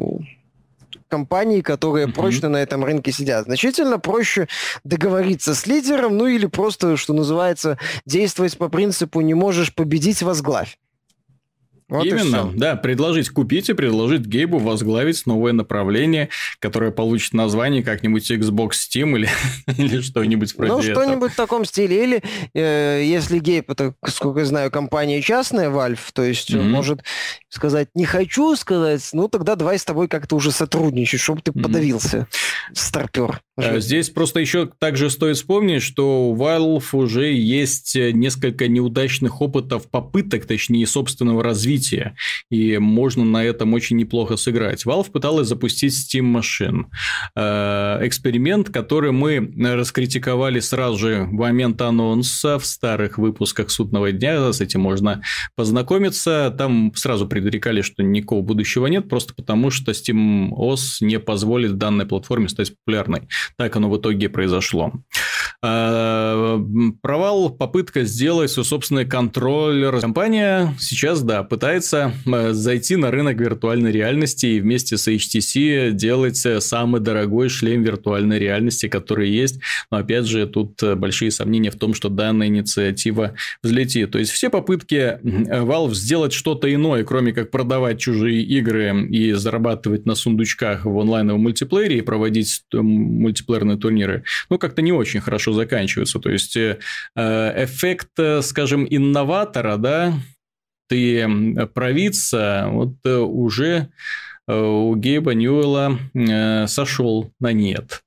[1.16, 2.12] компаний, которые mm-hmm.
[2.12, 3.46] прочно на этом рынке сидят.
[3.46, 4.48] Значительно проще
[4.84, 10.76] договориться с лидером, ну или просто, что называется, действовать по принципу «не можешь победить, возглавь».
[11.88, 18.28] Вот Именно, да, предложить купить и предложить Гейбу возглавить новое направление, которое получит название как-нибудь
[18.28, 19.28] Xbox Steam или,
[19.78, 22.02] или что-нибудь вроде Ну, что-нибудь в таком стиле.
[22.02, 22.22] Или,
[22.54, 26.68] э, если Гейб, это, сколько я знаю, компания частная, Valve, то есть mm-hmm.
[26.68, 27.04] может
[27.48, 31.62] сказать, не хочу сказать, ну, тогда давай с тобой как-то уже сотрудничать, чтобы ты mm-hmm.
[31.62, 32.26] подавился,
[32.74, 33.40] старпер.
[33.56, 39.90] Э, здесь просто еще также стоит вспомнить, что у Valve уже есть несколько неудачных опытов,
[39.90, 42.14] попыток, точнее, собственного развития развития,
[42.50, 44.84] и можно на этом очень неплохо сыграть.
[44.84, 46.84] Valve пыталась запустить Steam Machine.
[47.34, 54.52] Э, эксперимент, который мы раскритиковали сразу же в момент анонса в старых выпусках «Судного дня»,
[54.52, 55.22] с этим можно
[55.54, 56.54] познакомиться.
[56.56, 62.06] Там сразу предрекали, что никакого будущего нет, просто потому что Steam OS не позволит данной
[62.06, 63.28] платформе стать популярной.
[63.56, 64.92] Так оно в итоге произошло.
[65.62, 66.60] Э,
[67.02, 70.00] провал, попытка сделать свой собственный контроллер.
[70.00, 76.44] Компания сейчас, да, пытается э, зайти на рынок виртуальной реальности и вместе с HTC делать
[76.44, 79.60] э, самый дорогой шлем виртуальной реальности, который есть.
[79.90, 84.10] Но опять же, тут большие сомнения в том, что данная инициатива взлетит.
[84.10, 90.06] То есть все попытки Valve сделать что-то иное, кроме как продавать чужие игры и зарабатывать
[90.06, 95.52] на сундучках в онлайновом мультиплеере и проводить мультиплеерные турниры, ну, как-то не очень хорошо хорошо
[95.52, 96.18] заканчиваются.
[96.18, 96.78] То есть э,
[97.16, 100.14] эффект, э, скажем, инноватора, да,
[100.88, 103.88] ты провидца, вот э, уже
[104.48, 105.98] у Гейба Ньюэлла
[106.68, 108.04] сошел на нет.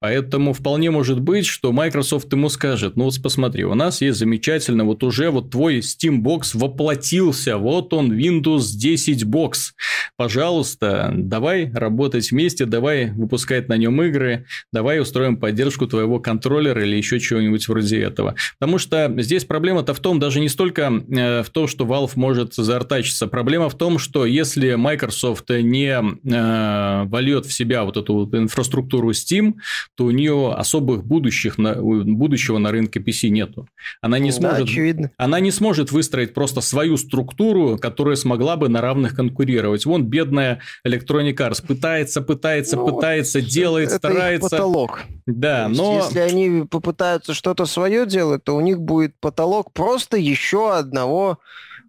[0.00, 4.84] Поэтому вполне может быть, что Microsoft ему скажет, ну вот посмотри, у нас есть замечательно,
[4.84, 9.72] вот уже вот твой Steam Box воплотился, вот он Windows 10 Box.
[10.16, 16.96] Пожалуйста, давай работать вместе, давай выпускать на нем игры, давай устроим поддержку твоего контроллера или
[16.96, 18.36] еще чего-нибудь вроде этого.
[18.58, 22.54] Потому что здесь проблема-то в том, даже не столько э, в том, что Valve может
[22.54, 28.34] заортачиться, проблема в том, что если Microsoft не э, вольет в себя вот эту вот
[28.34, 29.54] инфраструктуру Steam,
[29.98, 33.66] то у нее особых будущих на, будущего на рынке PC нету.
[34.00, 35.10] Она не, сможет, очевидно.
[35.16, 39.86] она не сможет выстроить просто свою структуру, которая смогла бы на равных конкурировать.
[39.86, 44.46] Вон бедная Electronic Arts пытается, пытается, ну, пытается, делает, это старается.
[44.46, 45.00] Их потолок.
[45.26, 45.96] Да, но...
[46.04, 51.40] Если они попытаются что-то свое делать, то у них будет потолок просто еще одного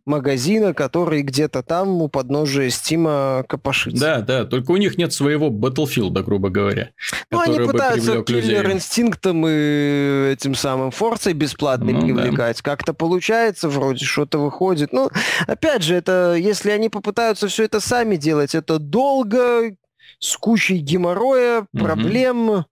[0.10, 4.00] магазина, который где-то там у подножия Стима копошится.
[4.00, 6.90] Да, да, только у них нет своего Battlefield, грубо говоря.
[7.32, 12.58] Ну, они пытаются Killer инстинктом и этим самым Форцей бесплатно ну, привлекать.
[12.58, 12.64] Да.
[12.64, 14.92] Как-то получается, вроде что-то выходит.
[14.92, 15.10] Ну,
[15.48, 19.76] опять же, это если они попытаются все это сами делать, это долго,
[20.20, 22.50] с кучей геморроя, проблем.
[22.50, 22.66] Угу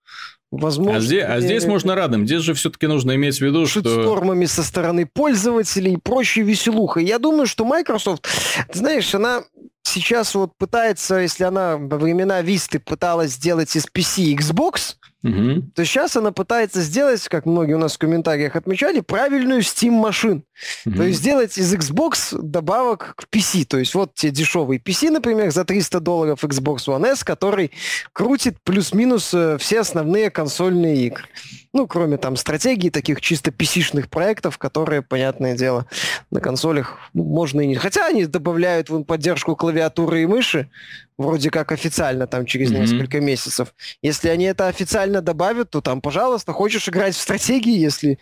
[0.50, 2.26] Возможно, а здесь, а здесь можно радым.
[2.26, 3.82] Здесь же все-таки нужно иметь в виду, что...
[3.82, 7.04] Шитстормами со стороны пользователей и прочей веселухой.
[7.04, 8.28] Я думаю, что Microsoft,
[8.72, 9.44] знаешь, она
[9.84, 14.96] сейчас вот пытается, если она во времена Висты пыталась сделать из PC Xbox,
[15.28, 15.72] Угу.
[15.76, 20.44] То сейчас она пытается сделать, как многие у нас в комментариях отмечали, правильную Steam машин.
[20.86, 20.96] Угу.
[20.96, 23.66] То есть сделать из Xbox добавок к PC.
[23.66, 27.72] То есть вот те дешевые PC, например, за 300 долларов Xbox One S, который
[28.14, 31.26] крутит плюс-минус э, все основные консольные игры.
[31.74, 35.86] Ну, кроме там стратегии, таких чисто PC-шных проектов, которые, понятное дело,
[36.32, 37.76] на консолях ну, можно и не...
[37.76, 40.70] Хотя они добавляют вон, поддержку клавиатуры и мыши,
[41.18, 42.80] вроде как официально там через mm-hmm.
[42.80, 43.74] несколько месяцев.
[44.02, 48.20] Если они это официально добавят, то там, пожалуйста, хочешь играть в стратегии, если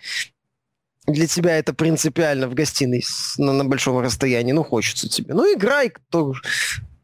[1.07, 3.03] для тебя это принципиально в гостиной
[3.37, 5.33] на, на большом расстоянии, ну, хочется тебе.
[5.33, 6.33] Ну, играй, кто,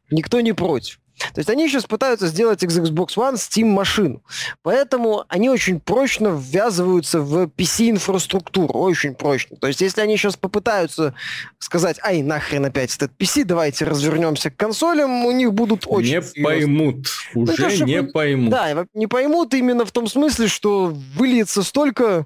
[0.09, 1.00] никто не против.
[1.33, 4.23] То есть они сейчас пытаются сделать из Xbox One Steam-машину.
[4.63, 8.79] Поэтому они очень прочно ввязываются в PC-инфраструктуру.
[8.79, 9.57] Очень прочно.
[9.57, 11.13] То есть если они сейчас попытаются
[11.59, 16.15] сказать, ай, нахрен опять этот PC, давайте развернемся к консолям, у них будут очень...
[16.15, 16.43] Не серьезно.
[16.43, 17.07] поймут.
[17.33, 18.49] Ну, Уже ну, то, не поймут.
[18.49, 22.25] Да, не поймут именно в том смысле, что выльется столько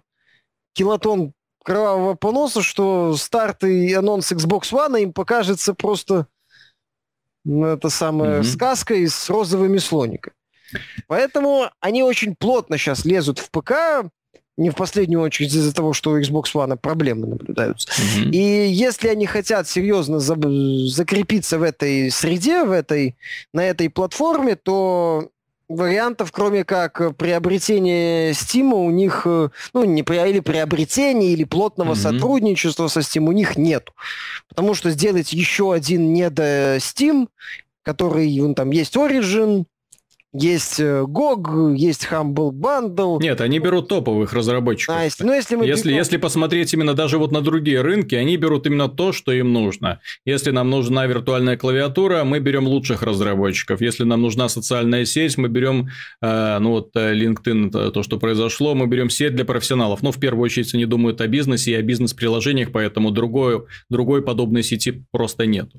[0.74, 6.28] килотон кровавого поноса, что старт и анонс Xbox One им покажется просто
[7.46, 8.44] ну, это самая mm-hmm.
[8.44, 10.36] сказка с розовыми слониками.
[11.08, 14.10] Поэтому они очень плотно сейчас лезут в ПК,
[14.58, 17.90] не в последнюю очередь из-за того, что у Xbox One проблемы наблюдаются.
[17.90, 18.32] Mm-hmm.
[18.32, 23.16] И если они хотят серьезно за- закрепиться в этой среде, в этой,
[23.54, 25.30] на этой платформе, то
[25.68, 31.94] вариантов, кроме как приобретения Steam, у них, э, ну, не при, или приобретения, или плотного
[31.94, 31.96] mm-hmm.
[31.96, 33.90] сотрудничества со Steam у них нет.
[34.48, 37.28] Потому что сделать еще один не до Steam,
[37.84, 39.66] который, он там есть Origin,
[40.42, 43.22] есть GOG, э, есть Humble Bundle.
[43.22, 44.96] Нет, они берут топовых разработчиков.
[44.98, 45.98] А, если, ну, если, мы если, берем...
[45.98, 50.00] если посмотреть именно даже вот на другие рынки, они берут именно то, что им нужно.
[50.26, 53.82] Если нам нужна виртуальная клавиатура, мы берем лучших разработчиков.
[53.82, 55.90] Если нам нужна социальная сеть, мы берем,
[56.22, 60.04] э, ну вот э, LinkedIn, то, что произошло, мы берем сеть для профессионалов.
[60.04, 64.64] Но в первую очередь они думают о бизнесе и о бизнес-приложениях, поэтому другой, другой подобной
[64.64, 65.70] сети просто нет.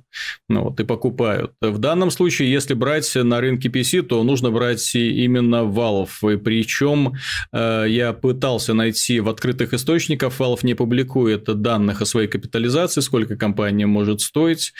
[0.48, 1.52] Ну вот, и покупают.
[1.60, 6.34] В данном случае, если брать на рынке PC, то нужно нужно брать именно Valve.
[6.34, 7.14] И причем
[7.52, 13.36] э, я пытался найти в открытых источниках, Valve не публикует данных о своей капитализации, сколько
[13.36, 14.72] компания может стоить.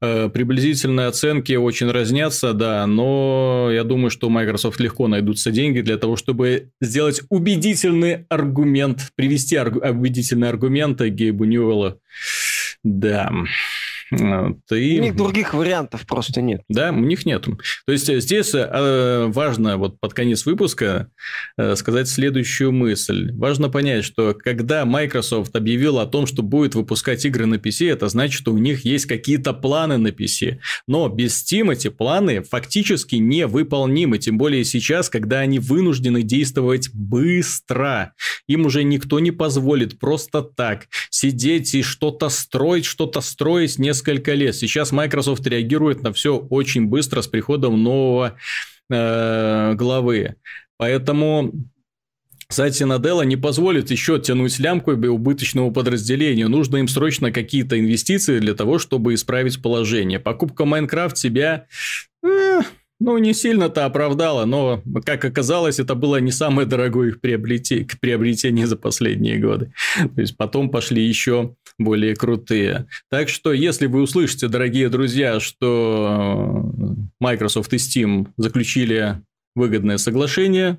[0.00, 5.80] Э, приблизительные оценки очень разнятся, да, но я думаю, что у Microsoft легко найдутся деньги
[5.80, 11.98] для того, чтобы сделать убедительный аргумент, привести аргу- убедительные аргументы Гейбу Ньюэлла.
[12.82, 13.30] Да.
[14.10, 14.98] Ты...
[14.98, 16.62] У них других вариантов просто нет.
[16.68, 17.46] Да, у них нет.
[17.86, 21.10] То есть э, здесь э, важно вот под конец выпуска
[21.56, 23.32] э, сказать следующую мысль.
[23.32, 28.08] Важно понять, что когда Microsoft объявил о том, что будет выпускать игры на PC, это
[28.08, 30.58] значит, что у них есть какие-то планы на PC.
[30.88, 34.18] Но без Steam эти планы фактически невыполнимы.
[34.18, 38.12] Тем более сейчас, когда они вынуждены действовать быстро.
[38.48, 44.34] Им уже никто не позволит просто так сидеть и что-то строить, что-то строить не несколько
[44.34, 44.54] лет.
[44.54, 48.36] Сейчас Microsoft реагирует на все очень быстро с приходом нового
[48.90, 50.36] э, главы.
[50.78, 51.52] Поэтому
[52.48, 56.48] Сатья Наделла не позволит еще тянуть лямку убыточному подразделению.
[56.48, 60.18] Нужно им срочно какие-то инвестиции для того, чтобы исправить положение.
[60.18, 61.66] Покупка Майнкрафт себя
[62.24, 62.60] э,
[63.00, 68.76] ну, не сильно-то оправдало, но, как оказалось, это было не самое дорогое их приобретение, за
[68.76, 69.72] последние годы.
[69.96, 72.86] То есть, потом пошли еще более крутые.
[73.10, 76.72] Так что, если вы услышите, дорогие друзья, что
[77.18, 79.22] Microsoft и Steam заключили
[79.54, 80.78] выгодное соглашение,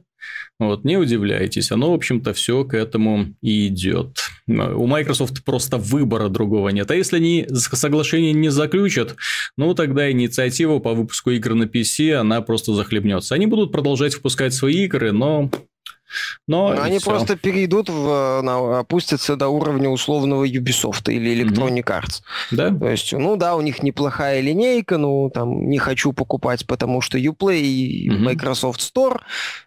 [0.60, 4.20] вот, не удивляйтесь, оно, в общем-то, все к этому и идет.
[4.48, 6.92] У Microsoft просто выбора другого нет.
[6.92, 9.16] А если они соглашение не заключат,
[9.58, 13.34] ну, тогда инициатива по выпуску игр на PC, она просто захлебнется.
[13.34, 15.50] Они будут продолжать выпускать свои игры, но
[16.48, 17.10] но Они все.
[17.10, 22.02] просто перейдут, в, на, опустятся до уровня условного Ubisoft или Electronic mm-hmm.
[22.02, 22.22] Arts.
[22.52, 22.70] Да?
[22.74, 27.18] То есть, ну да, у них неплохая линейка, ну там не хочу покупать, потому что
[27.18, 28.18] Uplay и mm-hmm.
[28.18, 29.20] Microsoft Store,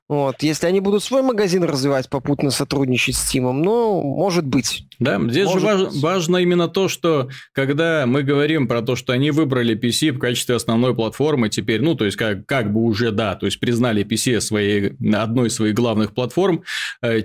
[0.08, 0.42] вот.
[0.42, 4.86] Если они будут свой магазин развивать, попутно сотрудничать с Steam, ну, может быть.
[4.98, 6.02] Да, здесь может же важ, быть.
[6.02, 10.54] важно именно то, что когда мы говорим про то, что они выбрали PC в качестве
[10.54, 14.40] основной платформы теперь, ну, то есть как, как бы уже, да, то есть признали PC
[14.40, 16.62] своей, одной из своих главных платформ,
[17.02, 17.22] э,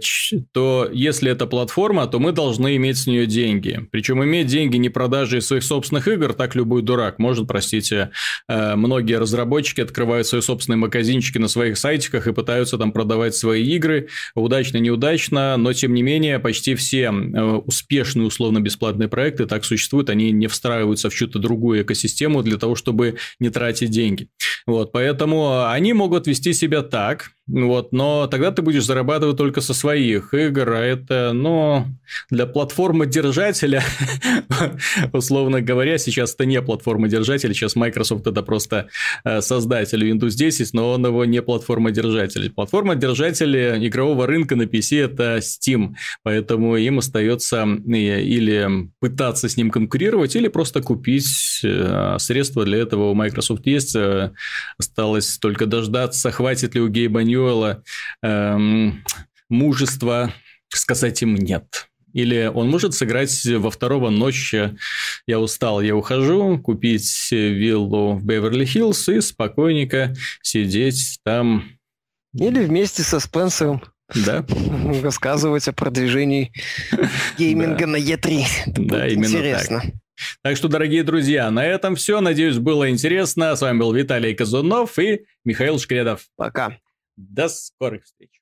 [0.54, 3.88] то если это платформа, то мы должны иметь с нее деньги.
[3.92, 8.12] Причем иметь деньги не продажи своих собственных игр, так любой дурак может, простите,
[8.48, 13.36] э, многие разработчики открывают свои собственные магазинчики на своих сайтиках и пытаются пытаются там продавать
[13.36, 19.66] свои игры, удачно, неудачно, но тем не менее почти все э, успешные условно-бесплатные проекты так
[19.66, 24.28] существуют, они не встраиваются в чью-то другую экосистему для того, чтобы не тратить деньги.
[24.66, 29.74] Вот, поэтому они могут вести себя так, вот, но тогда ты будешь зарабатывать только со
[29.74, 31.86] своих игр, а это, ну,
[32.30, 33.84] для платформы-держателя,
[35.14, 38.90] условно говоря, сейчас это не платформа-держатель, сейчас Microsoft это просто
[39.24, 42.52] э, создатель Windows 10, но он его не платформа-держатель.
[42.52, 49.72] Платформа-держатель игрового рынка на PC это Steam, поэтому им остается э, или пытаться с ним
[49.72, 53.96] конкурировать, или просто купить э, средства для этого у Microsoft есть,
[54.78, 57.84] осталось только дождаться, хватит ли у Гейба Нью Ньюэлла
[58.22, 59.04] эм,
[59.50, 60.34] мужества
[60.70, 61.88] сказать им «нет».
[62.12, 64.76] Или он может сыграть во второго ночи
[65.28, 71.66] «Я устал, я ухожу», купить виллу в Беверли-Хиллз и спокойненько сидеть там.
[72.34, 73.84] Или вместе со Спенсером.
[74.26, 74.44] Да.
[75.04, 76.52] Рассказывать о продвижении
[77.38, 78.44] гейминга на Е3.
[78.66, 79.82] Да, именно Интересно.
[79.82, 79.94] так.
[80.42, 82.20] Так что, дорогие друзья, на этом все.
[82.22, 83.56] Надеюсь, было интересно.
[83.56, 86.26] С вами был Виталий Казунов и Михаил Шкредов.
[86.36, 86.78] Пока.
[87.20, 88.39] До скорых встреч!